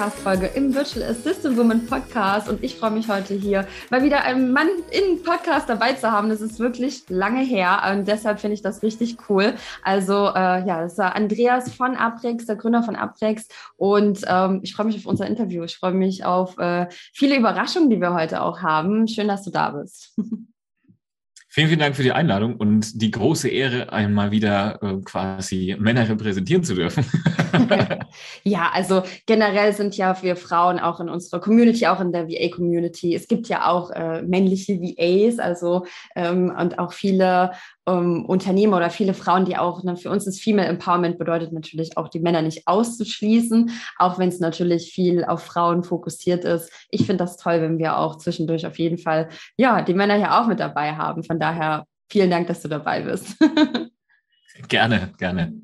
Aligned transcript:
Podcast-Folge 0.00 0.46
im 0.54 0.74
Virtual 0.74 1.10
Assistant 1.10 1.58
Woman 1.58 1.84
Podcast. 1.84 2.48
Und 2.48 2.64
ich 2.64 2.76
freue 2.76 2.90
mich 2.90 3.08
heute 3.08 3.34
hier 3.34 3.66
mal 3.90 4.02
wieder 4.02 4.24
einen 4.24 4.50
Mann 4.50 4.68
in 4.90 5.22
Podcast 5.22 5.68
dabei 5.68 5.92
zu 5.92 6.10
haben. 6.10 6.30
Das 6.30 6.40
ist 6.40 6.58
wirklich 6.58 7.02
lange 7.10 7.42
her 7.42 7.82
und 7.92 8.08
deshalb 8.08 8.40
finde 8.40 8.54
ich 8.54 8.62
das 8.62 8.82
richtig 8.82 9.18
cool. 9.28 9.52
Also, 9.84 10.28
äh, 10.28 10.66
ja, 10.66 10.80
das 10.80 10.96
war 10.96 11.14
Andreas 11.14 11.74
von 11.74 11.96
Aprex, 11.96 12.46
der 12.46 12.56
Gründer 12.56 12.82
von 12.82 12.96
Aprex. 12.96 13.46
Und 13.76 14.22
ähm, 14.26 14.60
ich 14.62 14.74
freue 14.74 14.86
mich 14.86 14.96
auf 14.96 15.04
unser 15.04 15.26
Interview. 15.26 15.64
Ich 15.64 15.76
freue 15.76 15.92
mich 15.92 16.24
auf 16.24 16.56
äh, 16.56 16.86
viele 17.12 17.36
Überraschungen, 17.36 17.90
die 17.90 18.00
wir 18.00 18.14
heute 18.14 18.40
auch 18.40 18.62
haben. 18.62 19.06
Schön, 19.06 19.28
dass 19.28 19.42
du 19.42 19.50
da 19.50 19.68
bist. 19.68 20.18
Vielen, 21.52 21.66
vielen 21.66 21.80
Dank 21.80 21.96
für 21.96 22.04
die 22.04 22.12
Einladung 22.12 22.54
und 22.54 23.02
die 23.02 23.10
große 23.10 23.48
Ehre, 23.48 23.92
einmal 23.92 24.30
wieder 24.30 24.80
äh, 24.82 25.00
quasi 25.04 25.74
Männer 25.80 26.08
repräsentieren 26.08 26.62
zu 26.62 26.76
dürfen. 26.76 27.04
ja, 28.44 28.70
also 28.72 29.02
generell 29.26 29.72
sind 29.72 29.96
ja 29.96 30.22
wir 30.22 30.36
Frauen 30.36 30.78
auch 30.78 31.00
in 31.00 31.08
unserer 31.08 31.40
Community, 31.40 31.88
auch 31.88 32.00
in 32.00 32.12
der 32.12 32.28
VA-Community. 32.28 33.16
Es 33.16 33.26
gibt 33.26 33.48
ja 33.48 33.68
auch 33.68 33.90
äh, 33.90 34.22
männliche 34.22 34.80
VAs, 34.80 35.40
also 35.40 35.86
ähm, 36.14 36.54
und 36.56 36.78
auch 36.78 36.92
viele 36.92 37.50
ähm, 37.86 38.24
Unternehmer 38.26 38.76
oder 38.76 38.90
viele 38.90 39.14
Frauen, 39.14 39.44
die 39.44 39.56
auch, 39.56 39.82
ne, 39.82 39.96
für 39.96 40.10
uns 40.10 40.26
ist 40.26 40.42
Female 40.42 40.68
Empowerment 40.68 41.18
bedeutet 41.18 41.52
natürlich 41.52 41.96
auch, 41.96 42.08
die 42.08 42.20
Männer 42.20 42.42
nicht 42.42 42.66
auszuschließen, 42.66 43.70
auch 43.98 44.18
wenn 44.18 44.28
es 44.28 44.40
natürlich 44.40 44.92
viel 44.92 45.24
auf 45.24 45.42
Frauen 45.42 45.82
fokussiert 45.82 46.44
ist. 46.44 46.70
Ich 46.90 47.06
finde 47.06 47.24
das 47.24 47.36
toll, 47.36 47.60
wenn 47.60 47.78
wir 47.78 47.96
auch 47.96 48.16
zwischendurch 48.16 48.66
auf 48.66 48.78
jeden 48.78 48.98
Fall, 48.98 49.28
ja, 49.56 49.82
die 49.82 49.94
Männer 49.94 50.16
hier 50.16 50.38
auch 50.38 50.46
mit 50.46 50.60
dabei 50.60 50.92
haben. 50.94 51.24
Von 51.24 51.38
daher 51.38 51.84
vielen 52.10 52.30
Dank, 52.30 52.46
dass 52.48 52.62
du 52.62 52.68
dabei 52.68 53.02
bist. 53.02 53.36
gerne, 54.68 55.12
gerne. 55.18 55.60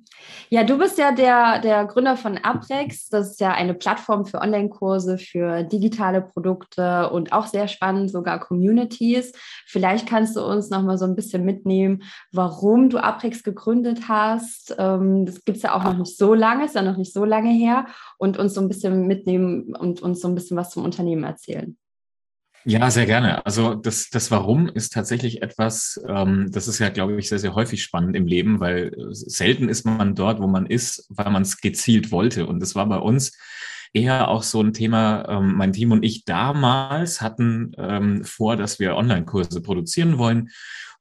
Ja, 0.49 0.65
du 0.65 0.79
bist 0.79 0.99
ja 0.99 1.13
der, 1.13 1.61
der 1.61 1.85
Gründer 1.87 2.17
von 2.17 2.39
Abrex. 2.39 3.09
Das 3.09 3.33
ist 3.33 3.41
ja 3.41 3.53
eine 3.53 3.75
Plattform 3.75 4.27
für 4.27 4.41
Online-Kurse, 4.41 5.19
für 5.19 5.65
digitale 5.65 6.23
Produkte 6.23 7.11
und 7.11 7.33
auch 7.33 7.47
sehr 7.47 7.69
spannend, 7.69 8.11
sogar 8.11 8.39
Communities. 8.39 9.33
Vielleicht 9.67 10.09
kannst 10.09 10.37
du 10.37 10.45
uns 10.45 10.71
noch 10.71 10.83
mal 10.83 10.99
so 10.99 11.05
ein 11.05 11.17
bisschen 11.17 11.45
mitnehmen, 11.45 12.03
warum 12.33 12.91
du 12.91 12.99
Abrex 12.99 13.43
gegründet 13.43 14.09
hast. 14.09 14.75
Ähm, 14.79 15.27
das 15.27 15.45
gibt 15.45 15.57
es 15.57 15.63
ja 15.63 15.75
auch 15.75 15.85
noch 15.85 15.97
nicht 15.97 16.17
so 16.17 16.35
lange, 16.35 16.65
ist 16.65 16.75
ja 16.75 16.83
noch 16.83 16.97
nicht 16.97 17.13
so 17.13 17.25
lange 17.25 17.51
her. 17.51 17.87
Und 18.19 18.39
uns 18.39 18.55
so 18.55 18.61
ein 18.61 18.69
bisschen 18.69 19.07
mitnehmen 19.07 19.75
und 19.75 20.01
uns 20.01 20.21
so 20.21 20.29
ein 20.29 20.35
bisschen 20.35 20.57
was 20.57 20.71
zum 20.71 20.85
Unternehmen 20.85 21.25
erzählen. 21.25 21.77
Ja, 22.69 22.91
sehr 22.91 23.06
gerne. 23.06 23.47
Also 23.47 23.77
das, 23.77 24.11
das 24.11 24.33
Warum 24.33 24.69
ist 24.69 24.92
tatsächlich 24.92 25.41
etwas, 25.41 26.00
ähm, 26.09 26.48
das 26.50 26.67
ist 26.67 26.81
ja, 26.81 26.89
glaube 26.89 27.17
ich, 27.17 27.28
sehr, 27.28 27.39
sehr 27.39 27.55
häufig 27.55 27.81
spannend 27.81 28.17
im 28.17 28.27
Leben, 28.27 28.59
weil 28.59 28.89
äh, 28.89 29.06
selten 29.12 29.69
ist 29.69 29.84
man 29.84 30.17
dort, 30.17 30.41
wo 30.41 30.48
man 30.48 30.67
ist, 30.67 31.06
weil 31.09 31.31
man 31.31 31.42
es 31.42 31.61
gezielt 31.61 32.11
wollte. 32.11 32.44
Und 32.47 32.59
das 32.59 32.75
war 32.75 32.87
bei 32.87 32.98
uns 32.98 33.39
eher 33.92 34.27
auch 34.27 34.42
so 34.42 34.61
ein 34.61 34.72
Thema, 34.72 35.28
ähm, 35.28 35.55
mein 35.55 35.72
Team 35.72 35.92
und 35.92 36.05
ich 36.05 36.25
damals 36.25 37.20
hatten 37.20 37.70
ähm, 37.78 38.25
vor, 38.25 38.56
dass 38.56 38.81
wir 38.81 38.97
Online-Kurse 38.97 39.62
produzieren 39.62 40.19
wollen. 40.19 40.50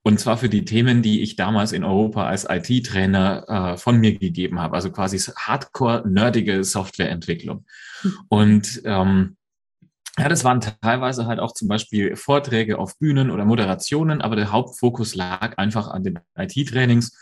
Und 0.03 0.19
zwar 0.19 0.37
für 0.37 0.49
die 0.49 0.65
Themen, 0.65 1.01
die 1.01 1.23
ich 1.23 1.35
damals 1.35 1.71
in 1.71 1.83
Europa 1.83 2.27
als 2.27 2.45
IT-Trainer 2.47 3.73
äh, 3.73 3.77
von 3.77 3.99
mir 3.99 4.15
gegeben 4.15 4.59
habe. 4.59 4.75
Also 4.75 4.91
quasi 4.91 5.17
hardcore-nerdige 5.17 6.63
Softwareentwicklung. 6.63 7.65
Hm. 8.01 8.13
Und 8.29 8.81
ähm, 8.85 9.35
ja, 10.17 10.29
das 10.29 10.43
waren 10.43 10.61
teilweise 10.61 11.25
halt 11.25 11.39
auch 11.39 11.53
zum 11.53 11.67
Beispiel 11.67 12.15
Vorträge 12.15 12.79
auf 12.79 12.97
Bühnen 12.97 13.31
oder 13.31 13.43
Moderationen, 13.45 14.21
aber 14.21 14.35
der 14.35 14.51
Hauptfokus 14.51 15.15
lag 15.15 15.57
einfach 15.57 15.89
an 15.89 16.03
den 16.03 16.19
IT-Trainings. 16.37 17.17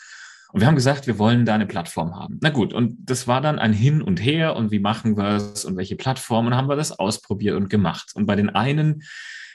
Und 0.52 0.60
wir 0.60 0.68
haben 0.68 0.76
gesagt, 0.76 1.08
wir 1.08 1.18
wollen 1.18 1.46
da 1.46 1.56
eine 1.56 1.66
Plattform 1.66 2.16
haben. 2.16 2.38
Na 2.42 2.52
gut, 2.52 2.74
und 2.74 2.98
das 3.00 3.28
war 3.28 3.42
dann 3.42 3.58
ein 3.58 3.74
Hin 3.74 4.04
und 4.04 4.24
Her 4.24 4.56
und 4.56 4.70
wie 4.70 4.78
machen 4.78 5.18
wir 5.18 5.38
es 5.38 5.66
und 5.66 5.78
welche 5.78 5.96
Plattformen 5.96 6.56
haben 6.56 6.70
wir 6.70 6.76
das 6.76 6.92
ausprobiert 6.92 7.56
und 7.56 7.72
gemacht. 7.72 8.12
Und 8.14 8.28
bei 8.28 8.36
den 8.36 8.52
einen 8.52 9.02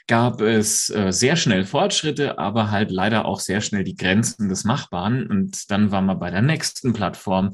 gab 0.07 0.41
es 0.41 0.89
äh, 0.89 1.13
sehr 1.13 1.37
schnell 1.37 1.63
Fortschritte, 1.63 2.37
aber 2.37 2.71
halt 2.71 2.91
leider 2.91 3.23
auch 3.23 3.39
sehr 3.39 3.61
schnell 3.61 3.85
die 3.85 3.95
Grenzen 3.95 4.49
des 4.49 4.65
Machbaren. 4.65 5.27
Und 5.27 5.71
dann 5.71 5.91
waren 5.91 6.07
wir 6.07 6.15
bei 6.15 6.31
der 6.31 6.41
nächsten 6.41 6.91
Plattform, 6.91 7.53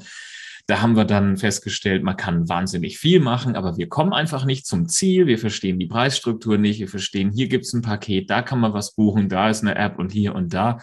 da 0.67 0.81
haben 0.81 0.95
wir 0.95 1.05
dann 1.05 1.37
festgestellt, 1.37 2.03
man 2.03 2.17
kann 2.17 2.49
wahnsinnig 2.49 2.97
viel 2.97 3.19
machen, 3.19 3.55
aber 3.55 3.77
wir 3.77 3.87
kommen 3.87 4.13
einfach 4.13 4.45
nicht 4.45 4.65
zum 4.65 4.87
Ziel. 4.87 5.27
Wir 5.27 5.37
verstehen 5.37 5.79
die 5.79 5.85
Preisstruktur 5.85 6.57
nicht. 6.57 6.79
Wir 6.79 6.87
verstehen, 6.87 7.31
hier 7.31 7.47
gibt 7.47 7.65
es 7.65 7.73
ein 7.73 7.83
Paket, 7.83 8.29
da 8.29 8.41
kann 8.41 8.59
man 8.59 8.73
was 8.73 8.95
buchen, 8.95 9.29
da 9.29 9.49
ist 9.49 9.61
eine 9.61 9.75
App 9.75 9.99
und 9.99 10.11
hier 10.11 10.33
und 10.33 10.53
da. 10.53 10.79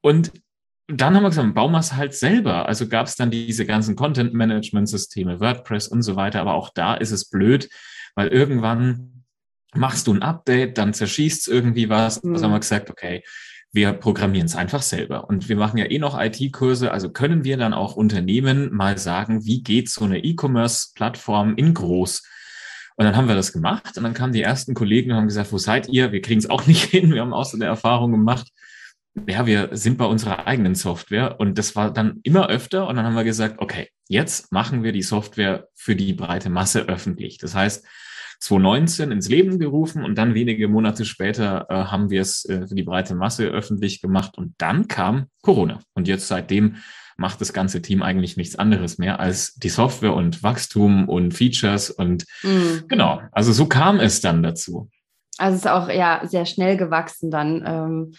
Und 0.00 0.32
dann 0.86 1.14
haben 1.14 1.22
wir 1.22 1.30
gesagt, 1.30 1.54
bauen 1.54 1.72
wir 1.72 1.80
es 1.80 1.94
halt 1.94 2.14
selber. 2.14 2.66
Also 2.66 2.88
gab 2.88 3.06
es 3.06 3.16
dann 3.16 3.30
diese 3.30 3.66
ganzen 3.66 3.96
Content-Management-Systeme, 3.96 5.40
WordPress 5.40 5.88
und 5.88 6.02
so 6.02 6.16
weiter. 6.16 6.40
Aber 6.40 6.54
auch 6.54 6.70
da 6.72 6.94
ist 6.94 7.10
es 7.10 7.28
blöd, 7.28 7.68
weil 8.14 8.28
irgendwann 8.28 9.24
machst 9.74 10.06
du 10.06 10.14
ein 10.14 10.22
Update, 10.22 10.78
dann 10.78 10.94
zerschießt 10.94 11.48
irgendwie 11.48 11.88
was. 11.90 12.22
Mhm. 12.22 12.32
Also 12.34 12.44
haben 12.44 12.52
wir 12.52 12.60
gesagt, 12.60 12.88
okay, 12.88 13.22
wir 13.72 13.92
programmieren 13.92 14.46
es 14.46 14.56
einfach 14.56 14.82
selber. 14.82 15.28
Und 15.28 15.48
wir 15.48 15.56
machen 15.56 15.78
ja 15.78 15.90
eh 15.90 15.98
noch 15.98 16.18
IT-Kurse, 16.18 16.90
also 16.90 17.10
können 17.10 17.44
wir 17.44 17.56
dann 17.56 17.74
auch 17.74 17.96
Unternehmen 17.96 18.74
mal 18.74 18.98
sagen, 18.98 19.44
wie 19.44 19.62
geht 19.62 19.90
so 19.90 20.04
eine 20.04 20.24
E-Commerce-Plattform 20.24 21.54
in 21.56 21.74
groß? 21.74 22.22
Und 22.96 23.04
dann 23.04 23.16
haben 23.16 23.28
wir 23.28 23.36
das 23.36 23.52
gemacht 23.52 23.96
und 23.96 24.02
dann 24.02 24.14
kamen 24.14 24.32
die 24.32 24.42
ersten 24.42 24.74
Kollegen 24.74 25.12
und 25.12 25.18
haben 25.18 25.28
gesagt, 25.28 25.52
wo 25.52 25.58
seid 25.58 25.88
ihr? 25.88 26.10
Wir 26.10 26.20
kriegen 26.20 26.40
es 26.40 26.50
auch 26.50 26.66
nicht 26.66 26.84
hin. 26.84 27.12
Wir 27.12 27.20
haben 27.20 27.32
auch 27.32 27.44
so 27.44 27.56
eine 27.56 27.66
Erfahrung 27.66 28.10
gemacht. 28.10 28.48
Ja, 29.28 29.46
wir 29.46 29.70
sind 29.72 29.98
bei 29.98 30.04
unserer 30.04 30.46
eigenen 30.46 30.74
Software 30.74 31.40
und 31.40 31.58
das 31.58 31.76
war 31.76 31.92
dann 31.92 32.20
immer 32.22 32.48
öfter 32.48 32.86
und 32.88 32.96
dann 32.96 33.04
haben 33.04 33.16
wir 33.16 33.24
gesagt, 33.24 33.56
okay, 33.58 33.88
jetzt 34.08 34.52
machen 34.52 34.82
wir 34.82 34.92
die 34.92 35.02
Software 35.02 35.68
für 35.74 35.96
die 35.96 36.12
breite 36.12 36.50
Masse 36.50 36.82
öffentlich. 36.82 37.38
Das 37.38 37.54
heißt, 37.54 37.84
2019 38.40 39.10
ins 39.10 39.28
Leben 39.28 39.58
gerufen 39.58 40.04
und 40.04 40.16
dann 40.16 40.34
wenige 40.34 40.68
Monate 40.68 41.04
später 41.04 41.66
äh, 41.68 41.74
haben 41.74 42.10
wir 42.10 42.20
es 42.20 42.44
äh, 42.44 42.66
für 42.66 42.74
die 42.74 42.82
breite 42.82 43.14
Masse 43.14 43.46
öffentlich 43.46 44.00
gemacht 44.00 44.38
und 44.38 44.54
dann 44.58 44.88
kam 44.88 45.26
Corona. 45.42 45.80
Und 45.94 46.08
jetzt 46.08 46.28
seitdem 46.28 46.76
macht 47.16 47.40
das 47.40 47.52
ganze 47.52 47.82
Team 47.82 48.02
eigentlich 48.02 48.36
nichts 48.36 48.56
anderes 48.56 48.98
mehr 48.98 49.18
als 49.18 49.54
die 49.54 49.68
Software 49.68 50.14
und 50.14 50.42
Wachstum 50.44 51.08
und 51.08 51.34
Features 51.34 51.90
und 51.90 52.26
mhm. 52.42 52.84
genau, 52.86 53.20
also 53.32 53.52
so 53.52 53.66
kam 53.66 53.98
es 53.98 54.20
dann 54.20 54.42
dazu. 54.42 54.88
Also 55.36 55.56
es 55.56 55.62
ist 55.62 55.70
auch 55.70 55.88
ja 55.88 56.22
sehr 56.24 56.46
schnell 56.46 56.76
gewachsen 56.76 57.30
dann. 57.30 57.64
Ähm 57.66 58.14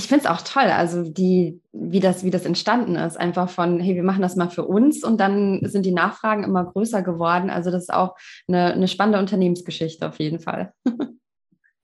ich 0.00 0.08
finde 0.08 0.24
es 0.24 0.30
auch 0.30 0.40
toll, 0.40 0.64
also 0.64 1.02
die, 1.02 1.60
wie 1.72 2.00
das, 2.00 2.24
wie 2.24 2.30
das 2.30 2.46
entstanden 2.46 2.96
ist, 2.96 3.20
einfach 3.20 3.50
von, 3.50 3.78
hey, 3.80 3.94
wir 3.96 4.02
machen 4.02 4.22
das 4.22 4.34
mal 4.34 4.48
für 4.48 4.64
uns 4.64 5.04
und 5.04 5.20
dann 5.20 5.60
sind 5.64 5.84
die 5.84 5.92
Nachfragen 5.92 6.42
immer 6.42 6.64
größer 6.64 7.02
geworden. 7.02 7.50
Also 7.50 7.70
das 7.70 7.82
ist 7.82 7.92
auch 7.92 8.16
eine, 8.48 8.72
eine 8.72 8.88
spannende 8.88 9.18
Unternehmensgeschichte 9.18 10.08
auf 10.08 10.18
jeden 10.18 10.40
Fall. 10.40 10.72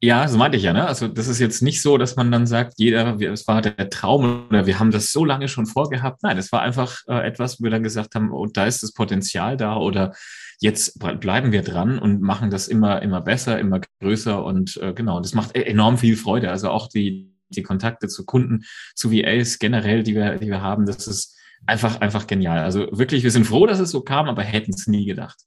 Ja, 0.03 0.29
so 0.29 0.37
meinte 0.37 0.59
ich 0.59 0.63
ja, 0.63 0.75
ne? 0.75 0.87
Also 0.87 1.09
das 1.09 1.27
ist 1.27 1.41
jetzt 1.41 1.63
nicht 1.63 1.81
so, 1.81 1.97
dass 1.97 2.17
man 2.17 2.31
dann 2.31 2.47
sagt, 2.47 2.75
jeder, 2.77 3.19
es 3.19 3.49
war 3.49 3.63
der 3.63 3.89
Traum 3.89 4.47
oder 4.51 4.67
wir 4.67 4.79
haben 4.79 4.91
das 4.91 5.11
so 5.11 5.25
lange 5.25 5.49
schon 5.49 5.65
vorgehabt. 5.65 6.23
Nein, 6.23 6.37
es 6.37 6.53
war 6.53 6.61
einfach 6.61 6.99
äh, 7.09 7.27
etwas, 7.27 7.59
wo 7.59 7.65
wir 7.65 7.71
dann 7.71 7.83
gesagt 7.83 8.15
haben, 8.15 8.31
oh, 8.31 8.45
da 8.45 8.67
ist 8.67 8.83
das 8.83 8.93
Potenzial 8.93 9.57
da 9.57 9.79
oder 9.79 10.13
jetzt 10.61 10.99
bleiben 10.99 11.51
wir 11.51 11.63
dran 11.63 11.99
und 11.99 12.21
machen 12.21 12.51
das 12.51 12.69
immer, 12.69 13.01
immer 13.01 13.23
besser, 13.23 13.59
immer 13.59 13.81
größer 14.03 14.45
und 14.45 14.77
äh, 14.77 14.93
genau, 14.93 15.19
das 15.21 15.33
macht 15.33 15.57
e-, 15.57 15.63
enorm 15.63 15.97
viel 15.97 16.17
Freude. 16.19 16.51
Also 16.51 16.69
auch 16.69 16.89
die, 16.89 17.33
die 17.49 17.63
Kontakte 17.63 18.09
zu 18.09 18.25
Kunden, 18.25 18.65
zu 18.95 19.13
VAs 19.13 19.59
generell, 19.59 20.03
die 20.03 20.15
wir, 20.15 20.37
die 20.37 20.49
wir 20.49 20.63
haben, 20.63 20.87
das 20.87 21.07
ist 21.07 21.37
einfach, 21.67 22.01
einfach 22.01 22.27
genial. 22.27 22.61
Also 22.61 22.89
wirklich, 22.93 23.23
wir 23.23 23.31
sind 23.31 23.47
froh, 23.47 23.67
dass 23.67 23.81
es 23.81 23.91
so 23.91 24.01
kam, 24.03 24.29
aber 24.29 24.43
hätten 24.43 24.73
es 24.73 24.87
nie 24.87 25.07
gedacht. 25.07 25.39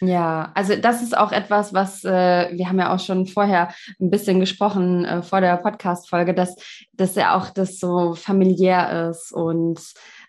Ja, 0.00 0.52
also 0.54 0.76
das 0.76 1.02
ist 1.02 1.16
auch 1.16 1.32
etwas, 1.32 1.74
was 1.74 2.04
äh, 2.04 2.50
wir 2.52 2.68
haben 2.68 2.78
ja 2.78 2.94
auch 2.94 3.00
schon 3.00 3.26
vorher 3.26 3.74
ein 4.00 4.10
bisschen 4.10 4.38
gesprochen 4.38 5.04
äh, 5.04 5.22
vor 5.22 5.40
der 5.40 5.56
Podcast-Folge, 5.56 6.34
dass, 6.34 6.54
dass 6.92 7.16
ja 7.16 7.36
auch 7.36 7.50
das 7.50 7.80
so 7.80 8.14
familiär 8.14 9.10
ist 9.10 9.32
und 9.32 9.80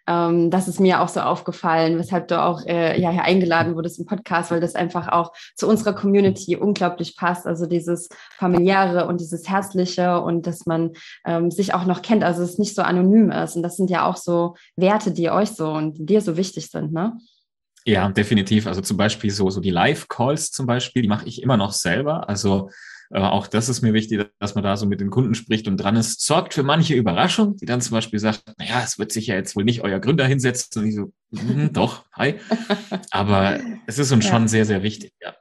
ähm, 0.10 0.50
das 0.50 0.68
ist 0.68 0.80
mir 0.80 1.02
auch 1.02 1.08
so 1.08 1.20
aufgefallen, 1.20 2.00
weshalb 2.00 2.28
du 2.30 2.42
auch 2.42 2.66
äh, 2.66 3.00
ja, 3.00 3.12
hier 3.12 3.24
eingeladen 3.24 3.76
wurdest 3.76 4.00
im 4.00 4.08
Podcast, 4.08 4.50
weil 4.50 4.60
das 4.60 4.74
einfach 4.74 5.08
auch 5.08 5.32
zu 5.56 5.68
unserer 5.68 5.94
Community 5.94 6.56
unglaublich 6.56 7.16
passt. 7.16 7.46
Also 7.46 7.68
dieses 7.68 8.10
familiäre 8.38 9.06
und 9.06 9.22
dieses 9.22 9.48
herzliche 9.48 10.20
und 10.20 10.48
dass 10.48 10.66
man 10.66 10.94
ähm, 11.26 11.52
sich 11.52 11.76
auch 11.76 11.86
noch 11.86 12.02
kennt, 12.02 12.24
also 12.24 12.42
es 12.42 12.58
nicht 12.58 12.74
so 12.74 12.82
anonym 12.82 13.30
ist. 13.30 13.56
Und 13.56 13.62
das 13.62 13.78
sind 13.78 13.92
ja 13.92 14.08
auch 14.08 14.18
so 14.18 14.56
Werte, 14.76 15.12
die 15.12 15.30
euch 15.30 15.50
so 15.50 15.70
und 15.70 16.10
dir 16.10 16.22
so 16.22 16.36
wichtig 16.38 16.72
sind, 16.72 16.92
ne? 16.92 17.16
Ja, 17.86 18.10
definitiv. 18.10 18.68
Also 18.68 18.82
zum 18.82 18.98
Beispiel 18.98 19.30
so, 19.30 19.50
so 19.50 19.62
die 19.62 19.70
Live-Calls 19.70 20.52
zum 20.52 20.66
Beispiel, 20.66 21.04
die 21.04 21.08
mache 21.08 21.28
ich 21.28 21.42
immer 21.42 21.56
noch 21.56 21.72
selber. 21.72 22.28
Also 22.28 22.70
äh, 23.12 23.20
auch 23.20 23.48
das 23.48 23.70
ist 23.70 23.82
mir 23.82 23.94
wichtig, 23.94 24.30
dass 24.40 24.56
man 24.56 24.64
da 24.64 24.78
so 24.78 24.86
mit 24.86 25.02
den 25.02 25.10
Kunden 25.10 25.34
spricht 25.34 25.68
und 25.68 25.78
dran 25.78 25.96
ist. 25.96 26.24
Sorgt 26.24 26.54
für 26.54 26.64
manche 26.64 26.94
Überraschung, 26.94 27.56
die 27.56 27.66
dann 27.66 27.82
zum 27.82 27.96
Beispiel 27.96 28.20
sagt, 28.20 28.44
naja, 28.58 28.82
es 28.84 29.00
wird 29.00 29.12
sich 29.12 29.28
ja 29.28 29.36
jetzt 29.36 29.56
wohl 29.56 29.64
nicht 29.64 29.82
euer 29.82 30.00
Gründer 30.00 30.26
hinsetzen. 30.26 30.82
Und 30.82 30.88
ich 30.90 30.96
so, 30.96 31.12
mm, 31.32 31.70
doch, 31.74 32.06
hi. 32.14 32.36
Aber 33.12 33.60
es 33.88 33.98
ist 33.98 34.12
uns 34.12 34.26
ja. 34.26 34.32
schon 34.32 34.48
sehr, 34.48 34.66
sehr 34.66 34.84
wichtig, 34.84 35.14
ja. 35.22 35.34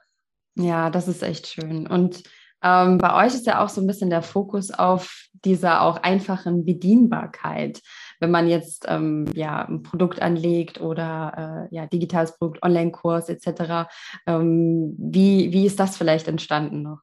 Ja, 0.56 0.91
das 0.91 1.06
ist 1.06 1.23
echt 1.23 1.47
schön. 1.47 1.87
Und 1.87 2.25
ähm, 2.62 2.99
bei 2.99 3.25
euch 3.25 3.35
ist 3.35 3.47
ja 3.47 3.62
auch 3.62 3.69
so 3.69 3.81
ein 3.81 3.87
bisschen 3.87 4.11
der 4.11 4.23
Fokus 4.23 4.73
auf 4.73 5.26
dieser 5.44 5.82
auch 5.82 5.99
einfachen 5.99 6.64
Bedienbarkeit. 6.64 7.81
wenn 8.19 8.32
man 8.32 8.49
jetzt 8.49 8.85
ähm, 8.88 9.26
ja 9.35 9.64
ein 9.64 9.85
Produkt 9.85 10.21
anlegt 10.21 10.81
oder 10.81 11.69
äh, 11.71 11.75
ja 11.75 11.87
digitales 11.87 12.37
Produkt, 12.37 12.64
Online-Kurs 12.64 13.29
etc. 13.29 13.88
Ähm, 14.26 14.97
wie, 14.99 15.53
wie 15.53 15.67
ist 15.67 15.79
das 15.79 15.97
vielleicht 15.97 16.26
entstanden 16.26 16.82
noch? 16.82 16.99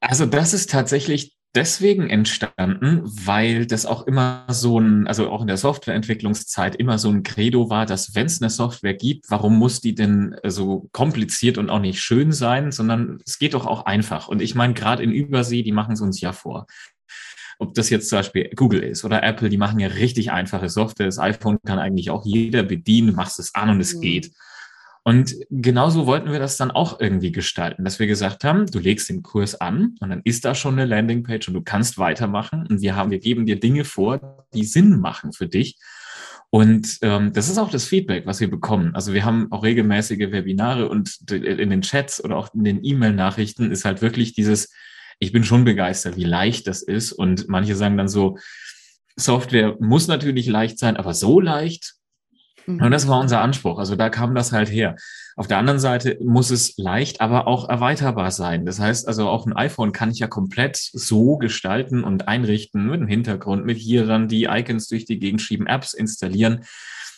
Also 0.00 0.26
das 0.26 0.54
ist 0.54 0.70
tatsächlich 0.70 1.36
deswegen 1.54 2.08
entstanden, 2.08 3.02
weil 3.04 3.66
das 3.66 3.84
auch 3.84 4.06
immer 4.06 4.46
so 4.48 4.78
ein, 4.78 5.06
also 5.06 5.30
auch 5.30 5.40
in 5.40 5.48
der 5.48 5.56
Softwareentwicklungszeit 5.56 6.76
immer 6.76 6.98
so 6.98 7.10
ein 7.10 7.22
Credo 7.22 7.70
war, 7.70 7.86
dass 7.86 8.14
wenn 8.14 8.26
es 8.26 8.40
eine 8.40 8.50
Software 8.50 8.94
gibt, 8.94 9.30
warum 9.30 9.58
muss 9.58 9.80
die 9.80 9.94
denn 9.94 10.36
so 10.46 10.88
kompliziert 10.92 11.58
und 11.58 11.68
auch 11.70 11.80
nicht 11.80 12.00
schön 12.00 12.32
sein, 12.32 12.70
sondern 12.70 13.18
es 13.26 13.38
geht 13.38 13.54
doch 13.54 13.66
auch 13.66 13.84
einfach. 13.86 14.28
Und 14.28 14.40
ich 14.42 14.54
meine, 14.54 14.74
gerade 14.74 15.02
in 15.02 15.12
Übersee, 15.12 15.62
die 15.62 15.72
machen 15.72 15.94
es 15.94 16.00
uns 16.00 16.20
ja 16.20 16.32
vor. 16.32 16.66
Ob 17.58 17.74
das 17.74 17.90
jetzt 17.90 18.08
zum 18.08 18.20
Beispiel 18.20 18.50
Google 18.54 18.82
ist 18.82 19.04
oder 19.04 19.22
Apple, 19.22 19.50
die 19.50 19.58
machen 19.58 19.80
ja 19.80 19.88
richtig 19.88 20.30
einfache 20.30 20.70
Software. 20.70 21.06
Das 21.06 21.18
iPhone 21.18 21.58
kann 21.66 21.78
eigentlich 21.78 22.10
auch 22.10 22.24
jeder 22.24 22.62
bedienen, 22.62 23.14
machst 23.14 23.38
es 23.38 23.54
an 23.54 23.70
und 23.70 23.80
es 23.80 23.96
mhm. 23.96 24.00
geht. 24.00 24.30
Und 25.02 25.34
genauso 25.50 26.06
wollten 26.06 26.30
wir 26.30 26.38
das 26.38 26.58
dann 26.58 26.70
auch 26.70 27.00
irgendwie 27.00 27.32
gestalten, 27.32 27.84
dass 27.84 27.98
wir 27.98 28.06
gesagt 28.06 28.44
haben, 28.44 28.66
du 28.66 28.78
legst 28.78 29.08
den 29.08 29.22
Kurs 29.22 29.58
an 29.58 29.96
und 30.00 30.10
dann 30.10 30.20
ist 30.24 30.44
da 30.44 30.54
schon 30.54 30.74
eine 30.74 30.84
Landingpage 30.84 31.48
und 31.48 31.54
du 31.54 31.62
kannst 31.62 31.98
weitermachen. 31.98 32.66
Und 32.68 32.82
wir 32.82 32.96
haben, 32.96 33.10
wir 33.10 33.18
geben 33.18 33.46
dir 33.46 33.58
Dinge 33.58 33.84
vor, 33.84 34.46
die 34.52 34.64
Sinn 34.64 35.00
machen 35.00 35.32
für 35.32 35.48
dich. 35.48 35.78
Und 36.50 36.98
ähm, 37.02 37.32
das 37.32 37.48
ist 37.48 37.58
auch 37.58 37.70
das 37.70 37.84
Feedback, 37.84 38.26
was 38.26 38.40
wir 38.40 38.50
bekommen. 38.50 38.94
Also 38.94 39.14
wir 39.14 39.24
haben 39.24 39.50
auch 39.52 39.62
regelmäßige 39.62 40.32
Webinare 40.32 40.88
und 40.88 41.30
in 41.30 41.70
den 41.70 41.82
Chats 41.82 42.22
oder 42.22 42.36
auch 42.36 42.52
in 42.52 42.64
den 42.64 42.84
E-Mail-Nachrichten 42.84 43.70
ist 43.70 43.84
halt 43.84 44.02
wirklich 44.02 44.34
dieses, 44.34 44.72
ich 45.20 45.32
bin 45.32 45.44
schon 45.44 45.64
begeistert, 45.64 46.16
wie 46.16 46.24
leicht 46.24 46.66
das 46.66 46.82
ist. 46.82 47.12
Und 47.12 47.48
manche 47.48 47.76
sagen 47.76 47.96
dann 47.96 48.08
so, 48.08 48.36
Software 49.16 49.76
muss 49.80 50.08
natürlich 50.08 50.46
leicht 50.46 50.78
sein, 50.78 50.96
aber 50.96 51.14
so 51.14 51.40
leicht, 51.40 51.94
Mhm. 52.66 52.82
Und 52.82 52.90
das 52.90 53.08
war 53.08 53.20
unser 53.20 53.40
Anspruch. 53.40 53.78
Also 53.78 53.96
da 53.96 54.08
kam 54.08 54.34
das 54.34 54.52
halt 54.52 54.70
her. 54.70 54.96
Auf 55.36 55.46
der 55.46 55.58
anderen 55.58 55.78
Seite 55.78 56.18
muss 56.22 56.50
es 56.50 56.76
leicht, 56.76 57.20
aber 57.20 57.46
auch 57.46 57.68
erweiterbar 57.68 58.30
sein. 58.30 58.66
Das 58.66 58.78
heißt 58.78 59.08
also 59.08 59.28
auch 59.28 59.46
ein 59.46 59.56
iPhone 59.56 59.92
kann 59.92 60.10
ich 60.10 60.18
ja 60.18 60.26
komplett 60.26 60.76
so 60.76 61.36
gestalten 61.38 62.04
und 62.04 62.28
einrichten 62.28 62.86
mit 62.86 63.00
dem 63.00 63.08
Hintergrund, 63.08 63.64
mit 63.64 63.78
hier 63.78 64.06
dann 64.06 64.28
die 64.28 64.44
Icons 64.44 64.88
durch 64.88 65.04
die 65.04 65.18
Gegend 65.18 65.40
schieben, 65.40 65.66
Apps 65.66 65.94
installieren. 65.94 66.64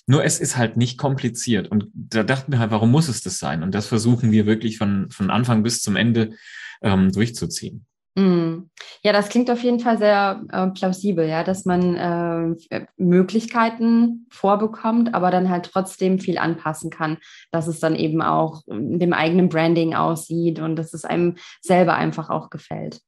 Nur 0.07 0.25
es 0.25 0.41
ist 0.41 0.57
halt 0.57 0.77
nicht 0.77 0.99
kompliziert. 0.99 1.69
Und 1.69 1.87
da 1.95 2.23
dachten 2.23 2.53
wir 2.53 2.59
halt, 2.59 2.71
warum 2.71 2.91
muss 2.91 3.09
es 3.09 3.23
das 3.23 3.39
sein? 3.39 3.63
Und 3.63 3.75
das 3.75 3.87
versuchen 3.87 4.33
wir 4.33 4.47
wirklich 4.47 4.79
von, 4.79 5.11
von 5.11 5.31
Anfang 5.31 5.63
bis 5.63 5.81
zum 5.81 5.97
Ende 5.97 6.33
ähm, 6.83 7.13
durchzuziehen. 7.13 7.87
Mm. 8.15 8.69
Ja, 9.03 9.13
das 9.13 9.31
klingt 9.31 9.51
auf 9.51 9.63
jeden 9.63 9.81
Fall 9.81 9.97
sehr 9.99 10.45
äh, 10.51 10.67
plausibel, 10.69 11.27
ja, 11.27 11.45
dass 11.45 11.65
man 11.65 11.97
äh, 12.71 12.87
Möglichkeiten 12.99 14.27
vorbekommt, 14.31 15.15
aber 15.15 15.31
dann 15.31 15.49
halt 15.49 15.71
trotzdem 15.73 16.19
viel 16.19 16.39
anpassen 16.39 16.91
kann, 16.91 17.19
dass 17.51 17.67
es 17.69 17.81
dann 17.81 17.97
eben 17.97 18.21
auch 18.21 18.63
dem 18.69 19.13
eigenen 19.15 19.49
Branding 19.49 19.95
aussieht 19.95 20.61
und 20.61 20.77
dass 20.77 20.93
es 20.93 21.05
einem 21.05 21.37
selber 21.63 21.95
einfach 21.95 22.29
auch 22.29 22.51
gefällt. 22.51 23.01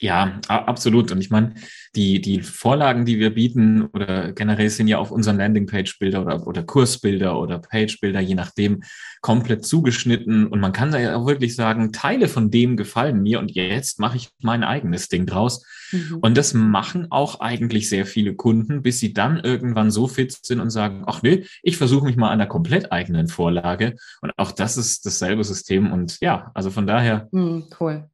Ja, 0.00 0.40
absolut. 0.48 1.10
Und 1.10 1.20
ich 1.20 1.30
meine, 1.30 1.54
die, 1.94 2.20
die 2.20 2.42
Vorlagen, 2.42 3.06
die 3.06 3.18
wir 3.18 3.34
bieten 3.34 3.86
oder 3.86 4.32
generell 4.32 4.68
sind 4.68 4.88
ja 4.88 4.98
auf 4.98 5.10
unseren 5.10 5.38
Landingpage-Bilder 5.38 6.22
oder, 6.22 6.46
oder 6.46 6.62
Kursbilder 6.62 7.38
oder 7.38 7.58
Page-Bilder, 7.58 8.20
je 8.20 8.34
nachdem, 8.34 8.82
komplett 9.22 9.64
zugeschnitten. 9.64 10.46
Und 10.46 10.60
man 10.60 10.72
kann 10.72 10.92
da 10.92 10.98
ja 10.98 11.16
auch 11.16 11.26
wirklich 11.26 11.56
sagen, 11.56 11.92
Teile 11.92 12.28
von 12.28 12.50
dem 12.50 12.76
gefallen 12.76 13.22
mir 13.22 13.38
und 13.38 13.52
jetzt 13.52 13.98
mache 13.98 14.18
ich 14.18 14.28
mein 14.40 14.62
eigenes 14.62 15.08
Ding 15.08 15.24
draus. 15.24 15.64
Mhm. 15.92 16.18
Und 16.20 16.36
das 16.36 16.52
machen 16.52 17.06
auch 17.10 17.40
eigentlich 17.40 17.88
sehr 17.88 18.04
viele 18.04 18.34
Kunden, 18.34 18.82
bis 18.82 18.98
sie 18.98 19.14
dann 19.14 19.38
irgendwann 19.38 19.90
so 19.90 20.08
fit 20.08 20.36
sind 20.44 20.60
und 20.60 20.70
sagen, 20.70 21.04
ach 21.06 21.22
nee, 21.22 21.46
ich 21.62 21.78
versuche 21.78 22.04
mich 22.04 22.16
mal 22.16 22.28
an 22.28 22.40
einer 22.40 22.46
komplett 22.46 22.92
eigenen 22.92 23.28
Vorlage. 23.28 23.96
Und 24.20 24.32
auch 24.36 24.52
das 24.52 24.76
ist 24.76 25.06
dasselbe 25.06 25.44
System. 25.44 25.90
Und 25.90 26.20
ja, 26.20 26.50
also 26.54 26.70
von 26.70 26.86
daher. 26.86 27.28
Mhm, 27.32 27.64
cool 27.80 28.08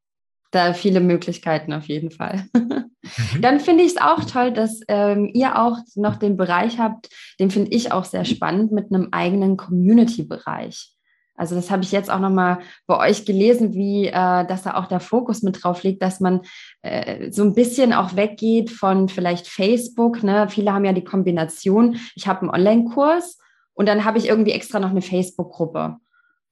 da 0.52 0.74
viele 0.74 1.00
Möglichkeiten 1.00 1.72
auf 1.72 1.86
jeden 1.86 2.10
Fall. 2.10 2.44
Mhm. 2.54 3.40
Dann 3.40 3.58
finde 3.58 3.82
ich 3.82 3.92
es 3.92 4.00
auch 4.00 4.24
toll, 4.24 4.52
dass 4.52 4.80
ähm, 4.86 5.28
ihr 5.34 5.60
auch 5.60 5.78
noch 5.96 6.16
den 6.16 6.36
Bereich 6.36 6.78
habt, 6.78 7.08
den 7.40 7.50
finde 7.50 7.72
ich 7.72 7.90
auch 7.90 8.04
sehr 8.04 8.24
spannend, 8.24 8.70
mit 8.70 8.92
einem 8.92 9.08
eigenen 9.10 9.56
Community-Bereich. 9.56 10.92
Also 11.34 11.54
das 11.54 11.70
habe 11.70 11.82
ich 11.82 11.90
jetzt 11.90 12.10
auch 12.10 12.20
nochmal 12.20 12.58
bei 12.86 12.98
euch 12.98 13.24
gelesen, 13.24 13.74
wie 13.74 14.06
äh, 14.06 14.12
dass 14.46 14.62
da 14.62 14.74
auch 14.74 14.86
der 14.86 15.00
Fokus 15.00 15.42
mit 15.42 15.62
drauf 15.62 15.82
liegt, 15.82 16.02
dass 16.02 16.20
man 16.20 16.42
äh, 16.82 17.32
so 17.32 17.42
ein 17.42 17.54
bisschen 17.54 17.92
auch 17.92 18.14
weggeht 18.14 18.70
von 18.70 19.08
vielleicht 19.08 19.48
Facebook. 19.48 20.22
Ne? 20.22 20.46
Viele 20.48 20.72
haben 20.72 20.84
ja 20.84 20.92
die 20.92 21.04
Kombination, 21.04 21.98
ich 22.14 22.28
habe 22.28 22.42
einen 22.42 22.50
Online-Kurs 22.50 23.38
und 23.74 23.88
dann 23.88 24.04
habe 24.04 24.18
ich 24.18 24.28
irgendwie 24.28 24.52
extra 24.52 24.78
noch 24.78 24.90
eine 24.90 25.02
Facebook-Gruppe. 25.02 25.96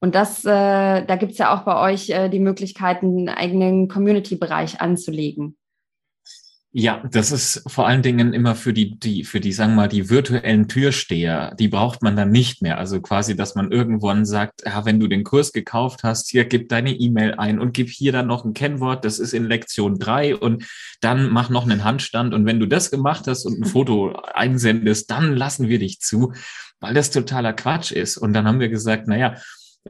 Und 0.01 0.15
das, 0.15 0.43
äh, 0.43 1.05
da 1.05 1.15
gibt 1.15 1.33
es 1.33 1.37
ja 1.37 1.55
auch 1.55 1.61
bei 1.61 1.79
euch 1.79 2.09
äh, 2.09 2.27
die 2.27 2.39
Möglichkeit, 2.39 3.03
einen 3.03 3.29
eigenen 3.29 3.87
Community-Bereich 3.87 4.81
anzulegen. 4.81 5.55
Ja, 6.73 7.03
das 7.11 7.33
ist 7.33 7.63
vor 7.67 7.85
allen 7.85 8.01
Dingen 8.01 8.33
immer 8.33 8.55
für 8.55 8.71
die, 8.71 8.97
die, 8.97 9.25
für 9.25 9.41
die, 9.41 9.51
sagen 9.51 9.73
wir 9.73 9.75
mal, 9.75 9.87
die 9.89 10.09
virtuellen 10.09 10.69
Türsteher, 10.69 11.53
die 11.59 11.67
braucht 11.67 12.01
man 12.01 12.15
dann 12.15 12.31
nicht 12.31 12.61
mehr. 12.61 12.77
Also 12.77 13.01
quasi, 13.01 13.35
dass 13.35 13.55
man 13.55 13.73
irgendwann 13.73 14.25
sagt, 14.25 14.63
ja, 14.65 14.85
wenn 14.85 14.97
du 14.97 15.07
den 15.07 15.25
Kurs 15.25 15.51
gekauft 15.51 16.03
hast, 16.03 16.29
hier 16.29 16.45
gib 16.45 16.69
deine 16.69 16.93
E-Mail 16.93 17.35
ein 17.35 17.59
und 17.59 17.73
gib 17.73 17.89
hier 17.89 18.13
dann 18.13 18.27
noch 18.27 18.45
ein 18.45 18.53
Kennwort, 18.53 19.03
das 19.03 19.19
ist 19.19 19.33
in 19.33 19.47
Lektion 19.49 19.99
drei 19.99 20.33
und 20.33 20.65
dann 21.01 21.29
mach 21.29 21.49
noch 21.49 21.63
einen 21.63 21.83
Handstand 21.83 22.33
und 22.33 22.45
wenn 22.45 22.61
du 22.61 22.67
das 22.67 22.89
gemacht 22.89 23.27
hast 23.27 23.45
und 23.45 23.59
ein 23.59 23.65
Foto 23.69 24.13
einsendest, 24.33 25.11
dann 25.11 25.35
lassen 25.35 25.67
wir 25.67 25.77
dich 25.77 25.99
zu, 25.99 26.31
weil 26.79 26.93
das 26.93 27.11
totaler 27.11 27.51
Quatsch 27.51 27.91
ist. 27.91 28.17
Und 28.17 28.31
dann 28.31 28.47
haben 28.47 28.61
wir 28.61 28.69
gesagt, 28.69 29.09
naja, 29.09 29.35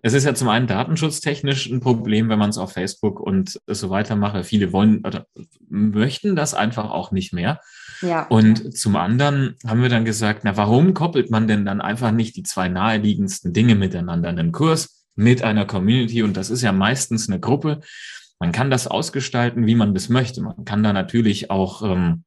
es 0.01 0.13
ist 0.13 0.23
ja 0.23 0.33
zum 0.33 0.47
einen 0.47 0.67
datenschutztechnisch 0.67 1.67
ein 1.69 1.81
Problem, 1.81 2.29
wenn 2.29 2.39
man 2.39 2.49
es 2.49 2.57
auf 2.57 2.73
Facebook 2.73 3.19
und 3.19 3.59
so 3.67 3.89
weiter 3.89 4.15
mache. 4.15 4.43
Viele 4.43 4.71
wollen 4.71 5.05
oder 5.05 5.25
möchten 5.69 6.35
das 6.35 6.53
einfach 6.53 6.89
auch 6.89 7.11
nicht 7.11 7.33
mehr. 7.33 7.59
Ja. 8.01 8.25
Und 8.27 8.77
zum 8.77 8.95
anderen 8.95 9.55
haben 9.67 9.81
wir 9.81 9.89
dann 9.89 10.05
gesagt, 10.05 10.41
na, 10.43 10.55
warum 10.55 10.93
koppelt 10.93 11.29
man 11.29 11.47
denn 11.47 11.65
dann 11.65 11.81
einfach 11.81 12.11
nicht 12.11 12.35
die 12.35 12.43
zwei 12.43 12.69
naheliegendsten 12.69 13.53
Dinge 13.53 13.75
miteinander? 13.75 14.29
Einen 14.29 14.51
Kurs 14.51 15.05
mit 15.15 15.43
einer 15.43 15.65
Community 15.65 16.23
und 16.23 16.37
das 16.37 16.49
ist 16.49 16.61
ja 16.61 16.71
meistens 16.71 17.27
eine 17.27 17.39
Gruppe. 17.39 17.81
Man 18.39 18.51
kann 18.51 18.71
das 18.71 18.87
ausgestalten, 18.87 19.67
wie 19.67 19.75
man 19.75 19.93
das 19.93 20.09
möchte. 20.09 20.41
Man 20.41 20.65
kann 20.65 20.83
da 20.83 20.93
natürlich 20.93 21.51
auch 21.51 21.83
ähm, 21.83 22.23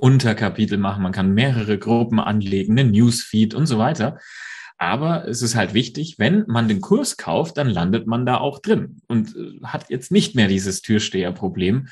Unterkapitel 0.00 0.78
machen, 0.78 1.02
man 1.02 1.12
kann 1.12 1.34
mehrere 1.34 1.78
Gruppen 1.78 2.20
anlegen, 2.20 2.78
einen 2.78 2.90
Newsfeed 2.90 3.54
und 3.54 3.66
so 3.66 3.78
weiter. 3.78 4.18
Aber 4.78 5.26
es 5.26 5.42
ist 5.42 5.56
halt 5.56 5.74
wichtig, 5.74 6.14
wenn 6.18 6.44
man 6.46 6.68
den 6.68 6.80
Kurs 6.80 7.16
kauft, 7.16 7.58
dann 7.58 7.68
landet 7.68 8.06
man 8.06 8.24
da 8.24 8.38
auch 8.38 8.60
drin 8.60 9.00
und 9.08 9.34
äh, 9.36 9.60
hat 9.64 9.90
jetzt 9.90 10.12
nicht 10.12 10.34
mehr 10.34 10.48
dieses 10.48 10.82
Türsteherproblem. 10.82 11.88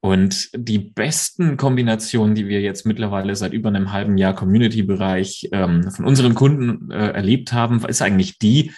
Und 0.00 0.50
die 0.54 0.78
besten 0.78 1.56
Kombinationen, 1.56 2.34
die 2.34 2.48
wir 2.48 2.60
jetzt 2.60 2.86
mittlerweile 2.86 3.36
seit 3.36 3.52
über 3.52 3.68
einem 3.68 3.92
halben 3.92 4.16
Jahr 4.18 4.34
Community-Bereich 4.34 5.50
ähm, 5.52 5.90
von 5.92 6.04
unseren 6.04 6.34
Kunden 6.34 6.90
äh, 6.90 7.10
erlebt 7.10 7.52
haben, 7.52 7.84
ist 7.84 8.02
eigentlich 8.02 8.38
die, 8.38 8.72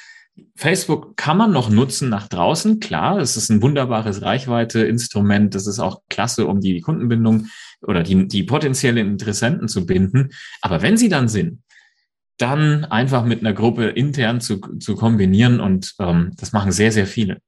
Facebook 0.57 1.17
kann 1.17 1.37
man 1.37 1.53
noch 1.53 1.71
nutzen 1.71 2.09
nach 2.09 2.29
draußen. 2.29 2.81
Klar, 2.81 3.19
es 3.19 3.37
ist 3.37 3.51
ein 3.51 3.63
wunderbares 3.63 4.23
Reichweite-Instrument. 4.23 5.55
Das 5.55 5.67
ist 5.67 5.79
auch 5.79 6.03
klasse, 6.09 6.47
um 6.47 6.61
die 6.61 6.81
Kundenbindung 6.81 7.47
oder 7.83 8.03
die, 8.03 8.27
die 8.27 8.43
potenziellen 8.43 9.07
Interessenten 9.13 9.69
zu 9.69 9.87
binden. 9.87 10.31
Aber 10.61 10.83
wenn 10.83 10.97
sie 10.97 11.09
dann 11.09 11.29
sind, 11.29 11.61
dann 12.39 12.85
einfach 12.85 13.25
mit 13.25 13.41
einer 13.41 13.53
Gruppe 13.53 13.87
intern 13.87 14.41
zu, 14.41 14.59
zu 14.79 14.97
kombinieren 14.97 15.61
und 15.61 15.95
ähm, 16.01 16.33
das 16.37 16.53
machen 16.53 16.73
sehr, 16.73 16.93
sehr 16.93 17.07
viele. 17.07 17.39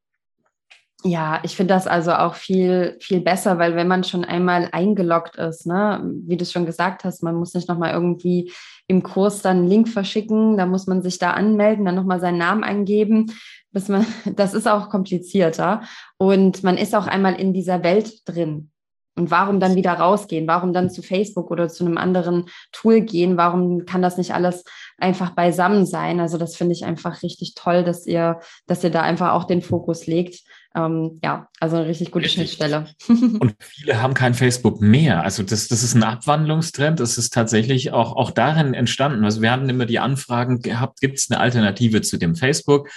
Ja, 1.05 1.41
ich 1.45 1.55
finde 1.55 1.75
das 1.75 1.87
also 1.87 2.13
auch 2.13 2.35
viel, 2.35 2.97
viel 3.01 3.21
besser, 3.21 3.59
weil 3.59 3.77
wenn 3.77 3.87
man 3.87 4.03
schon 4.03 4.25
einmal 4.25 4.69
eingeloggt 4.73 5.37
ist, 5.37 5.67
ne, 5.67 6.03
wie 6.27 6.37
du 6.37 6.45
schon 6.45 6.67
gesagt 6.67 7.05
hast, 7.05 7.23
man 7.23 7.37
muss 7.37 7.55
nicht 7.55 7.69
nochmal 7.69 7.93
irgendwie 7.93 8.51
im 8.89 9.03
Kurs 9.03 9.43
dann 9.43 9.59
einen 9.59 9.69
Link 9.69 9.89
verschicken, 9.89 10.57
da 10.57 10.67
muss 10.67 10.87
man 10.87 11.03
sich 11.03 11.19
da 11.19 11.33
anmelden, 11.33 11.85
dann 11.85 11.95
nochmal 11.95 12.19
seinen 12.19 12.39
Namen 12.39 12.65
eingeben, 12.65 13.33
bis 13.71 13.89
man, 13.89 14.05
das 14.25 14.55
ist 14.55 14.67
auch 14.67 14.89
komplizierter 14.89 15.83
und 16.17 16.65
man 16.65 16.77
ist 16.77 16.95
auch 16.95 17.07
einmal 17.07 17.35
in 17.35 17.53
dieser 17.53 17.85
Welt 17.85 18.23
drin. 18.25 18.71
Und 19.17 19.31
warum 19.31 19.61
dann 19.61 19.77
wieder 19.77 19.95
rausgehen? 19.95 20.47
Warum 20.47 20.75
dann 20.75 20.91
zu 20.91 21.03
Facebook 21.03 21.51
oder 21.51 21.69
zu 21.69 21.85
einem 21.85 21.97
anderen 21.97 22.47
Tool 22.71 23.01
gehen? 23.01 23.39
Warum 23.39 23.87
kann 23.87 24.03
das 24.03 24.19
nicht 24.19 24.35
alles 24.35 24.65
einfach 24.99 25.31
beisammen 25.31 25.87
sein? 25.87 26.21
Also 26.21 26.37
das 26.37 26.55
finde 26.55 26.75
ich 26.75 26.85
einfach 26.85 27.23
richtig 27.23 27.55
toll, 27.55 27.83
dass 27.83 28.07
ihr, 28.07 28.41
dass 28.67 28.85
ihr 28.85 28.91
da 28.91 29.01
einfach 29.01 29.33
auch 29.33 29.45
den 29.45 29.63
Fokus 29.63 30.07
legt. 30.07 30.45
Ähm, 30.77 31.19
ja, 31.25 31.49
also 31.59 31.77
eine 31.77 31.87
richtig 31.87 32.11
gute 32.11 32.27
richtig. 32.27 32.53
Schnittstelle. 32.53 32.87
Und 33.09 33.57
viele 33.61 34.03
haben 34.03 34.13
kein 34.13 34.35
Facebook 34.35 34.83
mehr. 34.83 35.23
Also 35.23 35.43
das, 35.43 35.69
das 35.69 35.83
ist 35.83 35.95
ein 35.95 36.03
Abwandlungstrend. 36.03 37.01
Das 37.01 37.17
ist 37.17 37.33
tatsächlich 37.33 37.93
auch, 37.93 38.15
auch 38.15 38.31
darin 38.31 38.75
entstanden. 38.75 39.25
Also 39.25 39.41
wir 39.41 39.51
hatten 39.51 39.69
immer 39.71 39.87
die 39.87 39.99
Anfragen 39.99 40.61
gehabt, 40.61 41.01
gibt 41.01 41.19
es 41.19 41.31
eine 41.31 41.41
Alternative 41.41 42.03
zu 42.03 42.19
dem 42.19 42.37
Facebook? 42.37 42.91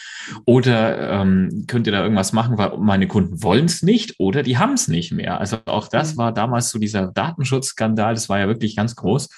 Oder 0.45 1.21
ähm, 1.21 1.65
könnt 1.67 1.87
ihr 1.87 1.93
da 1.93 2.03
irgendwas 2.03 2.33
machen, 2.33 2.57
weil 2.57 2.77
meine 2.77 3.07
Kunden 3.07 3.41
wollen 3.41 3.65
es 3.65 3.81
nicht 3.81 4.19
oder 4.19 4.43
die 4.43 4.57
haben 4.57 4.73
es 4.73 4.89
nicht 4.89 5.13
mehr. 5.13 5.39
Also 5.39 5.59
auch 5.65 5.87
das 5.87 6.13
mhm. 6.13 6.17
war 6.17 6.33
damals 6.33 6.71
so 6.71 6.79
dieser 6.79 7.07
Datenschutzskandal. 7.07 8.13
Das 8.13 8.27
war 8.27 8.39
ja 8.39 8.47
wirklich 8.47 8.75
ganz 8.75 8.95
groß. 8.97 9.29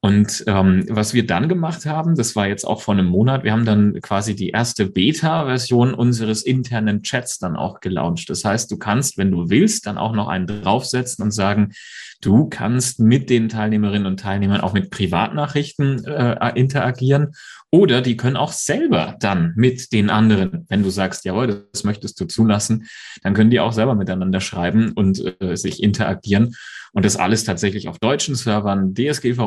Und 0.00 0.44
ähm, 0.46 0.84
was 0.88 1.14
wir 1.14 1.26
dann 1.26 1.48
gemacht 1.48 1.86
haben, 1.86 2.14
das 2.14 2.36
war 2.36 2.46
jetzt 2.46 2.64
auch 2.64 2.82
vor 2.82 2.94
einem 2.94 3.06
Monat, 3.06 3.44
wir 3.44 3.52
haben 3.52 3.64
dann 3.64 4.00
quasi 4.02 4.34
die 4.34 4.50
erste 4.50 4.86
Beta-Version 4.86 5.94
unseres 5.94 6.42
internen 6.42 7.02
Chats 7.02 7.38
dann 7.38 7.56
auch 7.56 7.80
gelauncht. 7.80 8.28
Das 8.28 8.44
heißt, 8.44 8.70
du 8.70 8.78
kannst, 8.78 9.18
wenn 9.18 9.30
du 9.30 9.48
willst, 9.48 9.86
dann 9.86 9.98
auch 9.98 10.12
noch 10.12 10.28
einen 10.28 10.46
draufsetzen 10.46 11.24
und 11.24 11.30
sagen, 11.30 11.72
du 12.20 12.48
kannst 12.48 13.00
mit 13.00 13.30
den 13.30 13.48
Teilnehmerinnen 13.48 14.06
und 14.06 14.20
Teilnehmern 14.20 14.60
auch 14.60 14.72
mit 14.72 14.90
Privatnachrichten 14.90 16.04
äh, 16.04 16.52
interagieren 16.54 17.32
oder 17.74 18.02
die 18.02 18.16
können 18.16 18.36
auch 18.36 18.52
selber 18.52 19.16
dann 19.18 19.52
mit 19.56 19.92
den 19.92 20.08
anderen, 20.08 20.64
wenn 20.68 20.84
du 20.84 20.90
sagst, 20.90 21.24
jawohl, 21.24 21.66
das 21.72 21.82
möchtest 21.82 22.20
du 22.20 22.24
zulassen, 22.24 22.86
dann 23.24 23.34
können 23.34 23.50
die 23.50 23.58
auch 23.58 23.72
selber 23.72 23.96
miteinander 23.96 24.40
schreiben 24.40 24.92
und 24.92 25.40
äh, 25.40 25.56
sich 25.56 25.82
interagieren. 25.82 26.54
Und 26.92 27.04
das 27.04 27.16
alles 27.16 27.42
tatsächlich 27.42 27.88
auf 27.88 27.98
deutschen 27.98 28.36
Servern, 28.36 28.94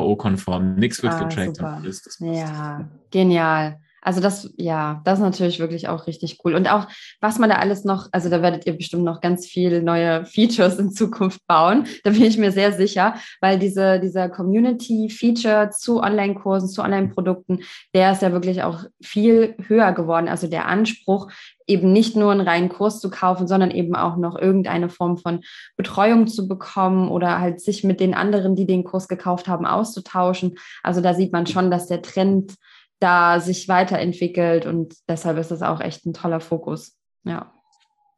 DSGVO-konform, 0.08 0.74
nichts 0.76 1.02
wird 1.02 1.14
ah, 1.14 1.24
getrackt. 1.24 1.62
Alles, 1.62 2.18
ja, 2.20 2.88
genial. 3.10 3.80
Also 4.00 4.20
das, 4.20 4.54
ja, 4.56 5.02
das 5.04 5.18
ist 5.18 5.24
natürlich 5.24 5.58
wirklich 5.58 5.88
auch 5.88 6.06
richtig 6.06 6.38
cool. 6.44 6.54
Und 6.54 6.70
auch, 6.70 6.86
was 7.20 7.38
man 7.38 7.50
da 7.50 7.56
alles 7.56 7.84
noch, 7.84 8.08
also 8.12 8.30
da 8.30 8.42
werdet 8.42 8.64
ihr 8.64 8.74
bestimmt 8.74 9.02
noch 9.02 9.20
ganz 9.20 9.44
viele 9.44 9.82
neue 9.82 10.24
Features 10.24 10.78
in 10.78 10.92
Zukunft 10.92 11.46
bauen. 11.46 11.84
Da 12.04 12.10
bin 12.10 12.22
ich 12.22 12.38
mir 12.38 12.52
sehr 12.52 12.72
sicher, 12.72 13.16
weil 13.40 13.58
diese, 13.58 13.98
dieser 14.00 14.28
Community-Feature 14.28 15.70
zu 15.70 16.00
Online-Kursen, 16.00 16.68
zu 16.68 16.82
Online-Produkten, 16.82 17.60
der 17.92 18.12
ist 18.12 18.22
ja 18.22 18.32
wirklich 18.32 18.62
auch 18.62 18.84
viel 19.02 19.56
höher 19.66 19.92
geworden. 19.92 20.28
Also 20.28 20.46
der 20.46 20.66
Anspruch, 20.66 21.30
eben 21.68 21.92
nicht 21.92 22.16
nur 22.16 22.32
einen 22.32 22.40
reinen 22.40 22.68
Kurs 22.68 23.00
zu 23.00 23.10
kaufen, 23.10 23.46
sondern 23.46 23.70
eben 23.70 23.94
auch 23.94 24.16
noch 24.16 24.36
irgendeine 24.36 24.88
Form 24.88 25.18
von 25.18 25.42
Betreuung 25.76 26.26
zu 26.26 26.48
bekommen 26.48 27.10
oder 27.10 27.38
halt 27.38 27.60
sich 27.60 27.84
mit 27.84 28.00
den 28.00 28.14
anderen, 28.14 28.56
die 28.56 28.66
den 28.66 28.84
Kurs 28.84 29.06
gekauft 29.06 29.46
haben, 29.46 29.66
auszutauschen. 29.66 30.58
Also 30.82 31.00
da 31.00 31.14
sieht 31.14 31.32
man 31.32 31.46
schon, 31.46 31.70
dass 31.70 31.86
der 31.86 32.02
Trend 32.02 32.54
da 33.00 33.38
sich 33.38 33.68
weiterentwickelt 33.68 34.66
und 34.66 34.94
deshalb 35.08 35.38
ist 35.38 35.52
es 35.52 35.62
auch 35.62 35.80
echt 35.80 36.04
ein 36.06 36.14
toller 36.14 36.40
Fokus. 36.40 36.96
Ja. 37.24 37.52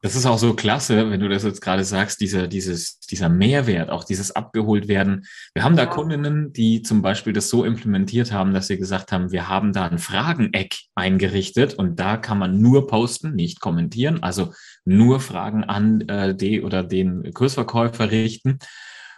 Das 0.02 0.16
ist 0.16 0.24
auch 0.24 0.38
so 0.38 0.54
klasse, 0.54 1.10
wenn 1.10 1.20
du 1.20 1.28
das 1.28 1.42
jetzt 1.42 1.60
gerade 1.60 1.84
sagst, 1.84 2.22
dieser, 2.22 2.48
dieses, 2.48 3.00
dieser 3.00 3.28
Mehrwert, 3.28 3.90
auch 3.90 4.04
dieses 4.04 4.34
abgeholt 4.34 4.88
werden. 4.88 5.26
Wir 5.52 5.62
haben 5.62 5.76
da 5.76 5.82
ja. 5.82 5.90
Kundinnen, 5.90 6.54
die 6.54 6.80
zum 6.80 7.02
Beispiel 7.02 7.34
das 7.34 7.50
so 7.50 7.64
implementiert 7.64 8.32
haben, 8.32 8.54
dass 8.54 8.68
sie 8.68 8.78
gesagt 8.78 9.12
haben, 9.12 9.30
wir 9.30 9.48
haben 9.48 9.74
da 9.74 9.86
ein 9.86 9.98
Frageneck 9.98 10.76
eingerichtet 10.94 11.74
und 11.74 12.00
da 12.00 12.16
kann 12.16 12.38
man 12.38 12.62
nur 12.62 12.86
posten, 12.86 13.34
nicht 13.34 13.60
kommentieren, 13.60 14.22
also 14.22 14.54
nur 14.86 15.20
Fragen 15.20 15.64
an 15.64 16.00
äh, 16.08 16.34
die 16.34 16.62
oder 16.62 16.82
den 16.82 17.34
Kursverkäufer 17.34 18.10
richten. 18.10 18.58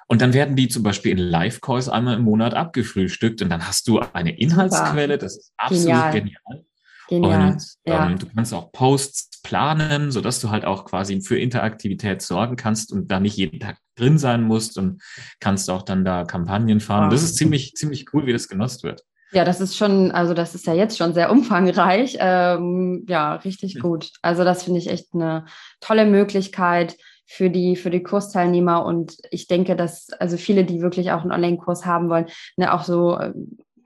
Und 0.09 0.21
dann 0.21 0.35
werden 0.35 0.57
die 0.57 0.69
zum 0.69 0.83
Beispiel 0.83 1.13
in 1.13 1.19
Live-Calls 1.19 1.89
einmal 1.89 2.17
im 2.17 2.23
Monat 2.23 2.55
abgefrühstückt 2.55 3.41
und 3.41 3.51
dann 3.51 3.67
hast 3.67 3.87
du 3.87 4.01
eine 4.01 4.37
Inhaltsquelle, 4.37 5.17
das 5.17 5.37
ist 5.37 5.53
absolut 5.57 5.87
genial. 5.87 6.13
genial. 6.13 6.65
Genial. 7.09 7.53
Und 7.53 7.63
ja. 7.87 8.07
ähm, 8.07 8.19
du 8.19 8.27
kannst 8.35 8.55
auch 8.55 8.73
Posts 8.73 9.43
planen, 9.43 10.11
sodass 10.11 10.41
du 10.41 10.51
halt 10.51 10.65
auch 10.65 10.85
quasi 10.85 11.21
für 11.21 11.39
Interaktivität 11.39 12.23
sorgen 12.23 12.57
kannst 12.57 12.93
und 12.93 13.11
da 13.11 13.21
nicht 13.21 13.37
jeden 13.37 13.61
Tag 13.61 13.79
drin 13.97 14.19
sein 14.19 14.43
musst 14.43 14.79
und 14.79 15.03
kannst 15.41 15.69
auch 15.71 15.83
dann 15.83 16.05
da 16.05 16.25
Kampagnen 16.25 16.81
fahren. 16.81 17.05
Wow. 17.05 17.13
Das 17.13 17.23
ist 17.23 17.37
ziemlich, 17.37 17.75
ziemlich 17.75 18.13
cool, 18.13 18.27
wie 18.27 18.33
das 18.33 18.49
genutzt 18.49 18.83
wird. 18.85 19.03
Ja, 19.33 19.45
das 19.45 19.61
ist 19.61 19.77
schon, 19.77 20.11
also 20.11 20.35
das 20.35 20.55
ist 20.55 20.67
ja 20.67 20.75
jetzt 20.75 20.99
schon 20.99 21.15
sehr 21.15 21.33
umfangreich. 21.33 22.19
Ähm, 22.21 23.07
ja, 23.09 23.37
richtig 23.37 23.81
gut. 23.81 24.11
Also 24.21 24.45
das 24.45 24.63
finde 24.63 24.79
ich 24.79 24.91
echt 24.91 25.15
eine 25.15 25.47
tolle 25.81 26.05
Möglichkeit, 26.05 26.97
für 27.33 27.49
die, 27.49 27.77
für 27.77 27.89
die 27.89 28.03
Kursteilnehmer. 28.03 28.85
Und 28.85 29.17
ich 29.31 29.47
denke, 29.47 29.75
dass 29.75 30.11
also 30.11 30.37
viele, 30.37 30.65
die 30.65 30.83
wirklich 30.83 31.13
auch 31.13 31.23
einen 31.23 31.33
Online-Kurs 31.33 31.87
haben 31.87 32.11
wollen, 32.11 32.27
ne, 32.59 32.75
auch 32.75 32.85
so 32.85 33.19
äh, 33.19 33.33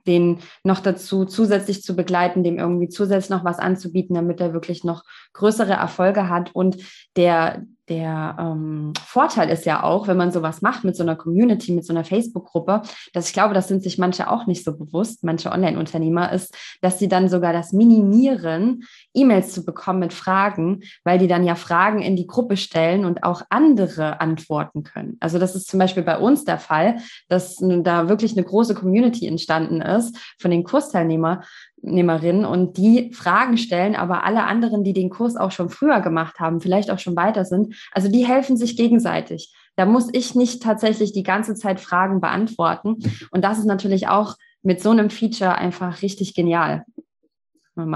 den 0.07 0.39
noch 0.63 0.79
dazu 0.79 1.25
zusätzlich 1.25 1.83
zu 1.83 1.95
begleiten, 1.95 2.43
dem 2.43 2.57
irgendwie 2.57 2.89
zusätzlich 2.89 3.29
noch 3.29 3.45
was 3.45 3.59
anzubieten, 3.59 4.15
damit 4.15 4.39
er 4.41 4.53
wirklich 4.53 4.83
noch 4.83 5.03
größere 5.33 5.73
Erfolge 5.73 6.29
hat. 6.29 6.55
Und 6.55 6.77
der 7.15 7.63
der 7.89 8.35
ähm, 8.39 8.93
Vorteil 9.05 9.49
ist 9.49 9.65
ja 9.65 9.83
auch, 9.83 10.07
wenn 10.07 10.17
man 10.17 10.31
sowas 10.31 10.61
macht 10.61 10.83
mit 10.83 10.95
so 10.95 11.03
einer 11.03 11.15
Community, 11.15 11.71
mit 11.71 11.85
so 11.85 11.93
einer 11.93 12.03
Facebook-Gruppe, 12.03 12.81
dass 13.13 13.27
ich 13.27 13.33
glaube, 13.33 13.53
das 13.53 13.67
sind 13.67 13.81
sich 13.81 13.97
manche 13.97 14.29
auch 14.29 14.45
nicht 14.45 14.63
so 14.63 14.77
bewusst, 14.77 15.23
manche 15.23 15.51
Online-Unternehmer, 15.51 16.31
ist, 16.31 16.55
dass 16.81 16.99
sie 16.99 17.07
dann 17.07 17.29
sogar 17.29 17.53
das 17.53 17.71
minimieren, 17.71 18.83
E-Mails 19.13 19.53
zu 19.53 19.63
bekommen 19.63 19.99
mit 19.99 20.13
Fragen, 20.13 20.81
weil 21.03 21.17
die 21.17 21.27
dann 21.27 21.45
ja 21.45 21.55
Fragen 21.55 22.01
in 22.01 22.15
die 22.15 22.27
Gruppe 22.27 22.57
stellen 22.57 23.05
und 23.05 23.23
auch 23.23 23.41
andere 23.49 24.19
antworten 24.19 24.83
können. 24.83 25.17
Also 25.19 25.39
das 25.39 25.55
ist 25.55 25.67
zum 25.67 25.79
Beispiel 25.79 26.03
bei 26.03 26.17
uns 26.17 26.43
der 26.43 26.59
Fall, 26.59 26.97
dass 27.29 27.57
da 27.59 28.09
wirklich 28.09 28.33
eine 28.33 28.43
große 28.43 28.75
Community 28.75 29.27
entstanden 29.27 29.81
ist 29.81 30.17
von 30.39 30.51
den 30.51 30.63
Kursteilnehmern, 30.63 31.43
Teilnehmerinnen 31.81 32.45
und 32.45 32.77
die 32.77 33.11
Fragen 33.13 33.57
stellen, 33.57 33.95
aber 33.95 34.23
alle 34.23 34.43
anderen, 34.43 34.83
die 34.83 34.93
den 34.93 35.09
Kurs 35.09 35.35
auch 35.35 35.51
schon 35.51 35.69
früher 35.69 36.01
gemacht 36.01 36.39
haben, 36.39 36.61
vielleicht 36.61 36.91
auch 36.91 36.99
schon 36.99 37.15
weiter 37.15 37.45
sind, 37.45 37.75
also 37.91 38.09
die 38.09 38.25
helfen 38.25 38.57
sich 38.57 38.77
gegenseitig. 38.77 39.53
Da 39.75 39.85
muss 39.85 40.09
ich 40.11 40.35
nicht 40.35 40.63
tatsächlich 40.63 41.13
die 41.13 41.23
ganze 41.23 41.55
Zeit 41.55 41.79
Fragen 41.79 42.19
beantworten. 42.19 42.97
Und 43.31 43.43
das 43.43 43.59
ist 43.59 43.65
natürlich 43.65 44.07
auch 44.07 44.35
mit 44.63 44.81
so 44.81 44.89
einem 44.89 45.09
Feature 45.09 45.55
einfach 45.55 46.01
richtig 46.01 46.33
genial. 46.33 46.83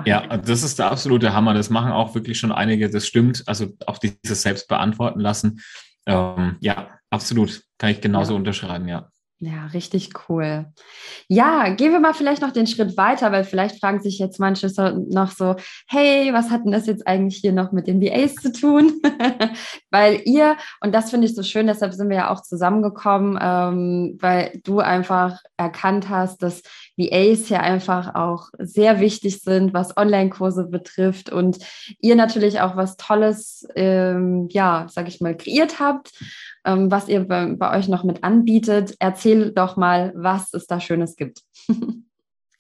Ja, 0.05 0.37
das 0.37 0.61
ist 0.61 0.77
der 0.77 0.91
absolute 0.91 1.33
Hammer. 1.33 1.55
Das 1.55 1.71
machen 1.71 1.91
auch 1.91 2.13
wirklich 2.13 2.37
schon 2.37 2.51
einige, 2.51 2.87
das 2.91 3.07
stimmt. 3.07 3.43
Also 3.47 3.69
auch 3.87 3.97
dieses 3.97 4.43
selbst 4.43 4.67
beantworten 4.67 5.19
lassen. 5.19 5.61
Ähm, 6.05 6.57
ja, 6.59 6.89
absolut. 7.09 7.63
Kann 7.79 7.89
ich 7.89 7.99
genauso 7.99 8.33
ja. 8.33 8.37
unterschreiben, 8.37 8.87
ja. 8.87 9.09
Ja, 9.43 9.65
richtig 9.73 10.11
cool. 10.29 10.67
Ja, 11.27 11.69
gehen 11.73 11.91
wir 11.91 11.99
mal 11.99 12.13
vielleicht 12.13 12.43
noch 12.43 12.51
den 12.51 12.67
Schritt 12.67 12.95
weiter, 12.95 13.31
weil 13.31 13.43
vielleicht 13.43 13.79
fragen 13.79 13.99
sich 13.99 14.19
jetzt 14.19 14.39
manche 14.39 14.69
so, 14.69 14.89
noch 15.09 15.31
so, 15.31 15.55
hey, 15.87 16.31
was 16.31 16.51
hat 16.51 16.63
denn 16.63 16.71
das 16.71 16.85
jetzt 16.85 17.07
eigentlich 17.07 17.39
hier 17.39 17.51
noch 17.51 17.71
mit 17.71 17.87
den 17.87 18.03
VAs 18.03 18.35
zu 18.35 18.51
tun? 18.51 19.01
weil 19.89 20.21
ihr, 20.25 20.57
und 20.81 20.93
das 20.93 21.09
finde 21.09 21.25
ich 21.25 21.33
so 21.33 21.41
schön, 21.41 21.65
deshalb 21.65 21.93
sind 21.93 22.09
wir 22.09 22.17
ja 22.17 22.29
auch 22.29 22.43
zusammengekommen, 22.43 23.39
ähm, 23.41 24.17
weil 24.21 24.61
du 24.63 24.79
einfach 24.79 25.39
erkannt 25.57 26.07
hast, 26.07 26.43
dass 26.43 26.61
VAs 26.97 27.49
ja 27.49 27.59
einfach 27.59 28.15
auch 28.15 28.49
sehr 28.59 28.99
wichtig 28.99 29.41
sind, 29.41 29.73
was 29.73 29.95
Online-Kurse 29.97 30.67
betrifft 30.67 31.31
und 31.31 31.59
ihr 31.99 32.15
natürlich 32.15 32.61
auch 32.61 32.75
was 32.75 32.97
Tolles, 32.97 33.67
ähm, 33.75 34.47
ja, 34.49 34.87
sag 34.89 35.07
ich 35.07 35.21
mal, 35.21 35.35
kreiert 35.35 35.79
habt 35.79 36.11
ähm, 36.65 36.91
was 36.91 37.07
ihr 37.07 37.21
bei, 37.21 37.45
bei 37.55 37.77
euch 37.77 37.87
noch 37.87 38.03
mit 38.03 38.23
anbietet. 38.23 38.95
Erzähl 38.99 39.51
doch 39.51 39.77
mal, 39.77 40.13
was 40.15 40.53
es 40.53 40.67
da 40.67 40.79
Schönes 40.79 41.15
gibt. 41.15 41.41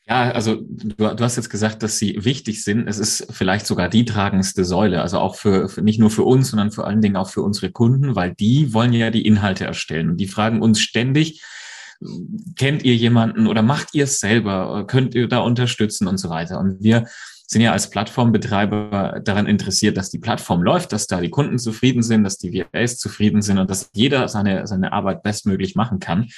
Ja, 0.07 0.31
also 0.31 0.57
du, 0.59 0.95
du, 0.95 1.23
hast 1.23 1.37
jetzt 1.37 1.51
gesagt, 1.51 1.83
dass 1.83 1.97
sie 1.97 2.25
wichtig 2.25 2.65
sind. 2.65 2.85
Es 2.85 2.97
ist 2.97 3.27
vielleicht 3.29 3.65
sogar 3.65 3.87
die 3.87 4.03
tragendste 4.03 4.65
Säule, 4.65 5.01
also 5.01 5.19
auch 5.19 5.35
für, 5.35 5.69
für, 5.69 5.83
nicht 5.83 5.99
nur 5.99 6.09
für 6.09 6.23
uns, 6.23 6.49
sondern 6.49 6.71
vor 6.71 6.85
allen 6.85 6.99
Dingen 6.99 7.15
auch 7.15 7.29
für 7.29 7.43
unsere 7.43 7.71
Kunden, 7.71 8.13
weil 8.13 8.33
die 8.33 8.73
wollen 8.73 8.91
ja 8.91 9.09
die 9.09 9.25
Inhalte 9.25 9.63
erstellen 9.63 10.09
und 10.09 10.17
die 10.17 10.27
fragen 10.27 10.61
uns 10.61 10.81
ständig, 10.81 11.41
kennt 12.57 12.83
ihr 12.83 12.95
jemanden 12.95 13.47
oder 13.47 13.61
macht 13.61 13.93
ihr 13.93 14.05
es 14.05 14.19
selber, 14.19 14.85
könnt 14.87 15.15
ihr 15.15 15.27
da 15.27 15.39
unterstützen 15.39 16.07
und 16.07 16.17
so 16.17 16.29
weiter. 16.29 16.59
Und 16.59 16.81
wir 16.81 17.05
sind 17.51 17.61
ja 17.61 17.73
als 17.73 17.89
Plattformbetreiber 17.89 19.19
daran 19.25 19.45
interessiert, 19.45 19.97
dass 19.97 20.09
die 20.09 20.19
Plattform 20.19 20.63
läuft, 20.63 20.93
dass 20.93 21.07
da 21.07 21.19
die 21.19 21.29
Kunden 21.29 21.59
zufrieden 21.59 22.01
sind, 22.01 22.23
dass 22.23 22.37
die 22.37 22.53
VAs 22.53 22.97
zufrieden 22.97 23.41
sind 23.41 23.57
und 23.57 23.69
dass 23.69 23.89
jeder 23.93 24.29
seine, 24.29 24.65
seine 24.67 24.93
Arbeit 24.93 25.21
bestmöglich 25.21 25.75
machen 25.75 25.99
kann. 25.99 26.29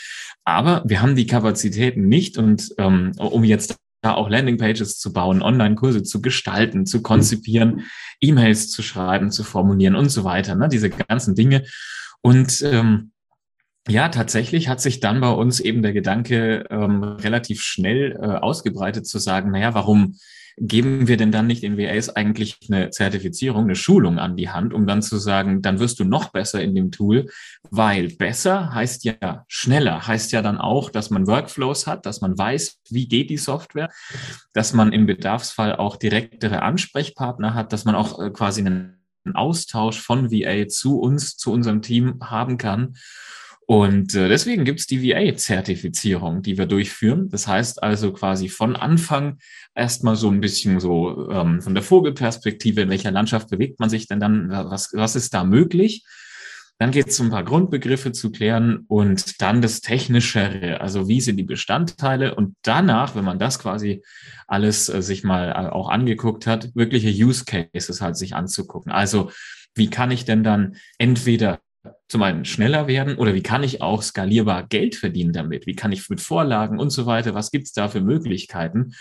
Aber 0.44 0.84
wir 0.88 1.04
haben 1.04 1.16
die 1.16 1.28
Kapazitäten 1.28 2.08
nicht 2.08 2.40
und 2.40 2.74
ähm, 2.80 3.12
um 3.18 3.44
jetzt 3.44 3.78
da 4.02 4.16
auch 4.16 4.28
Landingpages 4.28 4.98
zu 4.98 5.14
bauen, 5.14 5.42
Online-Kurse 5.42 6.02
zu 6.02 6.20
gestalten, 6.20 6.88
zu 6.88 7.02
konzipieren, 7.02 7.84
E-Mails 8.20 8.72
zu 8.72 8.82
schreiben, 8.82 9.32
zu 9.32 9.44
formulieren 9.44 9.96
und 9.96 10.10
so 10.10 10.24
weiter, 10.24 10.56
ne? 10.56 10.68
diese 10.68 10.90
ganzen 10.90 11.36
Dinge. 11.36 11.64
Und 12.22 12.62
ähm, 12.64 13.13
ja, 13.88 14.10
tatsächlich 14.10 14.70
hat 14.70 14.82
sich 14.82 15.00
dann 15.00 15.20
bei 15.20 15.30
uns 15.30 15.60
eben 15.60 15.82
der 15.82 15.94
Gedanke 15.94 16.66
ähm, 16.70 17.04
relativ 17.04 17.62
schnell 17.62 18.14
äh, 18.14 18.26
ausgebreitet 18.38 19.06
zu 19.06 19.20
sagen, 19.20 19.52
naja, 19.52 19.74
warum 19.74 20.16
geben 20.58 21.08
wir 21.08 21.18
denn 21.18 21.32
dann 21.32 21.48
nicht 21.48 21.64
in 21.64 21.78
WAs 21.78 22.10
eigentlich 22.10 22.60
eine 22.70 22.92
Zertifizierung, 22.92 23.64
eine 23.64 23.76
Schulung 23.76 24.20
an 24.20 24.38
die 24.38 24.50
Hand, 24.50 24.74
um 24.74 24.86
dann 24.86 25.02
zu 25.02 25.18
sagen, 25.18 25.62
dann 25.62 25.80
wirst 25.80 26.00
du 26.00 26.06
noch 26.06 26.30
besser 26.30 26.62
in 26.62 26.76
dem 26.76 26.92
Tool, 26.92 27.30
weil 27.70 28.10
besser 28.10 28.74
heißt 28.74 29.04
ja 29.04 29.46
schneller, 29.48 30.06
heißt 30.06 30.32
ja 30.32 30.42
dann 30.42 30.60
auch, 30.60 30.90
dass 30.90 31.10
man 31.10 31.28
Workflows 31.28 31.88
hat, 31.88 32.06
dass 32.06 32.22
man 32.22 32.38
weiß, 32.38 32.82
wie 32.90 33.08
geht 33.08 33.30
die 33.30 33.38
Software, 33.38 33.90
dass 34.54 34.74
man 34.74 34.94
im 34.94 35.08
Bedarfsfall 35.08 35.76
auch 35.76 35.96
direktere 35.96 36.62
Ansprechpartner 36.62 37.54
hat, 37.54 37.74
dass 37.74 37.86
man 37.86 37.96
auch 37.96 38.20
äh, 38.20 38.30
quasi 38.30 38.62
einen 38.62 39.00
Austausch 39.34 40.00
von 40.00 40.32
VA 40.32 40.68
zu 40.68 41.00
uns, 41.00 41.38
zu 41.38 41.52
unserem 41.52 41.82
Team 41.82 42.20
haben 42.22 42.58
kann. 42.58 42.96
Und 43.66 44.14
äh, 44.14 44.28
deswegen 44.28 44.66
gibt 44.66 44.82
es 44.82 44.88
die 44.88 45.02
VA-Zertifizierung, 45.02 46.42
die 46.42 46.58
wir 46.58 46.66
durchführen. 46.66 47.30
Das 47.30 47.48
heißt 47.48 47.82
also 47.82 48.12
quasi 48.12 48.50
von 48.50 48.76
Anfang 48.76 49.40
erstmal 49.74 50.16
so 50.16 50.30
ein 50.30 50.42
bisschen 50.42 50.80
so 50.80 51.30
ähm, 51.32 51.62
von 51.62 51.74
der 51.74 51.84
Vogelperspektive, 51.84 52.82
in 52.82 52.90
welcher 52.90 53.12
Landschaft 53.12 53.50
bewegt 53.50 53.80
man 53.80 53.90
sich 53.90 54.08
denn 54.08 54.20
dann, 54.20 54.50
was, 54.50 54.92
was 54.94 55.16
ist 55.16 55.34
da 55.34 55.44
möglich? 55.44 56.04
Dann 56.80 56.92
geht 56.92 57.08
es 57.08 57.20
um 57.20 57.28
ein 57.28 57.32
paar 57.32 57.46
Grundbegriffe 57.46 58.12
zu 58.12 58.32
klären 58.32 58.84
und 58.88 59.42
dann 59.42 59.62
das 59.62 59.80
Technischere, 59.82 60.82
also 60.82 61.08
wie 61.08 61.22
sind 61.22 61.38
die 61.38 61.44
Bestandteile 61.44 62.36
und 62.36 62.56
danach, 62.64 63.16
wenn 63.16 63.24
man 63.24 63.40
das 63.40 63.60
quasi 63.60 64.04
alles 64.48 64.90
äh, 64.90 65.02
sich 65.02 65.24
mal 65.24 65.50
äh, 65.50 65.70
auch 65.70 65.90
angeguckt 65.90 66.48
hat, 66.48 66.76
wirkliche 66.76 67.10
Use 67.10 67.46
Cases 67.46 68.02
halt 68.02 68.18
sich 68.18 68.36
anzugucken. 68.36 68.92
Also 68.92 69.32
wie 69.76 69.90
kann 69.90 70.12
ich 70.12 70.26
denn 70.26 70.44
dann 70.44 70.76
entweder 70.98 71.60
zum 72.08 72.24
einen 72.24 72.46
schneller 72.46 72.88
werden 72.88 73.16
oder 73.16 73.34
wie 73.34 73.44
kann 73.44 73.64
ich 73.64 73.82
auch 73.82 74.02
skalierbar 74.02 74.68
Geld 74.68 74.96
verdienen 74.96 75.34
damit? 75.34 75.66
Wie 75.68 75.76
kann 75.76 75.92
ich 75.92 76.10
mit 76.10 76.22
Vorlagen 76.22 76.80
und 76.80 76.92
so 76.92 77.06
weiter, 77.06 77.34
was 77.34 77.52
gibt's 77.52 77.74
da 77.74 77.88
für 77.88 78.02
Möglichkeiten? 78.02 78.94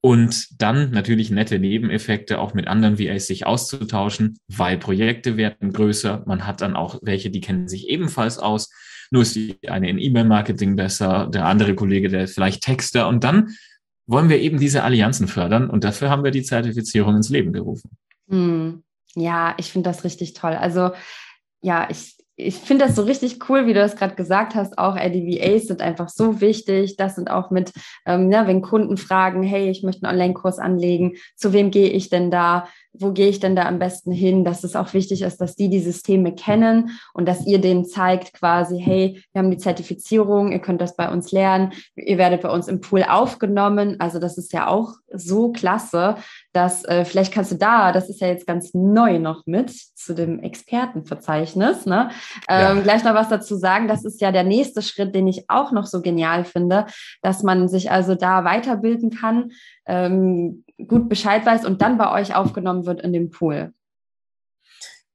Und 0.00 0.60
dann 0.60 0.90
natürlich 0.90 1.30
nette 1.30 1.58
Nebeneffekte 1.58 2.38
auch 2.38 2.52
mit 2.52 2.68
anderen 2.68 2.98
VAs 2.98 3.26
sich 3.26 3.46
auszutauschen, 3.46 4.36
weil 4.48 4.76
Projekte 4.76 5.38
werden 5.38 5.72
größer. 5.72 6.24
Man 6.26 6.46
hat 6.46 6.60
dann 6.60 6.76
auch 6.76 6.98
welche, 7.00 7.30
die 7.30 7.40
kennen 7.40 7.68
sich 7.68 7.88
ebenfalls 7.88 8.38
aus. 8.38 8.70
Nur 9.10 9.22
ist 9.22 9.34
die 9.34 9.56
eine 9.66 9.88
in 9.88 9.98
E-Mail-Marketing 9.98 10.76
besser, 10.76 11.28
der 11.32 11.46
andere 11.46 11.74
Kollege, 11.74 12.10
der 12.10 12.24
ist 12.24 12.34
vielleicht 12.34 12.62
Texter. 12.62 13.08
Und 13.08 13.24
dann 13.24 13.56
wollen 14.06 14.28
wir 14.28 14.40
eben 14.40 14.58
diese 14.58 14.82
Allianzen 14.82 15.26
fördern. 15.26 15.70
Und 15.70 15.84
dafür 15.84 16.10
haben 16.10 16.22
wir 16.22 16.32
die 16.32 16.42
Zertifizierung 16.42 17.16
ins 17.16 17.30
Leben 17.30 17.54
gerufen. 17.54 17.90
Hm. 18.28 18.82
Ja, 19.14 19.54
ich 19.56 19.72
finde 19.72 19.88
das 19.88 20.04
richtig 20.04 20.34
toll. 20.34 20.52
Also 20.52 20.90
ja, 21.62 21.88
ich, 21.90 22.13
ich 22.36 22.56
finde 22.56 22.86
das 22.86 22.96
so 22.96 23.02
richtig 23.02 23.48
cool, 23.48 23.66
wie 23.66 23.74
du 23.74 23.80
das 23.80 23.96
gerade 23.96 24.16
gesagt 24.16 24.54
hast. 24.54 24.76
Auch 24.78 24.96
LDVAs 24.96 25.66
sind 25.66 25.80
einfach 25.80 26.08
so 26.08 26.40
wichtig. 26.40 26.96
Das 26.96 27.14
sind 27.14 27.30
auch 27.30 27.50
mit, 27.50 27.72
ähm, 28.06 28.30
ja, 28.32 28.46
wenn 28.46 28.62
Kunden 28.62 28.96
fragen, 28.96 29.42
hey, 29.42 29.70
ich 29.70 29.82
möchte 29.82 30.06
einen 30.06 30.14
Online-Kurs 30.14 30.58
anlegen, 30.58 31.16
zu 31.36 31.52
wem 31.52 31.70
gehe 31.70 31.90
ich 31.90 32.08
denn 32.10 32.30
da? 32.30 32.66
Wo 32.96 33.12
gehe 33.12 33.28
ich 33.28 33.40
denn 33.40 33.56
da 33.56 33.66
am 33.66 33.78
besten 33.78 34.12
hin, 34.12 34.44
dass 34.44 34.62
es 34.64 34.76
auch 34.76 34.94
wichtig 34.94 35.22
ist, 35.22 35.40
dass 35.40 35.56
die 35.56 35.68
die 35.68 35.80
Systeme 35.80 36.34
kennen 36.34 36.90
und 37.12 37.26
dass 37.26 37.44
ihr 37.46 37.60
denen 37.60 37.84
zeigt 37.84 38.32
quasi, 38.32 38.80
hey, 38.80 39.22
wir 39.32 39.40
haben 39.40 39.50
die 39.50 39.58
Zertifizierung, 39.58 40.52
ihr 40.52 40.60
könnt 40.60 40.80
das 40.80 40.94
bei 40.96 41.10
uns 41.10 41.32
lernen, 41.32 41.72
ihr 41.96 42.18
werdet 42.18 42.42
bei 42.42 42.50
uns 42.50 42.68
im 42.68 42.80
Pool 42.80 43.02
aufgenommen. 43.02 43.96
Also 43.98 44.18
das 44.18 44.38
ist 44.38 44.52
ja 44.52 44.68
auch 44.68 44.92
so 45.12 45.50
klasse, 45.50 46.16
dass 46.52 46.84
äh, 46.84 47.04
vielleicht 47.04 47.32
kannst 47.32 47.52
du 47.52 47.56
da, 47.56 47.92
das 47.92 48.08
ist 48.08 48.20
ja 48.20 48.28
jetzt 48.28 48.46
ganz 48.46 48.74
neu 48.74 49.18
noch 49.18 49.42
mit 49.46 49.70
zu 49.70 50.14
dem 50.14 50.40
Expertenverzeichnis, 50.40 51.86
ne? 51.86 52.10
Ähm, 52.48 52.76
ja. 52.76 52.82
Gleich 52.82 53.04
noch 53.04 53.14
was 53.14 53.28
dazu 53.28 53.56
sagen. 53.56 53.88
Das 53.88 54.04
ist 54.04 54.20
ja 54.20 54.30
der 54.32 54.44
nächste 54.44 54.82
Schritt, 54.82 55.14
den 55.14 55.26
ich 55.26 55.48
auch 55.48 55.72
noch 55.72 55.86
so 55.86 56.02
genial 56.02 56.44
finde, 56.44 56.86
dass 57.22 57.42
man 57.42 57.68
sich 57.68 57.90
also 57.90 58.14
da 58.14 58.44
weiterbilden 58.44 59.10
kann. 59.10 59.50
Ähm, 59.86 60.63
gut 60.88 61.08
Bescheid 61.08 61.44
weiß 61.46 61.64
und 61.64 61.82
dann 61.82 61.98
bei 61.98 62.12
euch 62.12 62.34
aufgenommen 62.34 62.86
wird 62.86 63.00
in 63.00 63.12
dem 63.12 63.30
Pool. 63.30 63.72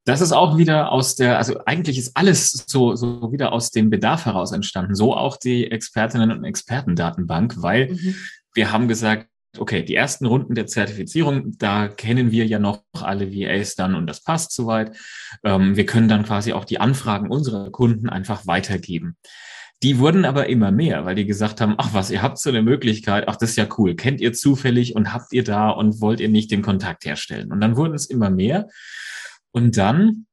Das 0.06 0.22
ist 0.22 0.32
auch 0.32 0.58
wieder 0.58 0.92
aus 0.92 1.16
der, 1.16 1.38
also 1.38 1.60
eigentlich 1.66 1.98
ist 1.98 2.18
alles 2.18 2.66
so, 2.68 2.96
so 2.96 3.32
wieder 3.32 3.52
aus 3.52 3.70
dem 3.70 3.90
Bedarf 3.90 4.26
heraus 4.26 4.52
entstanden. 4.52 4.96
So 4.96 5.16
auch 5.16 5.38
die 5.38 5.70
Expertinnen 5.70 6.32
und 6.32 6.44
Expertendatenbank, 6.44 7.62
weil 7.62 7.92
mhm. 7.92 8.16
wir 8.54 8.72
haben 8.72 8.88
gesagt, 8.88 9.28
okay, 9.58 9.84
die 9.84 9.96
ersten 9.96 10.26
Runden 10.26 10.56
der 10.56 10.68
Zertifizierung, 10.68 11.58
da 11.58 11.88
kennen 11.88 12.32
wir 12.32 12.46
ja 12.46 12.60
noch 12.60 12.84
alle 12.94 13.34
VAs 13.34 13.76
dann 13.76 13.96
und 13.96 14.08
das 14.08 14.24
passt 14.24 14.52
soweit. 14.54 14.98
Ähm, 15.44 15.76
wir 15.76 15.86
können 15.86 16.08
dann 16.08 16.24
quasi 16.24 16.54
auch 16.54 16.66
die 16.66 16.80
Anfragen 16.80 17.30
unserer 17.30 17.70
Kunden 17.72 18.10
einfach 18.10 18.48
weitergeben. 18.48 19.18
Die 19.82 19.98
wurden 19.98 20.26
aber 20.26 20.48
immer 20.48 20.72
mehr, 20.72 21.06
weil 21.06 21.16
die 21.16 21.26
gesagt 21.26 21.62
haben, 21.62 21.76
ach 21.78 21.94
was, 21.94 22.12
ihr 22.12 22.22
habt 22.22 22.38
so 22.38 22.50
eine 22.50 22.62
Möglichkeit, 22.62 23.28
ach 23.28 23.38
das 23.38 23.52
ist 23.52 23.56
ja 23.56 23.68
cool, 23.78 23.96
kennt 23.96 24.20
ihr 24.20 24.34
zufällig 24.34 24.96
und 24.96 25.14
habt 25.14 25.32
ihr 25.32 25.44
da 25.44 25.70
und 25.70 26.02
wollt 26.02 26.20
ihr 26.20 26.28
nicht 26.28 26.52
den 26.52 26.62
Kontakt 26.62 27.06
herstellen? 27.06 27.52
Und 27.52 27.62
dann 27.62 27.78
wurden 27.78 27.94
es 27.94 28.06
immer 28.06 28.30
mehr. 28.30 28.68
Und 29.52 29.78
dann 29.78 30.26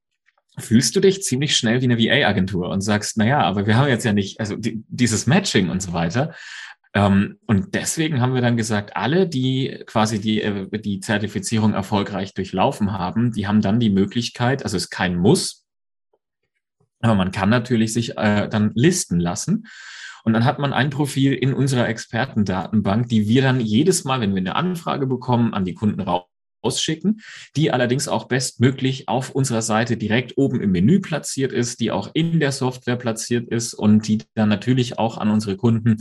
fühlst 0.59 0.97
du 0.97 1.01
dich 1.01 1.23
ziemlich 1.23 1.57
schnell 1.57 1.81
wie 1.81 1.85
eine 1.85 1.99
VA-Agentur 1.99 2.71
und 2.71 2.81
sagst, 2.81 3.17
na 3.19 3.27
ja, 3.27 3.41
aber 3.43 3.67
wir 3.67 3.77
haben 3.77 3.89
jetzt 3.89 4.05
ja 4.05 4.13
nicht, 4.13 4.41
also 4.41 4.57
die, 4.57 4.83
dieses 4.89 5.27
Matching 5.27 5.69
und 5.69 5.81
so 5.81 5.93
weiter. 5.93 6.35
Ähm, 6.95 7.39
und 7.47 7.75
deswegen 7.75 8.21
haben 8.21 8.35
wir 8.35 8.41
dann 8.41 8.57
gesagt, 8.57 8.97
alle, 8.97 9.29
die 9.29 9.85
quasi 9.87 10.21
die, 10.21 10.41
äh, 10.41 10.67
die 10.79 11.01
Zertifizierung 11.01 11.75
erfolgreich 11.75 12.35
durchlaufen 12.35 12.93
haben, 12.93 13.33
die 13.33 13.47
haben 13.47 13.61
dann 13.61 13.79
die 13.79 13.91
Möglichkeit, 13.91 14.65
also 14.65 14.77
es 14.77 14.85
ist 14.85 14.91
kein 14.91 15.17
Muss, 15.17 15.66
aber 17.01 17.15
man 17.15 17.31
kann 17.31 17.51
natürlich 17.51 17.93
sich 17.93 18.17
äh, 18.17 18.49
dann 18.49 18.73
listen 18.75 19.21
lassen. 19.21 19.67
Und 20.25 20.33
dann 20.33 20.45
hat 20.45 20.59
man 20.59 20.73
ein 20.73 20.91
Profil 20.91 21.35
in 21.35 21.55
unserer 21.55 21.89
Expertendatenbank, 21.89 23.09
die 23.09 23.29
wir 23.29 23.43
dann 23.43 23.61
jedes 23.61 24.03
Mal, 24.05 24.21
wenn 24.21 24.35
wir 24.35 24.41
eine 24.41 24.57
Anfrage 24.57 25.07
bekommen, 25.07 25.55
an 25.55 25.65
die 25.65 25.75
Kunden 25.75 26.01
rausschicken, 26.01 27.21
die 27.55 27.71
allerdings 27.71 28.09
auch 28.09 28.25
bestmöglich 28.25 29.09
auf 29.09 29.31
unserer 29.31 29.63
Seite 29.63 29.97
direkt 29.97 30.37
oben 30.37 30.61
im 30.61 30.73
Menü 30.73 31.01
platziert 31.01 31.53
ist, 31.53 31.79
die 31.79 31.93
auch 31.93 32.11
in 32.13 32.41
der 32.41 32.51
Software 32.51 32.97
platziert 32.97 33.49
ist 33.49 33.73
und 33.73 34.09
die 34.09 34.19
dann 34.35 34.49
natürlich 34.49 34.99
auch 34.99 35.17
an 35.17 35.31
unsere 35.31 35.57
Kunden 35.57 35.99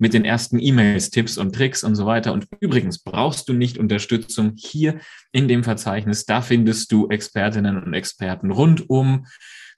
mit 0.00 0.12
den 0.12 0.24
ersten 0.24 0.58
E-Mails, 0.58 1.10
Tipps 1.10 1.38
und 1.38 1.54
Tricks 1.54 1.84
und 1.84 1.94
so 1.94 2.04
weiter. 2.04 2.32
Und 2.32 2.46
übrigens 2.58 2.98
brauchst 2.98 3.48
du 3.48 3.52
nicht 3.52 3.78
Unterstützung 3.78 4.54
hier 4.56 4.98
in 5.30 5.46
dem 5.46 5.62
Verzeichnis. 5.62 6.24
Da 6.24 6.40
findest 6.40 6.90
du 6.90 7.08
Expertinnen 7.08 7.80
und 7.80 7.94
Experten 7.94 8.50
rund 8.50 8.90
um 8.90 9.26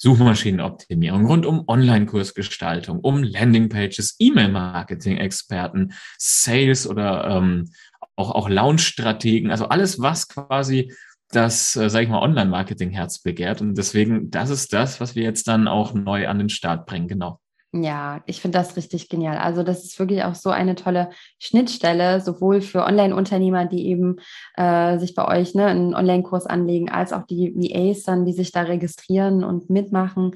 Suchmaschinenoptimierung, 0.00 1.26
rund 1.26 1.44
um 1.44 1.68
Online-Kursgestaltung, 1.68 3.00
um 3.00 3.22
Landingpages, 3.22 4.16
E-Mail-Marketing-Experten, 4.18 5.92
Sales 6.16 6.86
oder 6.86 7.26
ähm, 7.28 7.70
auch, 8.16 8.30
auch 8.30 8.48
Launch-Strategen, 8.48 9.50
also 9.50 9.68
alles, 9.68 10.00
was 10.00 10.28
quasi 10.28 10.94
das, 11.30 11.76
äh, 11.76 11.90
sage 11.90 12.04
ich 12.04 12.10
mal, 12.10 12.22
Online-Marketing-Herz 12.22 13.20
begehrt. 13.20 13.60
Und 13.60 13.76
deswegen, 13.76 14.30
das 14.30 14.48
ist 14.48 14.72
das, 14.72 15.00
was 15.00 15.14
wir 15.14 15.22
jetzt 15.22 15.46
dann 15.48 15.68
auch 15.68 15.92
neu 15.92 16.26
an 16.28 16.38
den 16.38 16.48
Start 16.48 16.86
bringen, 16.86 17.06
genau. 17.06 17.38
Ja, 17.72 18.20
ich 18.26 18.40
finde 18.40 18.58
das 18.58 18.76
richtig 18.76 19.08
genial. 19.08 19.38
Also 19.38 19.62
das 19.62 19.84
ist 19.84 19.96
wirklich 20.00 20.24
auch 20.24 20.34
so 20.34 20.50
eine 20.50 20.74
tolle 20.74 21.10
Schnittstelle, 21.38 22.20
sowohl 22.20 22.62
für 22.62 22.82
Online-Unternehmer, 22.84 23.66
die 23.66 23.86
eben 23.86 24.16
äh, 24.56 24.98
sich 24.98 25.14
bei 25.14 25.28
euch 25.28 25.54
ne, 25.54 25.66
einen 25.66 25.94
Online-Kurs 25.94 26.46
anlegen, 26.46 26.90
als 26.90 27.12
auch 27.12 27.26
die 27.26 27.54
VAs 27.54 28.02
dann, 28.02 28.24
die 28.24 28.32
sich 28.32 28.50
da 28.50 28.62
registrieren 28.62 29.44
und 29.44 29.70
mitmachen. 29.70 30.32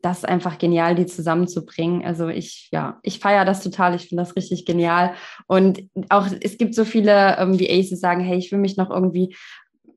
Das 0.00 0.18
ist 0.18 0.28
einfach 0.28 0.58
genial, 0.58 0.94
die 0.94 1.06
zusammenzubringen. 1.06 2.04
Also 2.04 2.28
ich, 2.28 2.68
ja, 2.70 3.00
ich 3.02 3.18
feiere 3.18 3.44
das 3.44 3.64
total. 3.64 3.96
Ich 3.96 4.08
finde 4.08 4.22
das 4.22 4.36
richtig 4.36 4.64
genial. 4.64 5.14
Und 5.48 5.82
auch 6.08 6.28
es 6.40 6.56
gibt 6.56 6.76
so 6.76 6.84
viele 6.84 7.36
ähm, 7.38 7.58
VAs, 7.58 7.88
die 7.88 7.96
sagen, 7.96 8.20
hey, 8.20 8.38
ich 8.38 8.52
will 8.52 8.60
mich 8.60 8.76
noch 8.76 8.90
irgendwie 8.90 9.34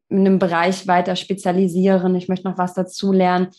in 0.09 0.21
einem 0.21 0.39
Bereich 0.39 0.87
weiter 0.87 1.15
spezialisieren. 1.15 2.15
Ich 2.15 2.29
möchte 2.29 2.47
noch 2.47 2.57
was 2.57 2.73
dazu 2.73 3.11
lernen 3.11 3.49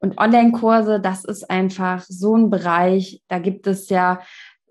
und 0.00 0.18
Online-Kurse, 0.18 0.98
das 1.00 1.24
ist 1.24 1.50
einfach 1.50 2.02
so 2.08 2.36
ein 2.36 2.50
Bereich, 2.50 3.22
da 3.28 3.38
gibt 3.38 3.66
es 3.66 3.88
ja 3.90 4.20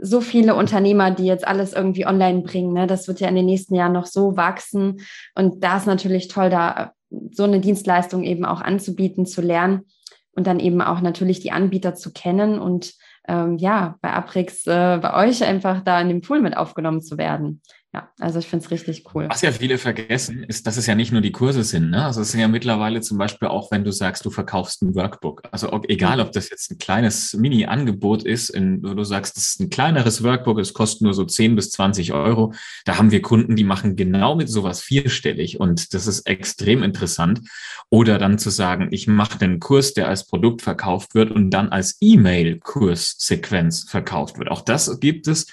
so 0.01 0.21
viele 0.21 0.55
Unternehmer, 0.55 1.11
die 1.11 1.25
jetzt 1.25 1.47
alles 1.47 1.73
irgendwie 1.73 2.07
online 2.07 2.41
bringen. 2.41 2.73
Ne? 2.73 2.87
Das 2.87 3.07
wird 3.07 3.19
ja 3.19 3.27
in 3.27 3.35
den 3.35 3.45
nächsten 3.45 3.75
Jahren 3.75 3.93
noch 3.93 4.05
so 4.05 4.37
wachsen. 4.37 5.01
Und 5.35 5.63
da 5.63 5.77
ist 5.77 5.87
natürlich 5.87 6.29
toll, 6.29 6.49
da 6.49 6.93
so 7.31 7.43
eine 7.43 7.59
Dienstleistung 7.59 8.23
eben 8.23 8.45
auch 8.45 8.61
anzubieten, 8.61 9.25
zu 9.25 9.41
lernen 9.41 9.85
und 10.31 10.47
dann 10.47 10.59
eben 10.59 10.81
auch 10.81 11.01
natürlich 11.01 11.41
die 11.41 11.51
Anbieter 11.51 11.95
zu 11.95 12.13
kennen 12.13 12.59
und 12.59 12.93
ähm, 13.27 13.57
ja, 13.57 13.97
bei 14.01 14.11
Aprix, 14.11 14.65
äh, 14.65 14.99
bei 15.01 15.27
euch 15.27 15.43
einfach 15.43 15.83
da 15.83 15.99
in 16.01 16.07
dem 16.07 16.21
Pool 16.21 16.41
mit 16.41 16.55
aufgenommen 16.55 17.01
zu 17.01 17.17
werden 17.17 17.61
ja, 17.91 18.11
also 18.19 18.37
ich 18.37 18.45
finde 18.45 18.63
es 18.63 18.69
richtig 18.69 19.03
cool. 19.15 19.25
Was 19.29 19.41
ja 19.41 19.51
viele 19.51 19.79
vergessen, 19.79 20.43
ist, 20.43 20.67
dass 20.67 20.77
es 20.77 20.85
ja 20.85 20.93
nicht 20.93 21.11
nur 21.11 21.21
die 21.21 21.31
Kurse 21.31 21.63
sind. 21.63 21.89
Ne? 21.89 22.05
Also 22.05 22.21
es 22.21 22.31
sind 22.31 22.39
ja 22.39 22.47
mittlerweile 22.47 23.01
zum 23.01 23.17
Beispiel 23.17 23.47
auch, 23.47 23.71
wenn 23.71 23.83
du 23.83 23.91
sagst, 23.91 24.23
du 24.25 24.29
verkaufst 24.29 24.83
ein 24.83 24.93
Workbook. 24.93 25.41
Also 25.51 25.73
ob, 25.73 25.89
egal, 25.89 26.19
ob 26.19 26.31
das 26.31 26.51
jetzt 26.51 26.69
ein 26.69 26.77
kleines 26.77 27.33
Mini-Angebot 27.33 28.21
ist, 28.21 28.49
in, 28.49 28.83
wo 28.83 28.93
du 28.93 29.03
sagst, 29.03 29.37
das 29.37 29.47
ist 29.47 29.59
ein 29.59 29.71
kleineres 29.71 30.23
Workbook, 30.23 30.59
es 30.59 30.75
kostet 30.75 31.01
nur 31.01 31.15
so 31.15 31.25
10 31.25 31.55
bis 31.55 31.71
20 31.71 32.13
Euro. 32.13 32.53
Da 32.85 32.99
haben 32.99 33.09
wir 33.09 33.23
Kunden, 33.23 33.55
die 33.55 33.63
machen 33.63 33.95
genau 33.95 34.35
mit 34.35 34.49
sowas 34.49 34.81
vierstellig 34.81 35.59
und 35.59 35.95
das 35.95 36.05
ist 36.05 36.27
extrem 36.27 36.83
interessant. 36.83 37.41
Oder 37.89 38.19
dann 38.19 38.37
zu 38.37 38.51
sagen, 38.51 38.89
ich 38.91 39.07
mache 39.07 39.41
einen 39.41 39.59
Kurs, 39.59 39.95
der 39.95 40.09
als 40.09 40.27
Produkt 40.27 40.61
verkauft 40.61 41.15
wird 41.15 41.31
und 41.31 41.49
dann 41.49 41.69
als 41.69 41.97
E-Mail-Kurssequenz 42.01 43.89
verkauft 43.89 44.37
wird. 44.37 44.51
Auch 44.51 44.61
das 44.61 44.99
gibt 44.99 45.27
es. 45.27 45.47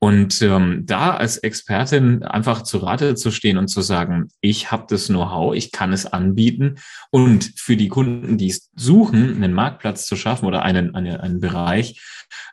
Und 0.00 0.42
ähm, 0.42 0.84
da 0.86 1.16
als 1.16 1.38
Expertin 1.38 2.22
einfach 2.22 2.62
zu 2.62 2.78
Rate 2.78 3.16
zu 3.16 3.32
stehen 3.32 3.58
und 3.58 3.66
zu 3.66 3.80
sagen, 3.80 4.28
ich 4.40 4.70
habe 4.70 4.86
das 4.88 5.08
Know-how, 5.08 5.54
ich 5.56 5.72
kann 5.72 5.92
es 5.92 6.06
anbieten 6.06 6.76
und 7.10 7.52
für 7.56 7.76
die 7.76 7.88
Kunden, 7.88 8.38
die 8.38 8.48
es 8.48 8.70
suchen, 8.76 9.42
einen 9.42 9.54
Marktplatz 9.54 10.06
zu 10.06 10.14
schaffen 10.14 10.46
oder 10.46 10.62
einen, 10.62 10.94
einen, 10.94 11.16
einen 11.16 11.40
Bereich, 11.40 12.00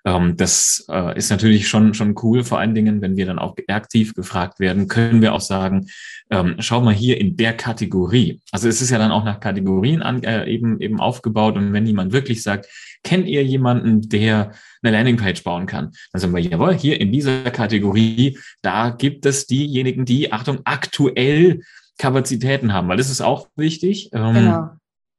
ähm, 0.06 0.38
das 0.38 0.86
äh, 0.90 1.18
ist 1.18 1.30
natürlich 1.30 1.68
schon, 1.68 1.94
schon 1.94 2.16
cool. 2.22 2.44
Vor 2.44 2.60
allen 2.60 2.76
Dingen, 2.76 3.02
wenn 3.02 3.18
wir 3.18 3.26
dann 3.26 3.40
auch 3.40 3.56
aktiv 3.68 4.14
gefragt 4.14 4.60
werden, 4.60 4.88
können 4.88 5.22
wir 5.22 5.34
auch 5.34 5.42
sagen, 5.42 5.88
ähm, 6.30 6.56
schau 6.60 6.82
mal 6.82 6.94
hier 6.94 7.20
in 7.20 7.36
der 7.38 7.54
Kategorie. 7.54 8.42
Also 8.52 8.68
es 8.70 8.82
ist 8.82 8.92
ja 8.92 8.98
dann 8.98 9.12
auch 9.12 9.24
nach 9.24 9.40
Kategorien 9.40 10.02
an, 10.02 10.24
äh, 10.24 10.46
eben, 10.46 10.80
eben 10.80 11.00
aufgebaut. 11.00 11.58
Und 11.58 11.74
wenn 11.74 11.86
jemand 11.86 12.14
wirklich 12.14 12.44
sagt, 12.44 12.68
kennt 13.06 13.28
ihr 13.30 13.46
jemanden, 13.46 14.10
der 14.10 14.52
eine 14.84 14.92
Landingpage 14.92 15.44
bauen 15.44 15.68
kann? 15.68 15.92
Dann 16.12 16.20
sagen 16.20 16.36
wir, 16.36 16.42
jawohl, 16.42 16.74
hier 16.74 17.00
in 17.00 17.14
dieser 17.14 17.50
Kategorie, 17.52 18.38
da 18.62 18.90
gibt 18.90 19.26
es 19.26 19.48
diejenigen, 19.48 20.04
die, 20.04 20.34
Achtung, 20.34 20.60
aktuell 20.66 21.62
Kapazitäten 21.98 22.74
haben, 22.74 22.90
weil 22.90 22.98
das 22.98 23.10
ist 23.10 23.22
auch 23.22 23.48
wichtig. 23.56 24.10
Ähm, 24.12 24.34
genau. 24.34 24.70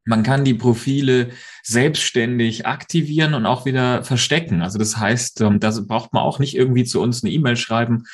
Man 0.05 0.23
kann 0.23 0.45
die 0.45 0.55
Profile 0.55 1.31
selbstständig 1.65 2.65
aktivieren 2.67 3.35
und 3.35 3.45
auch 3.45 3.65
wieder 3.65 4.05
verstecken. 4.05 4.63
Also 4.63 4.79
das 4.79 4.99
heißt, 4.99 5.41
ähm, 5.41 5.59
da 5.59 5.73
braucht 5.87 6.13
man 6.13 6.23
auch 6.23 6.39
nicht 6.39 6.55
irgendwie 6.55 6.85
zu 6.85 7.01
uns 7.01 7.25
eine 7.25 7.33
E-Mail 7.33 7.57
schreiben, 7.57 8.05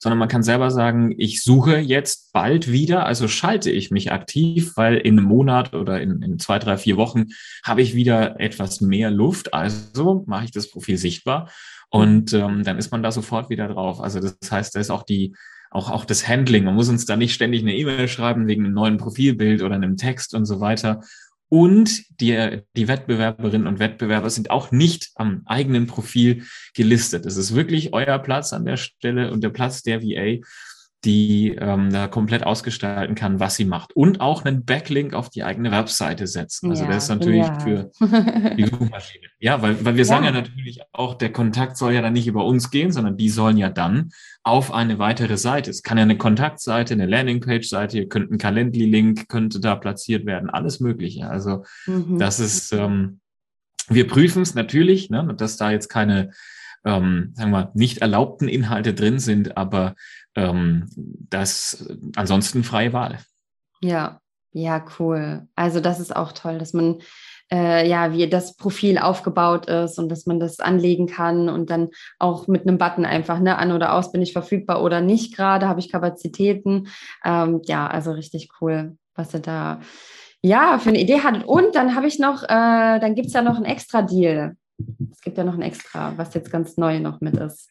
sondern 0.00 0.18
man 0.18 0.28
kann 0.28 0.42
selber 0.42 0.70
sagen, 0.70 1.14
ich 1.16 1.42
suche 1.42 1.78
jetzt 1.78 2.32
bald 2.32 2.70
wieder, 2.70 3.06
also 3.06 3.28
schalte 3.28 3.70
ich 3.70 3.90
mich 3.90 4.12
aktiv, 4.12 4.72
weil 4.76 4.96
in 4.96 5.18
einem 5.18 5.28
Monat 5.28 5.74
oder 5.74 6.00
in, 6.00 6.22
in 6.22 6.38
zwei, 6.38 6.58
drei, 6.58 6.76
vier 6.76 6.96
Wochen 6.96 7.26
habe 7.62 7.82
ich 7.82 7.94
wieder 7.94 8.40
etwas 8.40 8.80
mehr 8.80 9.10
Luft. 9.10 9.54
Also 9.54 10.24
mache 10.26 10.46
ich 10.46 10.50
das 10.50 10.70
Profil 10.70 10.96
sichtbar 10.96 11.50
und 11.90 12.32
ähm, 12.32 12.64
dann 12.64 12.78
ist 12.78 12.90
man 12.90 13.02
da 13.02 13.12
sofort 13.12 13.50
wieder 13.50 13.68
drauf. 13.68 14.00
Also 14.00 14.20
das 14.20 14.50
heißt, 14.50 14.74
da 14.74 14.80
ist 14.80 14.90
auch 14.90 15.02
die 15.02 15.34
auch, 15.74 15.90
auch 15.90 16.04
das 16.04 16.26
Handling. 16.28 16.64
Man 16.64 16.76
muss 16.76 16.88
uns 16.88 17.04
da 17.04 17.16
nicht 17.16 17.34
ständig 17.34 17.62
eine 17.62 17.74
E-Mail 17.74 18.06
schreiben 18.06 18.46
wegen 18.46 18.64
einem 18.64 18.74
neuen 18.74 18.96
Profilbild 18.96 19.60
oder 19.60 19.74
einem 19.74 19.96
Text 19.96 20.32
und 20.32 20.46
so 20.46 20.60
weiter, 20.60 21.00
und 21.54 22.20
die, 22.20 22.62
die 22.76 22.88
Wettbewerberinnen 22.88 23.68
und 23.68 23.78
Wettbewerber 23.78 24.28
sind 24.28 24.50
auch 24.50 24.72
nicht 24.72 25.12
am 25.14 25.42
eigenen 25.46 25.86
Profil 25.86 26.42
gelistet. 26.74 27.26
Es 27.26 27.36
ist 27.36 27.54
wirklich 27.54 27.92
euer 27.92 28.18
Platz 28.18 28.52
an 28.52 28.64
der 28.64 28.76
Stelle 28.76 29.30
und 29.30 29.44
der 29.44 29.50
Platz 29.50 29.84
der 29.84 30.02
VA 30.02 30.44
die 31.04 31.54
ähm, 31.60 31.92
da 31.92 32.08
komplett 32.08 32.44
ausgestalten 32.44 33.14
kann, 33.14 33.38
was 33.38 33.56
sie 33.56 33.64
macht. 33.64 33.94
Und 33.94 34.20
auch 34.20 34.44
einen 34.44 34.64
Backlink 34.64 35.12
auf 35.12 35.28
die 35.28 35.44
eigene 35.44 35.70
Webseite 35.70 36.26
setzen. 36.26 36.70
Also 36.70 36.84
ja, 36.84 36.90
das 36.90 37.04
ist 37.04 37.08
natürlich 37.10 37.46
ja. 37.46 37.60
für 37.60 37.90
die 38.56 38.66
Suchmaschine. 38.66 39.26
Ja, 39.38 39.60
weil, 39.60 39.84
weil 39.84 39.94
wir 39.94 40.00
ja. 40.00 40.04
sagen 40.04 40.24
ja 40.24 40.32
natürlich 40.32 40.80
auch, 40.92 41.14
der 41.14 41.32
Kontakt 41.32 41.76
soll 41.76 41.92
ja 41.92 42.02
dann 42.02 42.14
nicht 42.14 42.26
über 42.26 42.44
uns 42.44 42.70
gehen, 42.70 42.90
sondern 42.90 43.16
die 43.16 43.28
sollen 43.28 43.58
ja 43.58 43.68
dann 43.68 44.10
auf 44.42 44.72
eine 44.72 44.98
weitere 44.98 45.36
Seite. 45.36 45.70
Es 45.70 45.82
kann 45.82 45.98
ja 45.98 46.02
eine 46.02 46.16
Kontaktseite, 46.16 46.94
eine 46.94 47.06
Landingpage-Seite, 47.06 47.98
ihr 47.98 48.08
könnt 48.08 48.30
ein 48.30 48.38
Calendly-Link, 48.38 49.28
könnte 49.28 49.60
da 49.60 49.76
platziert 49.76 50.24
werden, 50.26 50.48
alles 50.48 50.80
Mögliche. 50.80 51.28
Also 51.28 51.64
mhm. 51.86 52.18
das 52.18 52.40
ist, 52.40 52.72
ähm, 52.72 53.20
wir 53.88 54.06
prüfen 54.06 54.42
es 54.42 54.54
natürlich, 54.54 55.10
ne, 55.10 55.34
dass 55.36 55.56
da 55.58 55.70
jetzt 55.70 55.88
keine 55.88 56.30
ähm, 56.84 57.32
sagen 57.34 57.50
wir, 57.50 57.70
nicht 57.74 57.98
erlaubten 57.98 58.48
Inhalte 58.48 58.94
drin 58.94 59.18
sind, 59.18 59.56
aber 59.56 59.94
ähm, 60.36 60.86
das 60.96 61.88
ansonsten 62.16 62.64
freie 62.64 62.92
Wahl. 62.92 63.18
Ja, 63.80 64.20
ja, 64.52 64.84
cool. 64.98 65.48
Also 65.56 65.80
das 65.80 66.00
ist 66.00 66.14
auch 66.14 66.32
toll, 66.32 66.58
dass 66.58 66.72
man 66.72 67.00
äh, 67.52 67.88
ja, 67.88 68.12
wie 68.12 68.28
das 68.28 68.56
Profil 68.56 68.98
aufgebaut 68.98 69.66
ist 69.66 69.98
und 69.98 70.08
dass 70.08 70.26
man 70.26 70.40
das 70.40 70.60
anlegen 70.60 71.06
kann 71.06 71.48
und 71.48 71.70
dann 71.70 71.90
auch 72.18 72.46
mit 72.48 72.62
einem 72.62 72.78
Button 72.78 73.04
einfach 73.04 73.38
ne, 73.38 73.58
an 73.58 73.72
oder 73.72 73.94
aus 73.94 74.12
bin 74.12 74.22
ich 74.22 74.32
verfügbar 74.32 74.82
oder 74.82 75.00
nicht 75.00 75.36
gerade, 75.36 75.68
habe 75.68 75.80
ich 75.80 75.92
Kapazitäten. 75.92 76.88
Ähm, 77.24 77.60
ja, 77.64 77.86
also 77.86 78.12
richtig 78.12 78.48
cool, 78.60 78.96
was 79.14 79.34
ihr 79.34 79.40
da 79.40 79.80
ja 80.40 80.78
für 80.78 80.90
eine 80.90 81.00
Idee 81.00 81.20
hattet. 81.20 81.44
Und 81.44 81.74
dann 81.74 81.94
habe 81.94 82.06
ich 82.06 82.18
noch, 82.18 82.42
äh, 82.44 82.98
dann 82.98 83.14
gibt 83.14 83.28
es 83.28 83.34
ja 83.34 83.42
noch 83.42 83.56
einen 83.56 83.66
extra 83.66 84.02
Deal. 84.02 84.56
Es 85.12 85.20
gibt 85.20 85.38
ja 85.38 85.44
noch 85.44 85.54
ein 85.54 85.62
extra, 85.62 86.12
was 86.16 86.34
jetzt 86.34 86.50
ganz 86.50 86.76
neu 86.76 86.98
noch 86.98 87.20
mit 87.20 87.36
ist. 87.36 87.70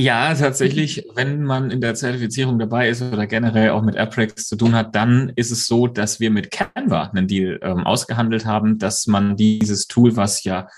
Ja, 0.00 0.34
tatsächlich, 0.34 1.06
wenn 1.14 1.44
man 1.44 1.70
in 1.70 1.82
der 1.82 1.94
Zertifizierung 1.94 2.58
dabei 2.58 2.88
ist 2.88 3.02
oder 3.02 3.26
generell 3.26 3.68
auch 3.70 3.82
mit 3.82 3.98
AppRex 3.98 4.48
zu 4.48 4.56
tun 4.56 4.74
hat, 4.74 4.94
dann 4.94 5.30
ist 5.36 5.50
es 5.50 5.66
so, 5.66 5.88
dass 5.88 6.20
wir 6.20 6.30
mit 6.30 6.50
Canva 6.50 7.10
einen 7.10 7.28
Deal 7.28 7.58
ähm, 7.60 7.84
ausgehandelt 7.84 8.46
haben, 8.46 8.78
dass 8.78 9.06
man 9.06 9.36
dieses 9.36 9.88
Tool, 9.88 10.16
was 10.16 10.42
ja 10.42 10.68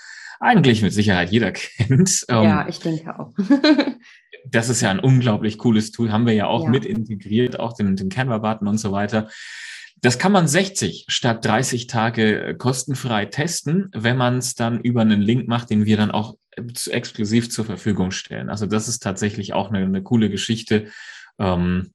eigentlich 0.41 0.81
mit 0.81 0.91
Sicherheit 0.91 1.31
jeder 1.31 1.51
kennt. 1.53 2.25
Ähm, 2.27 2.43
ja, 2.43 2.67
ich 2.67 2.79
denke 2.79 3.17
auch. 3.17 3.33
das 4.51 4.67
ist 4.67 4.81
ja 4.81 4.91
ein 4.91 4.99
unglaublich 4.99 5.57
cooles 5.57 5.91
Tool, 5.91 6.11
haben 6.11 6.25
wir 6.25 6.33
ja 6.33 6.47
auch 6.47 6.65
ja. 6.65 6.69
mit 6.69 6.83
integriert, 6.83 7.61
auch 7.61 7.71
den, 7.71 7.95
den 7.95 8.09
Canva-Button 8.09 8.67
und 8.67 8.77
so 8.77 8.91
weiter. 8.91 9.29
Das 10.01 10.19
kann 10.19 10.33
man 10.33 10.49
60 10.49 11.05
statt 11.07 11.45
30 11.45 11.87
Tage 11.87 12.43
äh, 12.43 12.53
kostenfrei 12.55 13.25
testen, 13.25 13.89
wenn 13.93 14.17
man 14.17 14.39
es 14.39 14.53
dann 14.53 14.81
über 14.81 14.99
einen 14.99 15.21
Link 15.21 15.47
macht, 15.47 15.69
den 15.69 15.85
wir 15.85 15.95
dann 15.95 16.11
auch 16.11 16.35
exklusiv 16.55 17.49
zur 17.49 17.65
Verfügung 17.65 18.11
stellen. 18.11 18.49
Also 18.49 18.65
das 18.65 18.87
ist 18.87 19.03
tatsächlich 19.03 19.53
auch 19.53 19.69
eine, 19.69 19.79
eine 19.79 20.03
coole 20.03 20.29
Geschichte. 20.29 20.87
Ähm, 21.39 21.91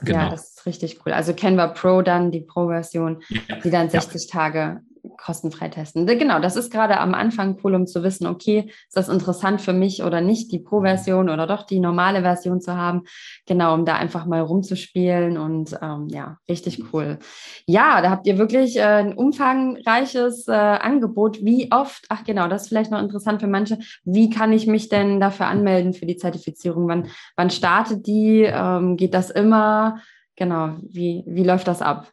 genau. 0.00 0.18
Ja, 0.18 0.30
das 0.30 0.50
ist 0.50 0.66
richtig 0.66 0.98
cool. 1.04 1.12
Also 1.12 1.34
Canva 1.34 1.68
Pro 1.68 2.02
dann, 2.02 2.30
die 2.30 2.40
Pro-Version, 2.40 3.22
ja. 3.28 3.56
die 3.56 3.70
dann 3.70 3.90
60 3.90 4.24
ja. 4.24 4.30
Tage 4.30 4.80
kostenfrei 5.22 5.68
testen. 5.68 6.06
Genau, 6.06 6.40
das 6.40 6.56
ist 6.56 6.72
gerade 6.72 6.98
am 6.98 7.14
Anfang 7.14 7.58
cool, 7.62 7.74
um 7.74 7.86
zu 7.86 8.02
wissen, 8.02 8.26
okay, 8.26 8.70
ist 8.88 8.96
das 8.96 9.08
interessant 9.08 9.60
für 9.60 9.72
mich 9.72 10.02
oder 10.02 10.20
nicht, 10.20 10.50
die 10.50 10.58
Pro-Version 10.58 11.30
oder 11.30 11.46
doch 11.46 11.62
die 11.62 11.80
normale 11.80 12.22
Version 12.22 12.60
zu 12.60 12.76
haben. 12.76 13.02
Genau, 13.46 13.74
um 13.74 13.84
da 13.84 13.94
einfach 13.94 14.26
mal 14.26 14.40
rumzuspielen 14.40 15.38
und 15.38 15.78
ähm, 15.80 16.08
ja, 16.08 16.38
richtig 16.48 16.92
cool. 16.92 17.18
Ja, 17.66 18.02
da 18.02 18.10
habt 18.10 18.26
ihr 18.26 18.38
wirklich 18.38 18.76
äh, 18.76 18.82
ein 18.82 19.14
umfangreiches 19.14 20.48
äh, 20.48 20.52
Angebot. 20.52 21.44
Wie 21.44 21.70
oft, 21.70 22.04
ach 22.08 22.24
genau, 22.24 22.48
das 22.48 22.62
ist 22.62 22.68
vielleicht 22.68 22.90
noch 22.90 23.00
interessant 23.00 23.40
für 23.40 23.48
manche, 23.48 23.78
wie 24.04 24.28
kann 24.28 24.52
ich 24.52 24.66
mich 24.66 24.88
denn 24.88 25.20
dafür 25.20 25.46
anmelden 25.46 25.92
für 25.92 26.06
die 26.06 26.16
Zertifizierung? 26.16 26.88
Wann, 26.88 27.08
wann 27.36 27.50
startet 27.50 28.06
die? 28.06 28.42
Ähm, 28.42 28.96
geht 28.96 29.14
das 29.14 29.30
immer? 29.30 30.00
Genau, 30.36 30.76
wie, 30.82 31.22
wie 31.26 31.44
läuft 31.44 31.68
das 31.68 31.82
ab? 31.82 32.10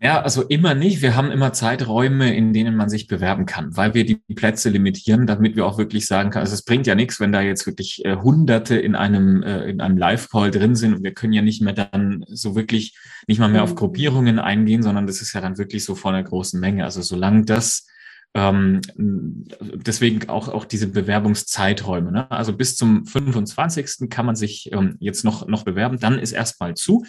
Ja, 0.00 0.22
also 0.22 0.42
immer 0.42 0.74
nicht. 0.74 1.02
Wir 1.02 1.16
haben 1.16 1.32
immer 1.32 1.52
Zeiträume, 1.52 2.32
in 2.32 2.52
denen 2.52 2.76
man 2.76 2.88
sich 2.88 3.08
bewerben 3.08 3.46
kann, 3.46 3.76
weil 3.76 3.94
wir 3.94 4.06
die 4.06 4.14
Plätze 4.34 4.70
limitieren, 4.70 5.26
damit 5.26 5.56
wir 5.56 5.66
auch 5.66 5.76
wirklich 5.76 6.06
sagen 6.06 6.30
können, 6.30 6.42
also 6.42 6.54
es 6.54 6.62
bringt 6.62 6.86
ja 6.86 6.94
nichts, 6.94 7.18
wenn 7.18 7.32
da 7.32 7.40
jetzt 7.40 7.66
wirklich 7.66 8.04
äh, 8.04 8.14
Hunderte 8.14 8.76
in 8.76 8.94
einem, 8.94 9.42
äh, 9.42 9.64
in 9.68 9.80
einem 9.80 9.96
Live-Call 9.96 10.52
drin 10.52 10.76
sind 10.76 10.94
und 10.94 11.02
wir 11.02 11.14
können 11.14 11.32
ja 11.32 11.42
nicht 11.42 11.62
mehr 11.62 11.72
dann 11.72 12.24
so 12.28 12.54
wirklich, 12.54 12.96
nicht 13.26 13.40
mal 13.40 13.48
mehr 13.48 13.64
auf 13.64 13.72
mhm. 13.72 13.76
Gruppierungen 13.76 14.38
eingehen, 14.38 14.84
sondern 14.84 15.08
das 15.08 15.20
ist 15.20 15.32
ja 15.32 15.40
dann 15.40 15.58
wirklich 15.58 15.84
so 15.84 15.96
vor 15.96 16.12
einer 16.12 16.22
großen 16.22 16.60
Menge. 16.60 16.84
Also 16.84 17.02
solange 17.02 17.44
das 17.44 17.88
ähm, 18.34 18.82
deswegen 18.96 20.28
auch, 20.28 20.48
auch 20.48 20.64
diese 20.64 20.86
Bewerbungszeiträume. 20.86 22.12
Ne? 22.12 22.30
Also 22.30 22.52
bis 22.52 22.76
zum 22.76 23.04
25. 23.04 24.08
kann 24.10 24.26
man 24.26 24.36
sich 24.36 24.70
ähm, 24.72 24.96
jetzt 25.00 25.24
noch, 25.24 25.48
noch 25.48 25.64
bewerben. 25.64 25.98
Dann 25.98 26.20
ist 26.20 26.32
erstmal 26.32 26.74
zu. 26.74 27.04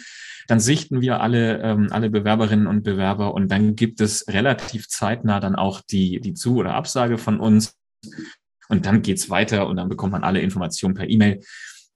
Dann 0.46 0.60
sichten 0.60 1.00
wir 1.00 1.20
alle, 1.20 1.60
ähm, 1.62 1.88
alle 1.90 2.10
Bewerberinnen 2.10 2.66
und 2.66 2.82
Bewerber 2.82 3.34
und 3.34 3.50
dann 3.50 3.76
gibt 3.76 4.00
es 4.00 4.26
relativ 4.28 4.88
zeitnah 4.88 5.40
dann 5.40 5.54
auch 5.54 5.80
die, 5.80 6.20
die 6.20 6.34
Zu- 6.34 6.56
oder 6.56 6.74
Absage 6.74 7.18
von 7.18 7.40
uns. 7.40 7.76
Und 8.68 8.86
dann 8.86 9.02
geht's 9.02 9.30
weiter 9.30 9.66
und 9.66 9.76
dann 9.76 9.88
bekommt 9.88 10.12
man 10.12 10.24
alle 10.24 10.40
Informationen 10.40 10.94
per 10.94 11.08
E-Mail. 11.08 11.40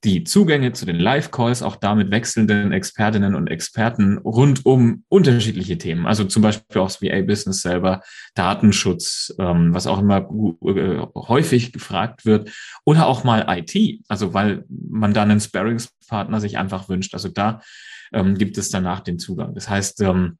Die 0.05 0.23
Zugänge 0.23 0.71
zu 0.71 0.85
den 0.85 0.99
Live-Calls, 0.99 1.63
auch 1.63 1.77
damit 1.77 2.11
wechselnden 2.11 2.71
Expertinnen 2.71 3.33
und 3.33 3.47
Experten 3.47 4.19
rund 4.19 4.63
um 4.63 5.03
unterschiedliche 5.09 5.79
Themen. 5.79 6.05
Also 6.05 6.25
zum 6.25 6.43
Beispiel 6.43 6.79
auch 6.79 6.89
das 6.89 7.01
VA-Business 7.01 7.63
selber, 7.63 8.01
Datenschutz, 8.35 9.33
ähm, 9.39 9.73
was 9.73 9.87
auch 9.87 9.99
immer 9.99 10.29
äh, 10.63 10.99
häufig 11.15 11.73
gefragt 11.73 12.23
wird. 12.23 12.51
Oder 12.85 13.07
auch 13.07 13.23
mal 13.23 13.47
IT, 13.49 14.01
also 14.07 14.35
weil 14.35 14.63
man 14.69 15.15
da 15.15 15.23
einen 15.23 15.39
Sparringspartner 15.39 16.39
sich 16.39 16.59
einfach 16.59 16.87
wünscht. 16.87 17.15
Also 17.15 17.29
da 17.29 17.61
ähm, 18.13 18.37
gibt 18.37 18.59
es 18.59 18.69
danach 18.69 18.99
den 18.99 19.17
Zugang. 19.17 19.55
Das 19.55 19.69
heißt, 19.69 20.01
ähm, 20.01 20.37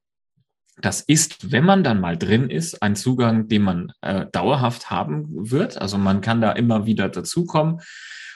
das 0.82 1.02
ist, 1.02 1.52
wenn 1.52 1.64
man 1.64 1.84
dann 1.84 2.02
mal 2.02 2.18
drin 2.18 2.50
ist, 2.50 2.82
ein 2.82 2.96
Zugang, 2.96 3.48
den 3.48 3.62
man 3.62 3.94
äh, 4.02 4.26
dauerhaft 4.32 4.90
haben 4.90 5.50
wird. 5.52 5.82
Also 5.82 5.98
man 5.98 6.22
kann 6.22 6.42
da 6.42 6.52
immer 6.52 6.86
wieder 6.86 7.10
dazukommen 7.10 7.82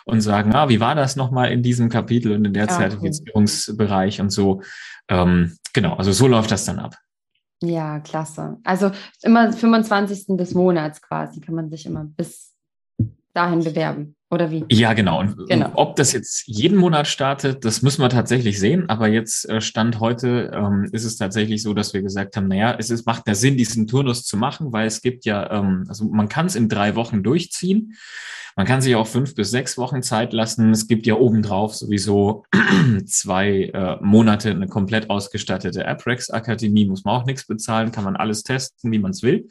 und 0.06 0.22
sagen, 0.22 0.54
ah, 0.56 0.70
wie 0.70 0.80
war 0.80 0.96
das 0.96 1.16
nochmal 1.16 1.52
in 1.52 1.64
diesem 1.64 1.90
Kapitel 1.90 2.32
und 2.32 2.46
in 2.46 2.54
der 2.54 2.68
ja, 2.68 2.78
Zertifizierungsbereich 2.78 4.22
und 4.22 4.30
so. 4.30 4.62
Ähm, 5.08 5.58
genau, 5.74 5.96
also 5.96 6.12
so 6.12 6.28
läuft 6.28 6.52
das 6.52 6.66
dann 6.66 6.80
ab. 6.80 6.96
Ja, 7.62 8.00
klasse. 8.00 8.58
Also 8.64 8.92
immer 9.22 9.52
25. 9.52 10.38
des 10.38 10.54
Monats 10.54 11.02
quasi 11.02 11.42
kann 11.42 11.56
man 11.56 11.70
sich 11.70 11.86
immer 11.86 12.06
bis 12.06 12.54
dahin 13.34 13.64
bewerben. 13.64 14.16
Oder 14.32 14.52
wie? 14.52 14.64
Ja, 14.70 14.94
genau. 14.94 15.20
Und 15.22 15.48
genau. 15.48 15.72
ob 15.74 15.96
das 15.96 16.14
jetzt 16.14 16.44
jeden 16.46 16.78
Monat 16.78 17.08
startet, 17.08 17.66
das 17.66 17.82
müssen 17.82 18.04
wir 18.04 18.10
tatsächlich 18.10 18.60
sehen. 18.60 18.88
Aber 18.88 19.08
jetzt 19.08 19.50
äh, 19.50 19.60
Stand 19.60 20.00
heute 20.00 20.52
ähm, 20.54 20.88
ist 20.92 21.04
es 21.04 21.18
tatsächlich 21.18 21.64
so, 21.64 21.74
dass 21.74 21.96
wir 21.96 22.04
gesagt 22.04 22.38
haben, 22.38 22.48
naja, 22.48 22.76
es 22.78 22.92
ist, 22.92 23.08
macht 23.08 23.28
ja 23.28 23.34
Sinn, 23.34 23.58
diesen 23.58 23.88
Turnus 23.88 24.24
zu 24.26 24.38
machen, 24.38 24.72
weil 24.72 24.86
es 24.86 25.02
gibt 25.02 25.26
ja, 25.26 25.50
ähm, 25.52 25.86
also 25.88 26.06
man 26.06 26.30
kann 26.30 26.46
es 26.46 26.56
in 26.56 26.70
drei 26.70 26.96
Wochen 26.96 27.24
durchziehen. 27.24 27.96
Man 28.56 28.68
kann 28.68 28.82
sich 28.82 28.96
auch 28.96 29.08
fünf 29.08 29.34
bis 29.34 29.50
sechs 29.50 29.78
Wochen 29.78 30.04
Zeit 30.04 30.32
lassen. 30.34 30.72
Es 30.72 30.88
gibt 30.88 31.08
ja 31.08 31.16
obendrauf 31.16 31.74
sowieso 31.74 32.46
zwei 33.06 33.72
äh, 33.74 33.98
Monate 34.02 34.52
eine 34.52 34.68
komplett 34.68 35.10
ausgestattete 35.10 35.88
AppRex 35.88 36.30
Akademie, 36.30 36.86
muss 36.86 37.04
man 37.04 37.16
auch 37.16 37.26
nichts 37.26 37.48
bezahlen, 37.48 37.92
kann 37.92 38.04
man 38.04 38.16
alles 38.16 38.44
testen, 38.44 38.92
wie 38.92 39.00
man 39.00 39.12
es 39.12 39.24
will. 39.24 39.48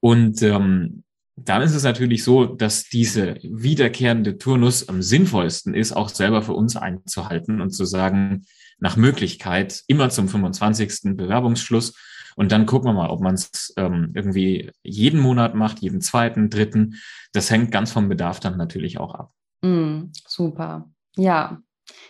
Und 0.00 0.42
ähm, 0.42 1.03
dann 1.36 1.62
ist 1.62 1.74
es 1.74 1.82
natürlich 1.82 2.22
so, 2.22 2.44
dass 2.44 2.84
diese 2.84 3.36
wiederkehrende 3.42 4.38
Turnus 4.38 4.88
am 4.88 5.02
sinnvollsten 5.02 5.74
ist, 5.74 5.92
auch 5.92 6.08
selber 6.08 6.42
für 6.42 6.52
uns 6.52 6.76
einzuhalten 6.76 7.60
und 7.60 7.70
zu 7.70 7.84
sagen, 7.84 8.46
nach 8.78 8.96
Möglichkeit 8.96 9.82
immer 9.86 10.10
zum 10.10 10.28
25. 10.28 11.16
Bewerbungsschluss. 11.16 11.94
Und 12.36 12.50
dann 12.50 12.66
gucken 12.66 12.88
wir 12.88 12.94
mal, 12.94 13.10
ob 13.10 13.20
man 13.20 13.34
es 13.34 13.72
ähm, 13.76 14.10
irgendwie 14.14 14.70
jeden 14.82 15.20
Monat 15.20 15.54
macht, 15.54 15.80
jeden 15.80 16.00
zweiten, 16.00 16.50
dritten. 16.50 16.96
Das 17.32 17.50
hängt 17.50 17.70
ganz 17.70 17.92
vom 17.92 18.08
Bedarf 18.08 18.40
dann 18.40 18.56
natürlich 18.56 18.98
auch 18.98 19.14
ab. 19.14 19.32
Mm, 19.62 20.10
super. 20.26 20.90
Ja. 21.16 21.60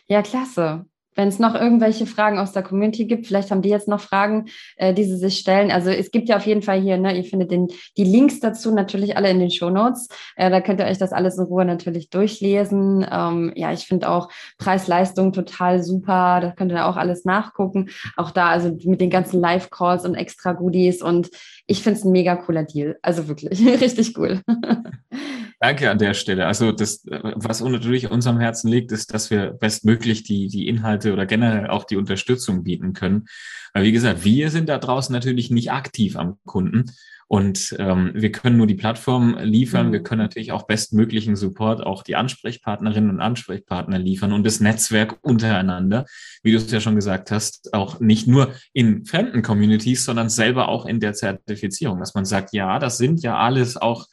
Ja, 0.06 0.22
klasse 0.22 0.86
wenn 1.14 1.28
es 1.28 1.38
noch 1.38 1.54
irgendwelche 1.54 2.06
Fragen 2.06 2.38
aus 2.38 2.52
der 2.52 2.62
Community 2.62 3.06
gibt, 3.06 3.26
vielleicht 3.26 3.50
haben 3.50 3.62
die 3.62 3.68
jetzt 3.68 3.88
noch 3.88 4.00
Fragen, 4.00 4.46
äh, 4.76 4.92
die 4.92 5.04
sie 5.04 5.16
sich 5.16 5.38
stellen. 5.38 5.70
Also 5.70 5.90
es 5.90 6.10
gibt 6.10 6.28
ja 6.28 6.36
auf 6.36 6.46
jeden 6.46 6.62
Fall 6.62 6.80
hier, 6.80 6.96
ne, 6.96 7.16
ihr 7.16 7.24
findet 7.24 7.50
den, 7.50 7.68
die 7.96 8.04
Links 8.04 8.40
dazu 8.40 8.72
natürlich 8.72 9.16
alle 9.16 9.30
in 9.30 9.38
den 9.38 9.50
Show 9.50 9.70
Notes. 9.70 10.08
Äh, 10.36 10.50
da 10.50 10.60
könnt 10.60 10.80
ihr 10.80 10.86
euch 10.86 10.98
das 10.98 11.12
alles 11.12 11.38
in 11.38 11.44
Ruhe 11.44 11.64
natürlich 11.64 12.10
durchlesen. 12.10 13.06
Ähm, 13.10 13.52
ja, 13.54 13.72
ich 13.72 13.86
finde 13.86 14.08
auch 14.10 14.28
Preis-Leistung 14.58 15.32
total 15.32 15.82
super. 15.82 16.40
Da 16.40 16.50
könnt 16.50 16.72
ihr 16.72 16.86
auch 16.86 16.96
alles 16.96 17.24
nachgucken. 17.24 17.90
Auch 18.16 18.30
da, 18.30 18.48
also 18.48 18.76
mit 18.84 19.00
den 19.00 19.10
ganzen 19.10 19.40
Live-Calls 19.40 20.04
und 20.04 20.14
extra 20.14 20.52
Goodies. 20.52 21.02
Und 21.02 21.30
ich 21.66 21.82
finde 21.82 21.98
es 21.98 22.04
ein 22.04 22.12
mega 22.12 22.36
cooler 22.36 22.64
Deal. 22.64 22.98
Also 23.02 23.28
wirklich, 23.28 23.58
richtig 23.80 24.16
cool. 24.18 24.40
Danke 25.60 25.90
an 25.90 25.98
der 25.98 26.14
Stelle. 26.14 26.46
Also 26.46 26.72
das, 26.72 27.04
was 27.06 27.62
natürlich 27.62 28.10
unserem 28.10 28.40
Herzen 28.40 28.68
liegt, 28.68 28.92
ist, 28.92 29.14
dass 29.14 29.30
wir 29.30 29.52
bestmöglich 29.52 30.22
die, 30.22 30.48
die 30.48 30.68
Inhalte 30.68 31.12
oder 31.12 31.26
generell 31.26 31.68
auch 31.68 31.84
die 31.84 31.96
Unterstützung 31.96 32.64
bieten 32.64 32.92
können. 32.92 33.26
Weil 33.72 33.84
wie 33.84 33.92
gesagt, 33.92 34.24
wir 34.24 34.50
sind 34.50 34.68
da 34.68 34.78
draußen 34.78 35.12
natürlich 35.12 35.50
nicht 35.50 35.72
aktiv 35.72 36.16
am 36.16 36.38
Kunden. 36.44 36.90
Und 37.26 37.74
ähm, 37.78 38.12
wir 38.14 38.30
können 38.30 38.58
nur 38.58 38.66
die 38.66 38.74
Plattform 38.74 39.38
liefern. 39.40 39.92
Wir 39.92 40.00
mhm. 40.00 40.04
können 40.04 40.20
natürlich 40.20 40.52
auch 40.52 40.66
bestmöglichen 40.66 41.36
Support, 41.36 41.82
auch 41.82 42.02
die 42.02 42.16
Ansprechpartnerinnen 42.16 43.10
und 43.10 43.20
Ansprechpartner 43.20 43.98
liefern 43.98 44.32
und 44.32 44.44
das 44.44 44.60
Netzwerk 44.60 45.16
untereinander, 45.22 46.04
wie 46.42 46.52
du 46.52 46.58
es 46.58 46.70
ja 46.70 46.80
schon 46.80 46.94
gesagt 46.94 47.30
hast, 47.30 47.72
auch 47.72 47.98
nicht 48.00 48.28
nur 48.28 48.52
in 48.72 49.06
fremden 49.06 49.42
Communities, 49.42 50.04
sondern 50.04 50.28
selber 50.28 50.68
auch 50.68 50.86
in 50.86 51.00
der 51.00 51.14
Zertifizierung, 51.14 51.98
dass 51.98 52.14
man 52.14 52.24
sagt, 52.24 52.52
ja, 52.52 52.78
das 52.78 52.98
sind 52.98 53.22
ja 53.22 53.38
alles 53.38 53.76
auch 53.76 54.06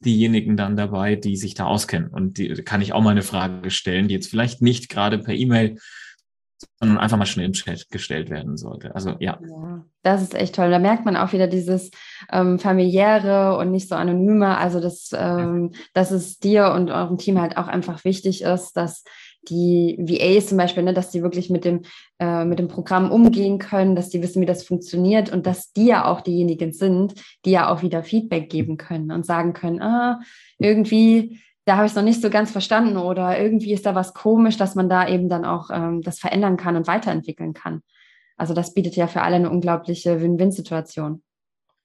diejenigen 0.00 0.56
dann 0.56 0.76
dabei, 0.76 1.16
die 1.16 1.36
sich 1.36 1.54
da 1.54 1.66
auskennen. 1.66 2.08
Und 2.08 2.38
die 2.38 2.48
kann 2.62 2.82
ich 2.82 2.92
auch 2.92 3.02
mal 3.02 3.10
eine 3.10 3.22
Frage 3.22 3.70
stellen, 3.70 4.08
die 4.08 4.14
jetzt 4.14 4.28
vielleicht 4.28 4.62
nicht 4.62 4.88
gerade 4.88 5.18
per 5.18 5.34
E-Mail, 5.34 5.78
sondern 6.80 6.98
einfach 6.98 7.18
mal 7.18 7.26
schnell 7.26 7.46
im 7.46 7.52
Chat 7.52 7.90
gestellt 7.90 8.30
werden 8.30 8.56
sollte. 8.56 8.94
Also 8.94 9.16
ja. 9.18 9.38
ja. 9.40 9.84
Das 10.02 10.22
ist 10.22 10.34
echt 10.34 10.54
toll. 10.54 10.70
Da 10.70 10.78
merkt 10.78 11.04
man 11.04 11.16
auch 11.16 11.32
wieder 11.32 11.46
dieses 11.46 11.90
ähm, 12.32 12.58
familiäre 12.58 13.56
und 13.58 13.70
nicht 13.70 13.88
so 13.88 13.94
anonyme. 13.94 14.56
Also 14.56 14.80
dass, 14.80 15.10
ähm, 15.12 15.72
dass 15.92 16.10
es 16.10 16.38
dir 16.38 16.72
und 16.72 16.90
eurem 16.90 17.18
Team 17.18 17.40
halt 17.40 17.56
auch 17.56 17.66
einfach 17.66 18.04
wichtig 18.04 18.42
ist, 18.42 18.72
dass 18.72 19.04
die 19.48 19.96
VAs 19.98 20.48
zum 20.48 20.58
Beispiel, 20.58 20.82
ne, 20.82 20.94
dass 20.94 21.10
die 21.10 21.22
wirklich 21.22 21.50
mit 21.50 21.64
dem, 21.64 21.82
äh, 22.18 22.44
mit 22.44 22.58
dem 22.58 22.68
Programm 22.68 23.10
umgehen 23.10 23.58
können, 23.58 23.96
dass 23.96 24.08
die 24.08 24.22
wissen, 24.22 24.40
wie 24.42 24.46
das 24.46 24.64
funktioniert 24.64 25.32
und 25.32 25.46
dass 25.46 25.72
die 25.72 25.86
ja 25.86 26.04
auch 26.04 26.20
diejenigen 26.20 26.72
sind, 26.72 27.14
die 27.44 27.50
ja 27.50 27.68
auch 27.68 27.82
wieder 27.82 28.02
Feedback 28.02 28.50
geben 28.50 28.76
können 28.76 29.10
und 29.10 29.26
sagen 29.26 29.52
können, 29.52 29.80
ah, 29.80 30.20
irgendwie, 30.58 31.40
da 31.64 31.76
habe 31.76 31.86
ich 31.86 31.92
es 31.92 31.96
noch 31.96 32.02
nicht 32.02 32.22
so 32.22 32.30
ganz 32.30 32.50
verstanden 32.50 32.96
oder 32.96 33.38
irgendwie 33.38 33.72
ist 33.72 33.86
da 33.86 33.94
was 33.94 34.14
komisch, 34.14 34.56
dass 34.56 34.74
man 34.74 34.88
da 34.88 35.08
eben 35.08 35.28
dann 35.28 35.44
auch 35.44 35.70
ähm, 35.72 36.02
das 36.02 36.18
verändern 36.18 36.56
kann 36.56 36.76
und 36.76 36.86
weiterentwickeln 36.86 37.54
kann. 37.54 37.82
Also 38.36 38.54
das 38.54 38.74
bietet 38.74 38.96
ja 38.96 39.06
für 39.06 39.22
alle 39.22 39.36
eine 39.36 39.50
unglaubliche 39.50 40.20
Win-Win-Situation. 40.20 41.22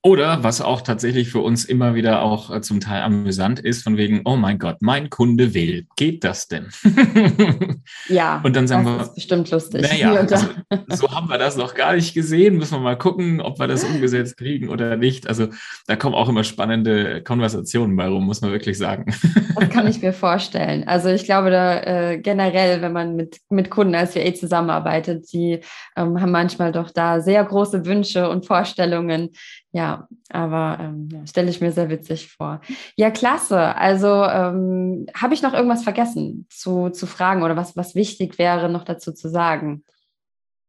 Oder 0.03 0.43
was 0.43 0.61
auch 0.61 0.81
tatsächlich 0.81 1.29
für 1.29 1.41
uns 1.41 1.63
immer 1.63 1.93
wieder 1.93 2.23
auch 2.23 2.49
äh, 2.49 2.61
zum 2.61 2.79
Teil 2.79 3.03
amüsant 3.03 3.59
ist, 3.59 3.83
von 3.83 3.97
wegen, 3.97 4.21
oh 4.25 4.35
mein 4.35 4.57
Gott, 4.57 4.77
mein 4.79 5.11
Kunde 5.11 5.53
will. 5.53 5.85
Geht 5.95 6.23
das 6.23 6.47
denn? 6.47 6.69
ja, 8.07 8.41
und 8.43 8.55
dann 8.55 8.67
sagen 8.67 8.83
das 8.85 8.95
wir, 8.95 9.01
ist 9.03 9.15
bestimmt 9.15 9.51
lustig. 9.51 9.83
Naja, 9.83 10.13
also, 10.31 10.47
so 10.89 11.11
haben 11.11 11.29
wir 11.29 11.37
das 11.37 11.55
noch 11.55 11.75
gar 11.75 11.93
nicht 11.93 12.15
gesehen. 12.15 12.57
Müssen 12.57 12.77
wir 12.77 12.79
mal 12.79 12.97
gucken, 12.97 13.41
ob 13.41 13.59
wir 13.59 13.67
das 13.67 13.83
umgesetzt 13.83 14.37
kriegen 14.37 14.69
oder 14.69 14.97
nicht. 14.97 15.27
Also 15.27 15.49
da 15.85 15.95
kommen 15.95 16.15
auch 16.15 16.29
immer 16.29 16.43
spannende 16.43 17.21
Konversationen 17.21 17.95
bei 17.95 18.07
rum, 18.07 18.25
muss 18.25 18.41
man 18.41 18.51
wirklich 18.51 18.79
sagen. 18.79 19.13
das 19.55 19.69
kann 19.69 19.85
ich 19.85 20.01
mir 20.01 20.13
vorstellen. 20.13 20.83
Also 20.87 21.09
ich 21.09 21.25
glaube, 21.25 21.51
da 21.51 21.79
äh, 21.79 22.17
generell, 22.17 22.81
wenn 22.81 22.93
man 22.93 23.15
mit, 23.15 23.37
mit 23.49 23.69
Kunden 23.69 23.93
als 23.93 24.15
VA 24.15 24.33
zusammenarbeitet, 24.33 25.31
die 25.31 25.59
ähm, 25.95 26.19
haben 26.19 26.31
manchmal 26.31 26.71
doch 26.71 26.89
da 26.89 27.21
sehr 27.21 27.43
große 27.43 27.85
Wünsche 27.85 28.27
und 28.29 28.47
Vorstellungen 28.47 29.29
ja, 29.73 30.07
aber 30.29 30.79
ähm, 30.81 31.07
ja, 31.11 31.25
stelle 31.25 31.49
ich 31.49 31.61
mir 31.61 31.71
sehr 31.71 31.89
witzig 31.89 32.29
vor. 32.31 32.59
Ja, 32.97 33.09
klasse. 33.09 33.75
Also 33.75 34.07
ähm, 34.07 35.05
habe 35.15 35.33
ich 35.33 35.41
noch 35.41 35.53
irgendwas 35.53 35.83
vergessen 35.83 36.45
zu, 36.49 36.89
zu 36.89 37.05
fragen 37.05 37.41
oder 37.43 37.55
was, 37.55 37.77
was 37.77 37.95
wichtig 37.95 38.37
wäre, 38.37 38.67
noch 38.69 38.83
dazu 38.83 39.13
zu 39.13 39.29
sagen? 39.29 39.85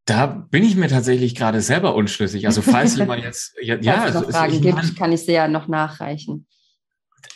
Da 0.04 0.26
bin 0.26 0.62
ich 0.62 0.76
mir 0.76 0.88
tatsächlich 0.88 1.34
gerade 1.34 1.60
selber 1.60 1.94
unschlüssig. 1.96 2.46
Also 2.46 2.62
falls 2.62 2.96
jemand 2.96 3.22
jetzt 3.24 3.54
ja, 3.60 3.76
ja 3.76 4.06
es 4.06 4.14
noch 4.14 4.20
also, 4.22 4.32
Fragen 4.32 4.60
gibt, 4.60 4.76
mein, 4.76 4.94
kann 4.94 5.12
ich 5.12 5.24
sie 5.24 5.32
ja 5.32 5.48
noch 5.48 5.66
nachreichen. 5.66 6.46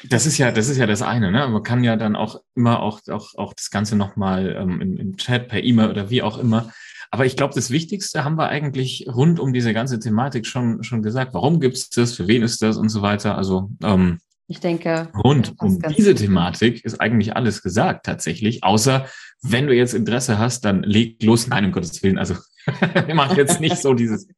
Das 0.08 0.26
ist 0.26 0.38
ja, 0.38 0.52
das 0.52 0.68
ist 0.68 0.76
ja 0.76 0.86
das 0.86 1.02
eine, 1.02 1.32
ne? 1.32 1.48
Man 1.48 1.62
kann 1.62 1.82
ja 1.82 1.96
dann 1.96 2.14
auch 2.14 2.42
immer 2.54 2.80
auch, 2.80 3.00
auch, 3.08 3.34
auch 3.36 3.54
das 3.54 3.70
Ganze 3.70 3.96
nochmal 3.96 4.54
ähm, 4.56 4.80
im, 4.80 4.96
im 4.96 5.16
Chat, 5.16 5.48
per 5.48 5.64
E-Mail 5.64 5.90
oder 5.90 6.10
wie 6.10 6.22
auch 6.22 6.38
immer 6.38 6.70
aber 7.16 7.24
ich 7.24 7.34
glaube, 7.34 7.54
das 7.54 7.70
Wichtigste 7.70 8.24
haben 8.24 8.36
wir 8.36 8.50
eigentlich 8.50 9.06
rund 9.08 9.40
um 9.40 9.54
diese 9.54 9.72
ganze 9.72 9.98
Thematik 9.98 10.46
schon, 10.46 10.82
schon 10.82 11.00
gesagt. 11.00 11.32
Warum 11.32 11.60
gibt 11.60 11.78
es 11.78 11.88
das? 11.88 12.12
Für 12.12 12.28
wen 12.28 12.42
ist 12.42 12.60
das 12.60 12.76
und 12.76 12.90
so 12.90 13.00
weiter? 13.00 13.38
Also 13.38 13.70
ähm, 13.82 14.18
ich 14.48 14.60
denke. 14.60 15.08
Rund 15.24 15.54
um 15.56 15.80
diese 15.96 16.14
Thematik 16.14 16.84
ist 16.84 17.00
eigentlich 17.00 17.34
alles 17.34 17.62
gesagt 17.62 18.04
tatsächlich, 18.04 18.64
außer 18.64 19.06
wenn 19.40 19.66
du 19.66 19.74
jetzt 19.74 19.94
Interesse 19.94 20.36
hast, 20.38 20.66
dann 20.66 20.82
leg 20.82 21.22
los. 21.22 21.48
Nein, 21.48 21.64
um 21.64 21.72
Gottes 21.72 22.02
Willen. 22.02 22.18
Also 22.18 22.34
wir 23.06 23.14
machen 23.14 23.38
jetzt 23.38 23.62
nicht 23.62 23.78
so 23.78 23.94
dieses 23.94 24.28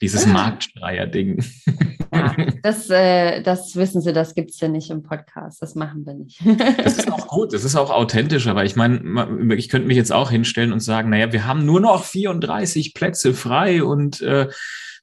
dieses 0.00 0.26
Marktschreier-Ding. 0.26 1.42
Ja, 2.12 2.36
das, 2.62 2.90
äh, 2.90 3.42
das 3.42 3.76
wissen 3.76 4.00
Sie, 4.00 4.12
das 4.12 4.34
gibt 4.34 4.50
es 4.50 4.60
ja 4.60 4.68
nicht 4.68 4.90
im 4.90 5.02
Podcast. 5.02 5.62
Das 5.62 5.74
machen 5.74 6.06
wir 6.06 6.14
nicht. 6.14 6.40
das 6.78 6.98
ist 6.98 7.12
auch 7.12 7.26
gut, 7.28 7.52
das 7.52 7.64
ist 7.64 7.76
auch 7.76 7.90
authentisch, 7.90 8.46
aber 8.46 8.64
ich 8.64 8.76
meine, 8.76 9.54
ich 9.56 9.68
könnte 9.68 9.88
mich 9.88 9.96
jetzt 9.96 10.12
auch 10.12 10.30
hinstellen 10.30 10.72
und 10.72 10.80
sagen, 10.80 11.10
naja, 11.10 11.32
wir 11.32 11.46
haben 11.46 11.64
nur 11.64 11.80
noch 11.80 12.04
34 12.04 12.94
Plätze 12.94 13.34
frei 13.34 13.82
und 13.82 14.20
äh, 14.20 14.48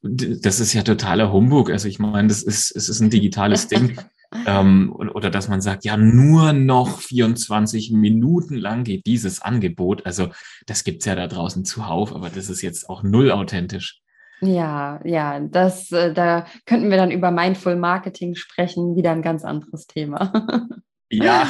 das 0.02 0.60
ist 0.60 0.74
ja 0.74 0.82
totaler 0.82 1.32
Humbug. 1.32 1.70
Also 1.70 1.88
ich 1.88 1.98
meine, 1.98 2.28
das 2.28 2.42
ist, 2.42 2.74
es 2.76 2.88
ist 2.88 3.00
ein 3.00 3.10
digitales 3.10 3.68
Ding. 3.68 3.98
Ähm, 4.46 4.92
oder 4.92 5.30
dass 5.30 5.48
man 5.48 5.60
sagt, 5.60 5.84
ja, 5.84 5.96
nur 5.96 6.52
noch 6.52 7.00
24 7.00 7.92
Minuten 7.92 8.56
lang 8.56 8.82
geht 8.82 9.06
dieses 9.06 9.40
Angebot. 9.40 10.04
Also 10.06 10.30
das 10.66 10.82
gibt's 10.82 11.04
ja 11.04 11.14
da 11.14 11.28
draußen 11.28 11.64
zuhauf, 11.64 12.12
aber 12.12 12.30
das 12.30 12.50
ist 12.50 12.60
jetzt 12.60 12.90
auch 12.90 13.04
null 13.04 13.30
authentisch. 13.30 14.02
Ja, 14.44 15.00
ja, 15.04 15.40
das, 15.40 15.90
äh, 15.92 16.12
da 16.12 16.46
könnten 16.66 16.90
wir 16.90 16.96
dann 16.96 17.10
über 17.10 17.30
Mindful 17.30 17.76
Marketing 17.76 18.34
sprechen, 18.34 18.96
wieder 18.96 19.12
ein 19.12 19.22
ganz 19.22 19.44
anderes 19.44 19.86
Thema. 19.86 20.32
Ja. 21.10 21.46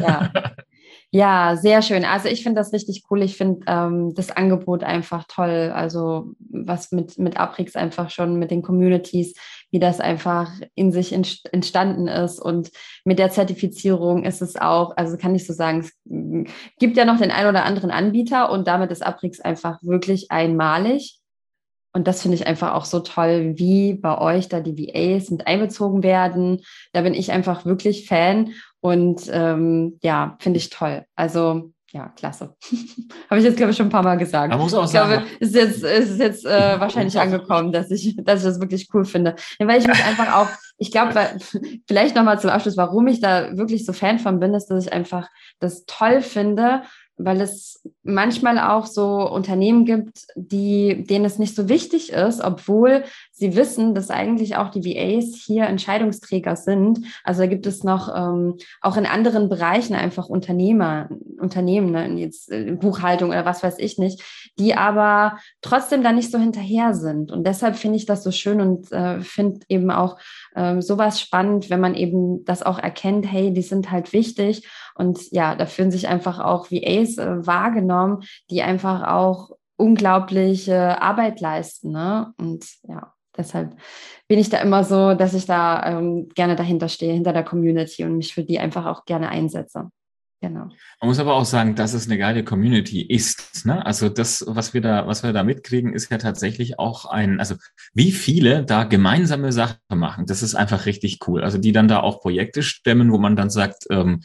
ja. 0.00 0.30
Ja, 1.14 1.56
sehr 1.56 1.82
schön. 1.82 2.06
Also 2.06 2.28
ich 2.28 2.42
finde 2.42 2.58
das 2.58 2.72
richtig 2.72 3.02
cool. 3.10 3.22
Ich 3.22 3.36
finde 3.36 3.66
ähm, 3.66 4.14
das 4.14 4.30
Angebot 4.30 4.82
einfach 4.82 5.24
toll. 5.28 5.70
Also 5.74 6.32
was 6.38 6.90
mit, 6.90 7.18
mit 7.18 7.36
Aprix 7.36 7.76
einfach 7.76 8.08
schon, 8.08 8.38
mit 8.38 8.50
den 8.50 8.62
Communities, 8.62 9.34
wie 9.70 9.78
das 9.78 10.00
einfach 10.00 10.50
in 10.74 10.90
sich 10.90 11.12
entstanden 11.12 12.08
ist. 12.08 12.40
Und 12.40 12.70
mit 13.04 13.18
der 13.18 13.28
Zertifizierung 13.28 14.24
ist 14.24 14.40
es 14.40 14.56
auch, 14.56 14.96
also 14.96 15.18
kann 15.18 15.34
ich 15.34 15.46
so 15.46 15.52
sagen, 15.52 15.80
es 15.80 15.92
gibt 16.78 16.96
ja 16.96 17.04
noch 17.04 17.18
den 17.18 17.30
ein 17.30 17.46
oder 17.46 17.66
anderen 17.66 17.90
Anbieter 17.90 18.50
und 18.50 18.66
damit 18.66 18.90
ist 18.90 19.04
Aprix 19.04 19.38
einfach 19.38 19.82
wirklich 19.82 20.30
einmalig. 20.30 21.18
Und 21.92 22.08
das 22.08 22.22
finde 22.22 22.36
ich 22.36 22.46
einfach 22.46 22.74
auch 22.74 22.86
so 22.86 23.00
toll, 23.00 23.52
wie 23.56 23.94
bei 23.94 24.18
euch 24.18 24.48
da 24.48 24.60
die 24.60 24.76
VAs 24.76 25.30
mit 25.30 25.46
einbezogen 25.46 26.02
werden. 26.02 26.62
Da 26.92 27.02
bin 27.02 27.14
ich 27.14 27.32
einfach 27.32 27.66
wirklich 27.66 28.08
Fan 28.08 28.52
und 28.80 29.28
ähm, 29.30 29.98
ja, 30.02 30.36
finde 30.40 30.58
ich 30.58 30.70
toll. 30.70 31.04
Also 31.14 31.72
ja, 31.92 32.08
klasse. 32.08 32.56
Habe 33.30 33.38
ich 33.38 33.44
jetzt, 33.44 33.58
glaube 33.58 33.72
ich, 33.72 33.76
schon 33.76 33.86
ein 33.86 33.90
paar 33.90 34.02
Mal 34.02 34.16
gesagt. 34.16 34.50
Man 34.50 34.58
muss 34.58 34.72
auch 34.72 34.84
ich 34.84 34.90
sagen, 34.90 35.10
glaube, 35.10 35.26
es 35.40 35.48
ist 35.48 35.54
jetzt, 35.54 35.84
es 35.84 36.10
ist 36.10 36.20
jetzt 36.20 36.46
äh, 36.46 36.48
wahrscheinlich 36.80 37.20
angekommen, 37.20 37.70
dass 37.70 37.90
ich, 37.90 38.16
dass 38.24 38.40
ich 38.40 38.46
das 38.46 38.60
wirklich 38.60 38.88
cool 38.94 39.04
finde. 39.04 39.36
Ja, 39.58 39.68
weil 39.68 39.78
ich 39.78 39.86
mich 39.86 40.02
einfach 40.02 40.34
auch, 40.34 40.48
ich 40.78 40.90
glaube, 40.90 41.12
vielleicht 41.86 42.16
nochmal 42.16 42.40
zum 42.40 42.48
Abschluss, 42.48 42.78
warum 42.78 43.06
ich 43.08 43.20
da 43.20 43.54
wirklich 43.58 43.84
so 43.84 43.92
Fan 43.92 44.18
von 44.18 44.40
bin, 44.40 44.54
ist, 44.54 44.68
dass 44.68 44.86
ich 44.86 44.92
einfach 44.92 45.28
das 45.60 45.84
toll 45.84 46.22
finde, 46.22 46.82
weil 47.16 47.40
es 47.40 47.82
manchmal 48.02 48.58
auch 48.58 48.86
so 48.86 49.28
Unternehmen 49.30 49.84
gibt, 49.84 50.26
die, 50.34 51.04
denen 51.04 51.24
es 51.24 51.38
nicht 51.38 51.54
so 51.54 51.68
wichtig 51.68 52.12
ist, 52.12 52.40
obwohl 52.40 53.04
sie 53.42 53.56
wissen, 53.56 53.94
dass 53.94 54.10
eigentlich 54.10 54.56
auch 54.56 54.70
die 54.70 54.84
VAs 54.84 55.34
hier 55.34 55.64
Entscheidungsträger 55.64 56.54
sind. 56.54 57.00
Also 57.24 57.42
da 57.42 57.46
gibt 57.48 57.66
es 57.66 57.82
noch 57.82 58.08
ähm, 58.14 58.56
auch 58.80 58.96
in 58.96 59.04
anderen 59.04 59.48
Bereichen 59.48 59.94
einfach 59.94 60.28
Unternehmer, 60.28 61.08
Unternehmen, 61.40 61.90
ne, 61.90 62.08
jetzt 62.20 62.52
äh, 62.52 62.72
Buchhaltung 62.72 63.30
oder 63.30 63.44
was 63.44 63.64
weiß 63.64 63.78
ich 63.78 63.98
nicht, 63.98 64.22
die 64.60 64.76
aber 64.76 65.38
trotzdem 65.60 66.04
da 66.04 66.12
nicht 66.12 66.30
so 66.30 66.38
hinterher 66.38 66.94
sind. 66.94 67.32
Und 67.32 67.44
deshalb 67.44 67.74
finde 67.74 67.96
ich 67.96 68.06
das 68.06 68.22
so 68.22 68.30
schön 68.30 68.60
und 68.60 68.92
äh, 68.92 69.20
finde 69.20 69.60
eben 69.68 69.90
auch 69.90 70.18
äh, 70.54 70.80
sowas 70.80 71.20
spannend, 71.20 71.68
wenn 71.68 71.80
man 71.80 71.96
eben 71.96 72.44
das 72.44 72.62
auch 72.62 72.78
erkennt, 72.78 73.30
hey, 73.30 73.52
die 73.52 73.62
sind 73.62 73.90
halt 73.90 74.12
wichtig. 74.12 74.68
Und 74.94 75.32
ja, 75.32 75.56
da 75.56 75.66
fühlen 75.66 75.90
sich 75.90 76.06
einfach 76.06 76.38
auch 76.38 76.70
VAs 76.70 77.18
äh, 77.18 77.44
wahrgenommen, 77.44 78.22
die 78.50 78.62
einfach 78.62 79.02
auch 79.08 79.50
unglaubliche 79.76 81.02
Arbeit 81.02 81.40
leisten. 81.40 81.90
Ne? 81.90 82.32
Und 82.38 82.64
ja, 82.84 83.12
deshalb 83.36 83.76
bin 84.28 84.38
ich 84.38 84.50
da 84.50 84.58
immer 84.58 84.84
so, 84.84 85.14
dass 85.14 85.34
ich 85.34 85.46
da 85.46 85.84
ähm, 85.86 86.28
gerne 86.34 86.56
dahinter 86.56 86.88
stehe, 86.88 87.12
hinter 87.12 87.32
der 87.32 87.44
Community 87.44 88.04
und 88.04 88.16
mich 88.16 88.34
für 88.34 88.44
die 88.44 88.58
einfach 88.58 88.86
auch 88.86 89.04
gerne 89.04 89.28
einsetze. 89.28 89.90
Genau. 90.42 90.68
Man 91.00 91.08
muss 91.08 91.20
aber 91.20 91.34
auch 91.34 91.44
sagen, 91.44 91.76
dass 91.76 91.94
es 91.94 92.06
eine 92.06 92.18
geile 92.18 92.42
Community 92.42 93.00
ist. 93.00 93.64
Ne? 93.64 93.86
Also 93.86 94.08
das, 94.08 94.44
was 94.48 94.74
wir 94.74 94.80
da, 94.80 95.06
was 95.06 95.22
wir 95.22 95.32
da 95.32 95.44
mitkriegen, 95.44 95.94
ist 95.94 96.10
ja 96.10 96.18
tatsächlich 96.18 96.80
auch 96.80 97.04
ein, 97.04 97.38
also 97.38 97.54
wie 97.94 98.10
viele 98.10 98.64
da 98.64 98.82
gemeinsame 98.82 99.52
Sachen 99.52 99.78
machen, 99.90 100.26
das 100.26 100.42
ist 100.42 100.56
einfach 100.56 100.84
richtig 100.86 101.20
cool. 101.28 101.44
Also 101.44 101.58
die 101.58 101.70
dann 101.70 101.86
da 101.86 102.00
auch 102.00 102.20
Projekte 102.20 102.64
stemmen, 102.64 103.12
wo 103.12 103.18
man 103.18 103.36
dann 103.36 103.50
sagt, 103.50 103.84
ähm, 103.90 104.22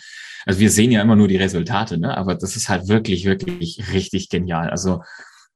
also 0.48 0.60
wir 0.60 0.72
sehen 0.72 0.92
ja 0.92 1.04
immer 1.04 1.16
nur 1.16 1.28
die 1.28 1.38
Resultate, 1.38 2.00
ne? 2.00 2.18
aber 2.18 2.34
das 2.34 2.56
ist 2.56 2.68
halt 2.68 2.88
wirklich, 2.88 3.26
wirklich 3.26 3.94
richtig 3.94 4.30
genial. 4.30 4.72
Also 4.72 5.02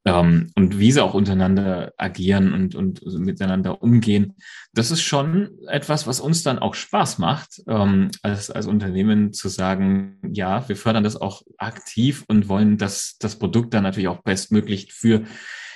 ähm, 0.05 0.51
und 0.55 0.79
wie 0.79 0.91
sie 0.91 1.03
auch 1.03 1.13
untereinander 1.13 1.93
agieren 1.97 2.53
und, 2.53 2.75
und 2.75 3.03
miteinander 3.19 3.81
umgehen. 3.83 4.35
Das 4.73 4.91
ist 4.91 5.01
schon 5.01 5.51
etwas, 5.67 6.07
was 6.07 6.19
uns 6.19 6.43
dann 6.43 6.59
auch 6.59 6.73
Spaß 6.73 7.19
macht, 7.19 7.61
ähm, 7.67 8.09
als, 8.23 8.49
als 8.49 8.65
Unternehmen 8.65 9.33
zu 9.33 9.47
sagen, 9.47 10.17
ja, 10.31 10.67
wir 10.67 10.75
fördern 10.75 11.03
das 11.03 11.17
auch 11.17 11.43
aktiv 11.57 12.23
und 12.27 12.49
wollen 12.49 12.77
das, 12.77 13.17
das 13.19 13.37
Produkt 13.37 13.73
dann 13.73 13.83
natürlich 13.83 14.07
auch 14.07 14.23
bestmöglich 14.23 14.91
für 14.93 15.23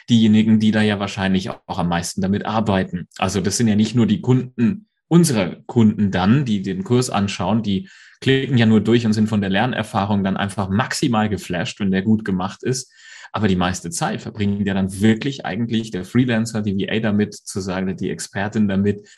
diejenigen, 0.09 0.59
die 0.59 0.71
da 0.71 0.81
ja 0.81 0.99
wahrscheinlich 0.99 1.49
auch 1.49 1.79
am 1.79 1.89
meisten 1.89 2.21
damit 2.21 2.45
arbeiten. 2.45 3.07
Also 3.17 3.41
das 3.41 3.57
sind 3.57 3.67
ja 3.67 3.75
nicht 3.75 3.95
nur 3.95 4.07
die 4.07 4.21
Kunden, 4.21 4.87
unsere 5.07 5.63
Kunden 5.67 6.09
dann, 6.09 6.45
die 6.45 6.61
den 6.61 6.83
Kurs 6.83 7.09
anschauen, 7.09 7.61
die 7.61 7.89
klicken 8.21 8.57
ja 8.57 8.65
nur 8.65 8.81
durch 8.81 9.05
und 9.05 9.13
sind 9.13 9.29
von 9.29 9.41
der 9.41 9.49
Lernerfahrung 9.51 10.23
dann 10.23 10.37
einfach 10.37 10.69
maximal 10.69 11.29
geflasht, 11.29 11.79
wenn 11.79 11.91
der 11.91 12.01
gut 12.01 12.25
gemacht 12.25 12.63
ist 12.63 12.91
aber 13.35 13.49
die 13.49 13.57
meiste 13.57 13.89
Zeit 13.89 14.21
verbringen 14.21 14.65
ja 14.65 14.73
dann 14.73 15.01
wirklich 15.01 15.45
eigentlich 15.45 15.91
der 15.91 16.05
Freelancer, 16.05 16.61
die 16.61 16.77
VA 16.77 17.01
damit, 17.01 17.33
zu 17.35 17.59
sagen, 17.59 17.97
die 17.97 18.09
Expertin 18.09 18.69
damit, 18.69 19.09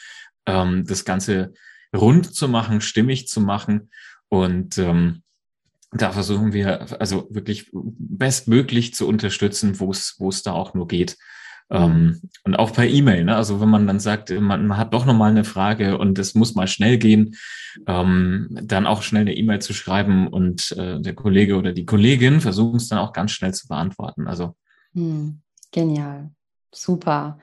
ähm, 0.47 0.85
das 0.87 1.05
Ganze 1.05 1.53
rund 1.95 2.33
zu 2.33 2.49
machen, 2.49 2.81
stimmig 2.81 3.27
zu 3.27 3.41
machen. 3.41 3.91
Und 4.27 4.79
ähm, 4.79 5.21
da 5.91 6.11
versuchen 6.11 6.51
wir 6.51 6.99
also 6.99 7.27
wirklich 7.29 7.69
bestmöglich 7.71 8.95
zu 8.95 9.07
unterstützen, 9.07 9.79
wo 9.79 9.91
es 9.91 10.15
wo 10.17 10.29
es 10.29 10.41
da 10.41 10.53
auch 10.53 10.73
nur 10.73 10.87
geht. 10.87 11.15
Ähm, 11.69 12.21
und 12.43 12.55
auch 12.55 12.71
per 12.71 12.87
E-Mail. 12.87 13.25
Ne? 13.25 13.35
Also 13.35 13.59
wenn 13.59 13.69
man 13.69 13.87
dann 13.87 13.99
sagt, 13.99 14.29
man, 14.29 14.67
man 14.67 14.77
hat 14.77 14.93
doch 14.93 15.05
nochmal 15.05 15.31
eine 15.31 15.43
Frage 15.43 15.97
und 15.97 16.17
es 16.17 16.33
muss 16.33 16.55
mal 16.55 16.67
schnell 16.67 16.97
gehen, 16.97 17.35
ähm, 17.87 18.47
dann 18.51 18.87
auch 18.87 19.01
schnell 19.01 19.21
eine 19.21 19.35
E-Mail 19.35 19.59
zu 19.59 19.73
schreiben 19.73 20.27
und 20.27 20.71
äh, 20.73 21.01
der 21.01 21.13
Kollege 21.13 21.57
oder 21.57 21.73
die 21.73 21.85
Kollegin 21.85 22.39
versuchen 22.41 22.77
es 22.77 22.87
dann 22.87 22.99
auch 22.99 23.11
ganz 23.11 23.31
schnell 23.31 23.53
zu 23.53 23.67
beantworten. 23.67 24.27
Also 24.27 24.55
hm, 24.93 25.41
genial. 25.71 26.31
Super. 26.73 27.39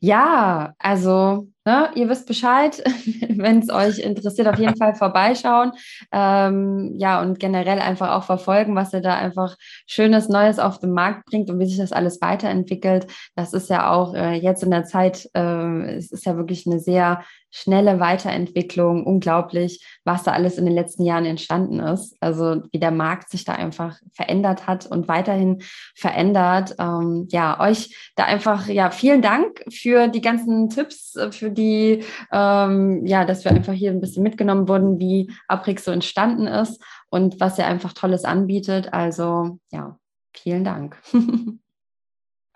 Ja, 0.00 0.74
also 0.78 1.48
ne, 1.66 1.90
ihr 1.94 2.08
wisst 2.08 2.26
Bescheid, 2.26 2.82
wenn 3.28 3.58
es 3.58 3.70
euch 3.70 3.98
interessiert, 3.98 4.48
auf 4.48 4.58
jeden 4.58 4.76
Fall 4.76 4.94
vorbeischauen. 4.96 5.72
Ähm, 6.12 6.94
ja, 6.96 7.20
und 7.20 7.38
generell 7.38 7.80
einfach 7.80 8.12
auch 8.12 8.24
verfolgen, 8.24 8.74
was 8.74 8.94
ihr 8.94 9.00
da 9.00 9.16
einfach 9.16 9.56
Schönes, 9.86 10.28
Neues 10.28 10.58
auf 10.58 10.78
den 10.78 10.92
Markt 10.92 11.26
bringt 11.26 11.50
und 11.50 11.58
wie 11.58 11.66
sich 11.66 11.78
das 11.78 11.92
alles 11.92 12.20
weiterentwickelt. 12.20 13.06
Das 13.34 13.52
ist 13.52 13.68
ja 13.68 13.90
auch 13.90 14.14
äh, 14.14 14.34
jetzt 14.34 14.62
in 14.62 14.70
der 14.70 14.84
Zeit, 14.84 15.28
äh, 15.34 15.96
es 15.96 16.12
ist 16.12 16.24
ja 16.24 16.36
wirklich 16.36 16.66
eine 16.66 16.78
sehr 16.78 17.22
schnelle 17.50 18.00
Weiterentwicklung, 18.00 19.06
unglaublich, 19.06 19.82
was 20.04 20.24
da 20.24 20.32
alles 20.32 20.58
in 20.58 20.66
den 20.66 20.74
letzten 20.74 21.04
Jahren 21.04 21.24
entstanden 21.24 21.80
ist. 21.80 22.14
Also 22.20 22.62
wie 22.70 22.78
der 22.78 22.90
Markt 22.90 23.30
sich 23.30 23.44
da 23.44 23.54
einfach 23.54 23.98
verändert 24.12 24.66
hat 24.66 24.84
und 24.84 25.08
weiterhin 25.08 25.62
verändert. 25.94 26.74
Ähm, 26.78 27.28
ja, 27.30 27.58
euch 27.58 28.12
da 28.14 28.24
einfach, 28.24 28.68
ja, 28.68 28.90
vielen 28.90 29.22
Dank 29.22 29.64
für 29.70 29.85
die 29.86 30.20
ganzen 30.20 30.68
Tipps, 30.68 31.16
äh, 31.16 31.32
für 31.32 31.50
die, 31.50 32.04
ähm, 32.32 33.06
ja, 33.06 33.24
dass 33.24 33.44
wir 33.44 33.52
einfach 33.52 33.72
hier 33.72 33.90
ein 33.90 34.00
bisschen 34.00 34.22
mitgenommen 34.22 34.68
wurden, 34.68 34.98
wie 34.98 35.32
Aprix 35.48 35.84
so 35.84 35.90
entstanden 35.90 36.46
ist 36.46 36.82
und 37.10 37.40
was 37.40 37.58
er 37.58 37.66
einfach 37.66 37.92
Tolles 37.92 38.24
anbietet. 38.24 38.92
Also 38.92 39.58
ja, 39.70 39.98
vielen 40.34 40.64
Dank. 40.64 40.96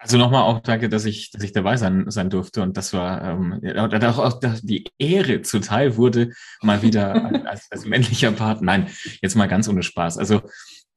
Also 0.02 0.16
nochmal 0.16 0.44
auch 0.44 0.60
danke, 0.60 0.88
dass 0.88 1.04
ich, 1.04 1.30
dass 1.30 1.42
ich 1.42 1.52
dabei 1.52 1.76
sein, 1.76 2.10
sein 2.10 2.30
durfte 2.30 2.62
und 2.62 2.78
das 2.78 2.94
war 2.94 3.22
ähm, 3.22 3.60
auch, 3.76 4.18
auch 4.18 4.40
die 4.62 4.86
Ehre 4.98 5.42
zuteil 5.42 5.98
wurde, 5.98 6.30
mal 6.62 6.80
wieder 6.80 7.12
als, 7.46 7.70
als 7.70 7.84
männlicher 7.84 8.32
Part. 8.32 8.62
Nein, 8.62 8.88
jetzt 9.20 9.36
mal 9.36 9.46
ganz 9.46 9.68
ohne 9.68 9.82
Spaß. 9.82 10.16
Also 10.16 10.40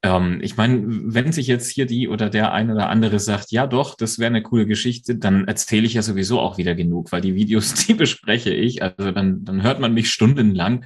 ähm, 0.03 0.39
ich 0.41 0.57
meine, 0.57 0.83
wenn 0.85 1.31
sich 1.31 1.47
jetzt 1.47 1.69
hier 1.71 1.85
die 1.85 2.09
oder 2.09 2.29
der 2.29 2.51
eine 2.51 2.73
oder 2.73 2.89
andere 2.89 3.19
sagt, 3.19 3.51
ja 3.51 3.65
doch, 3.65 3.95
das 3.95 4.19
wäre 4.19 4.27
eine 4.27 4.43
coole 4.43 4.67
Geschichte, 4.67 5.15
dann 5.15 5.47
erzähle 5.47 5.85
ich 5.85 5.93
ja 5.93 6.01
sowieso 6.01 6.39
auch 6.39 6.57
wieder 6.57 6.75
genug, 6.75 7.11
weil 7.11 7.21
die 7.21 7.35
Videos, 7.35 7.73
die 7.87 7.93
bespreche 7.93 8.53
ich. 8.53 8.83
Also 8.83 9.11
dann, 9.11 9.45
dann 9.45 9.63
hört 9.63 9.79
man 9.79 9.93
mich 9.93 10.11
stundenlang. 10.11 10.85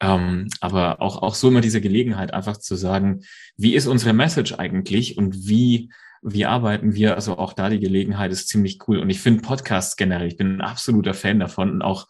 Ähm, 0.00 0.48
aber 0.60 1.00
auch, 1.00 1.22
auch 1.22 1.34
so 1.34 1.48
immer 1.48 1.60
diese 1.60 1.80
Gelegenheit, 1.80 2.34
einfach 2.34 2.56
zu 2.56 2.74
sagen, 2.74 3.20
wie 3.56 3.74
ist 3.74 3.86
unsere 3.86 4.12
Message 4.12 4.54
eigentlich 4.54 5.16
und 5.16 5.46
wie 5.46 5.90
wie 6.26 6.46
arbeiten 6.46 6.94
wir? 6.94 7.16
Also 7.16 7.36
auch 7.36 7.52
da 7.52 7.68
die 7.68 7.80
Gelegenheit 7.80 8.32
ist 8.32 8.48
ziemlich 8.48 8.78
cool. 8.88 8.98
Und 8.98 9.10
ich 9.10 9.20
finde 9.20 9.42
Podcasts 9.42 9.94
generell, 9.94 10.26
ich 10.26 10.38
bin 10.38 10.56
ein 10.56 10.60
absoluter 10.62 11.12
Fan 11.12 11.38
davon 11.38 11.70
und 11.70 11.82
auch, 11.82 12.08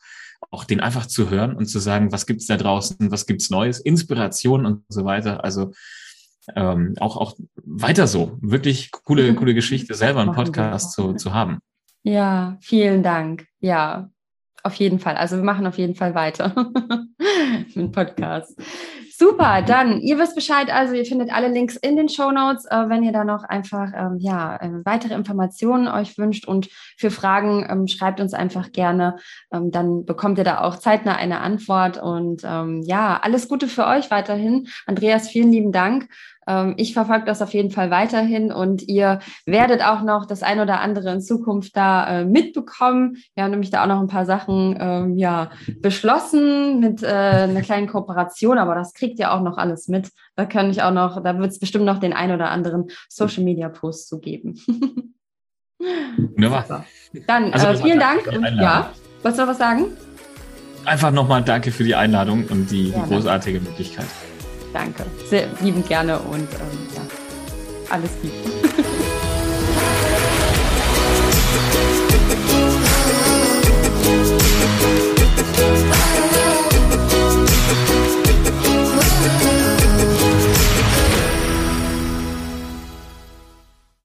auch 0.53 0.63
den 0.63 0.79
einfach 0.79 1.07
zu 1.07 1.31
hören 1.31 1.57
und 1.57 1.67
zu 1.67 1.81
sagen, 1.81 2.13
was 2.13 2.25
gibt's 2.25 2.47
da 2.47 2.57
draußen, 2.57 3.11
was 3.11 3.27
gibt's 3.27 3.51
Neues, 3.51 3.81
Inspiration 3.81 4.67
und 4.67 4.85
so 4.89 5.05
weiter. 5.05 5.43
Also 5.43 5.73
ähm, 6.55 6.95
auch, 7.01 7.17
auch 7.17 7.35
weiter 7.57 8.07
so. 8.07 8.39
Wirklich 8.41 8.91
coole, 8.91 9.35
coole 9.37 9.55
Geschichte, 9.55 9.95
selber 9.95 10.21
einen 10.21 10.33
Podcast 10.33 10.93
zu, 10.93 11.15
zu 11.15 11.33
haben. 11.33 11.59
Ja, 12.03 12.59
vielen 12.61 13.03
Dank. 13.03 13.47
Ja, 13.61 14.11
auf 14.63 14.75
jeden 14.75 14.99
Fall. 14.99 15.17
Also 15.17 15.37
wir 15.37 15.45
machen 15.45 15.67
auf 15.67 15.79
jeden 15.79 15.95
Fall 15.95 16.15
weiter 16.15 16.55
mit 17.75 17.93
Podcast. 17.93 18.59
Super, 19.17 19.63
dann, 19.63 20.01
ihr 20.01 20.19
wisst 20.19 20.35
Bescheid, 20.35 20.75
also 20.75 20.95
ihr 20.95 21.05
findet 21.05 21.33
alle 21.33 21.47
Links 21.47 21.77
in 21.77 21.97
den 21.97 22.09
Show 22.09 22.33
Notes, 22.33 22.65
äh, 22.65 22.89
wenn 22.89 23.05
ihr 23.05 23.13
da 23.13 23.23
noch 23.23 23.45
einfach 23.45 23.93
ähm, 23.95 24.19
ja, 24.19 24.57
äh, 24.57 24.71
weitere 24.85 25.15
Informationen 25.15 25.87
euch 25.87 26.19
wünscht 26.19 26.49
und 26.49 26.69
für 26.97 27.13
Fragen 27.13 27.65
ähm, 27.69 27.87
schreibt 27.87 28.21
uns 28.21 28.35
einfach 28.35 28.73
gerne, 28.73 29.17
ähm, 29.53 29.71
dann 29.71 30.05
bekommt 30.05 30.39
ihr 30.39 30.45
da 30.45 30.63
auch 30.63 30.79
zeitnah 30.79 31.15
eine 31.15 31.41
Antwort 31.43 31.97
und 32.03 32.43
ähm, 32.45 32.83
ja, 32.83 33.21
alles 33.23 33.47
Gute 33.49 33.69
für 33.69 33.87
euch 33.87 34.11
weiterhin. 34.11 34.67
Andreas, 34.85 35.29
vielen 35.29 35.53
lieben 35.53 35.71
Dank 35.71 36.09
ich 36.77 36.95
verfolge 36.95 37.25
das 37.25 37.43
auf 37.43 37.55
jeden 37.55 37.71
Fall 37.71 37.91
weiterhin 37.91 38.53
und 38.53 38.83
ihr 38.83 39.21
werdet 39.47 39.83
auch 39.83 40.03
noch 40.03 40.27
das 40.27 40.43
ein 40.43 40.61
oder 40.61 40.81
andere 40.81 41.13
in 41.13 41.21
Zukunft 41.21 41.77
da 41.77 42.21
äh, 42.21 42.25
mitbekommen. 42.25 43.17
Wir 43.35 43.45
haben 43.45 43.51
nämlich 43.51 43.71
da 43.71 43.83
auch 43.83 43.89
noch 43.89 44.01
ein 44.01 44.09
paar 44.09 44.27
Sachen 44.27 44.77
ähm, 44.79 45.17
ja, 45.17 45.51
beschlossen 45.81 46.81
mit 46.81 47.03
äh, 47.03 47.07
einer 47.07 47.63
kleinen 47.63 47.87
Kooperation, 47.87 48.59
aber 48.59 48.75
das 48.75 48.95
kriegt 48.95 49.19
ihr 49.19 49.33
auch 49.33 49.41
noch 49.41 49.57
alles 49.57 49.89
mit. 49.89 50.11
Da 50.37 50.45
kann 50.45 50.71
ich 50.71 50.83
auch 50.83 50.93
noch, 50.93 51.23
da 51.23 51.39
wird 51.39 51.51
es 51.51 51.59
bestimmt 51.59 51.85
noch 51.85 51.99
den 51.99 52.13
ein 52.13 52.33
oder 52.33 52.51
anderen 52.51 52.89
Social 53.09 53.45
Media 53.45 53.69
Post 53.69 54.09
zu 54.09 54.21
geben. 54.21 54.61
Wunderbar. 56.17 56.85
Dann 57.27 57.53
also, 57.53 57.67
äh, 57.67 57.77
vielen 57.77 58.01
Dank 58.01 58.27
und 58.27 58.45
ja, 58.57 58.91
wolltest 59.23 59.39
du 59.39 59.43
noch 59.43 59.51
was 59.51 59.59
sagen? 59.59 59.87
Einfach 60.85 61.11
nochmal 61.11 61.43
danke 61.43 61.73
für 61.73 61.85
die 61.85 61.95
Einladung 61.95 62.45
und 62.51 62.71
die, 62.71 62.93
die 62.93 63.01
großartige 63.09 63.61
Möglichkeit. 63.61 64.07
Danke. 64.75 65.07
Sehr 65.31 65.49
liebend 65.61 65.89
gerne 65.89 66.19
und 66.19 66.41
ähm, 66.41 66.89
ja, 66.95 67.03
alles 67.89 68.11
Liebe. 68.23 68.35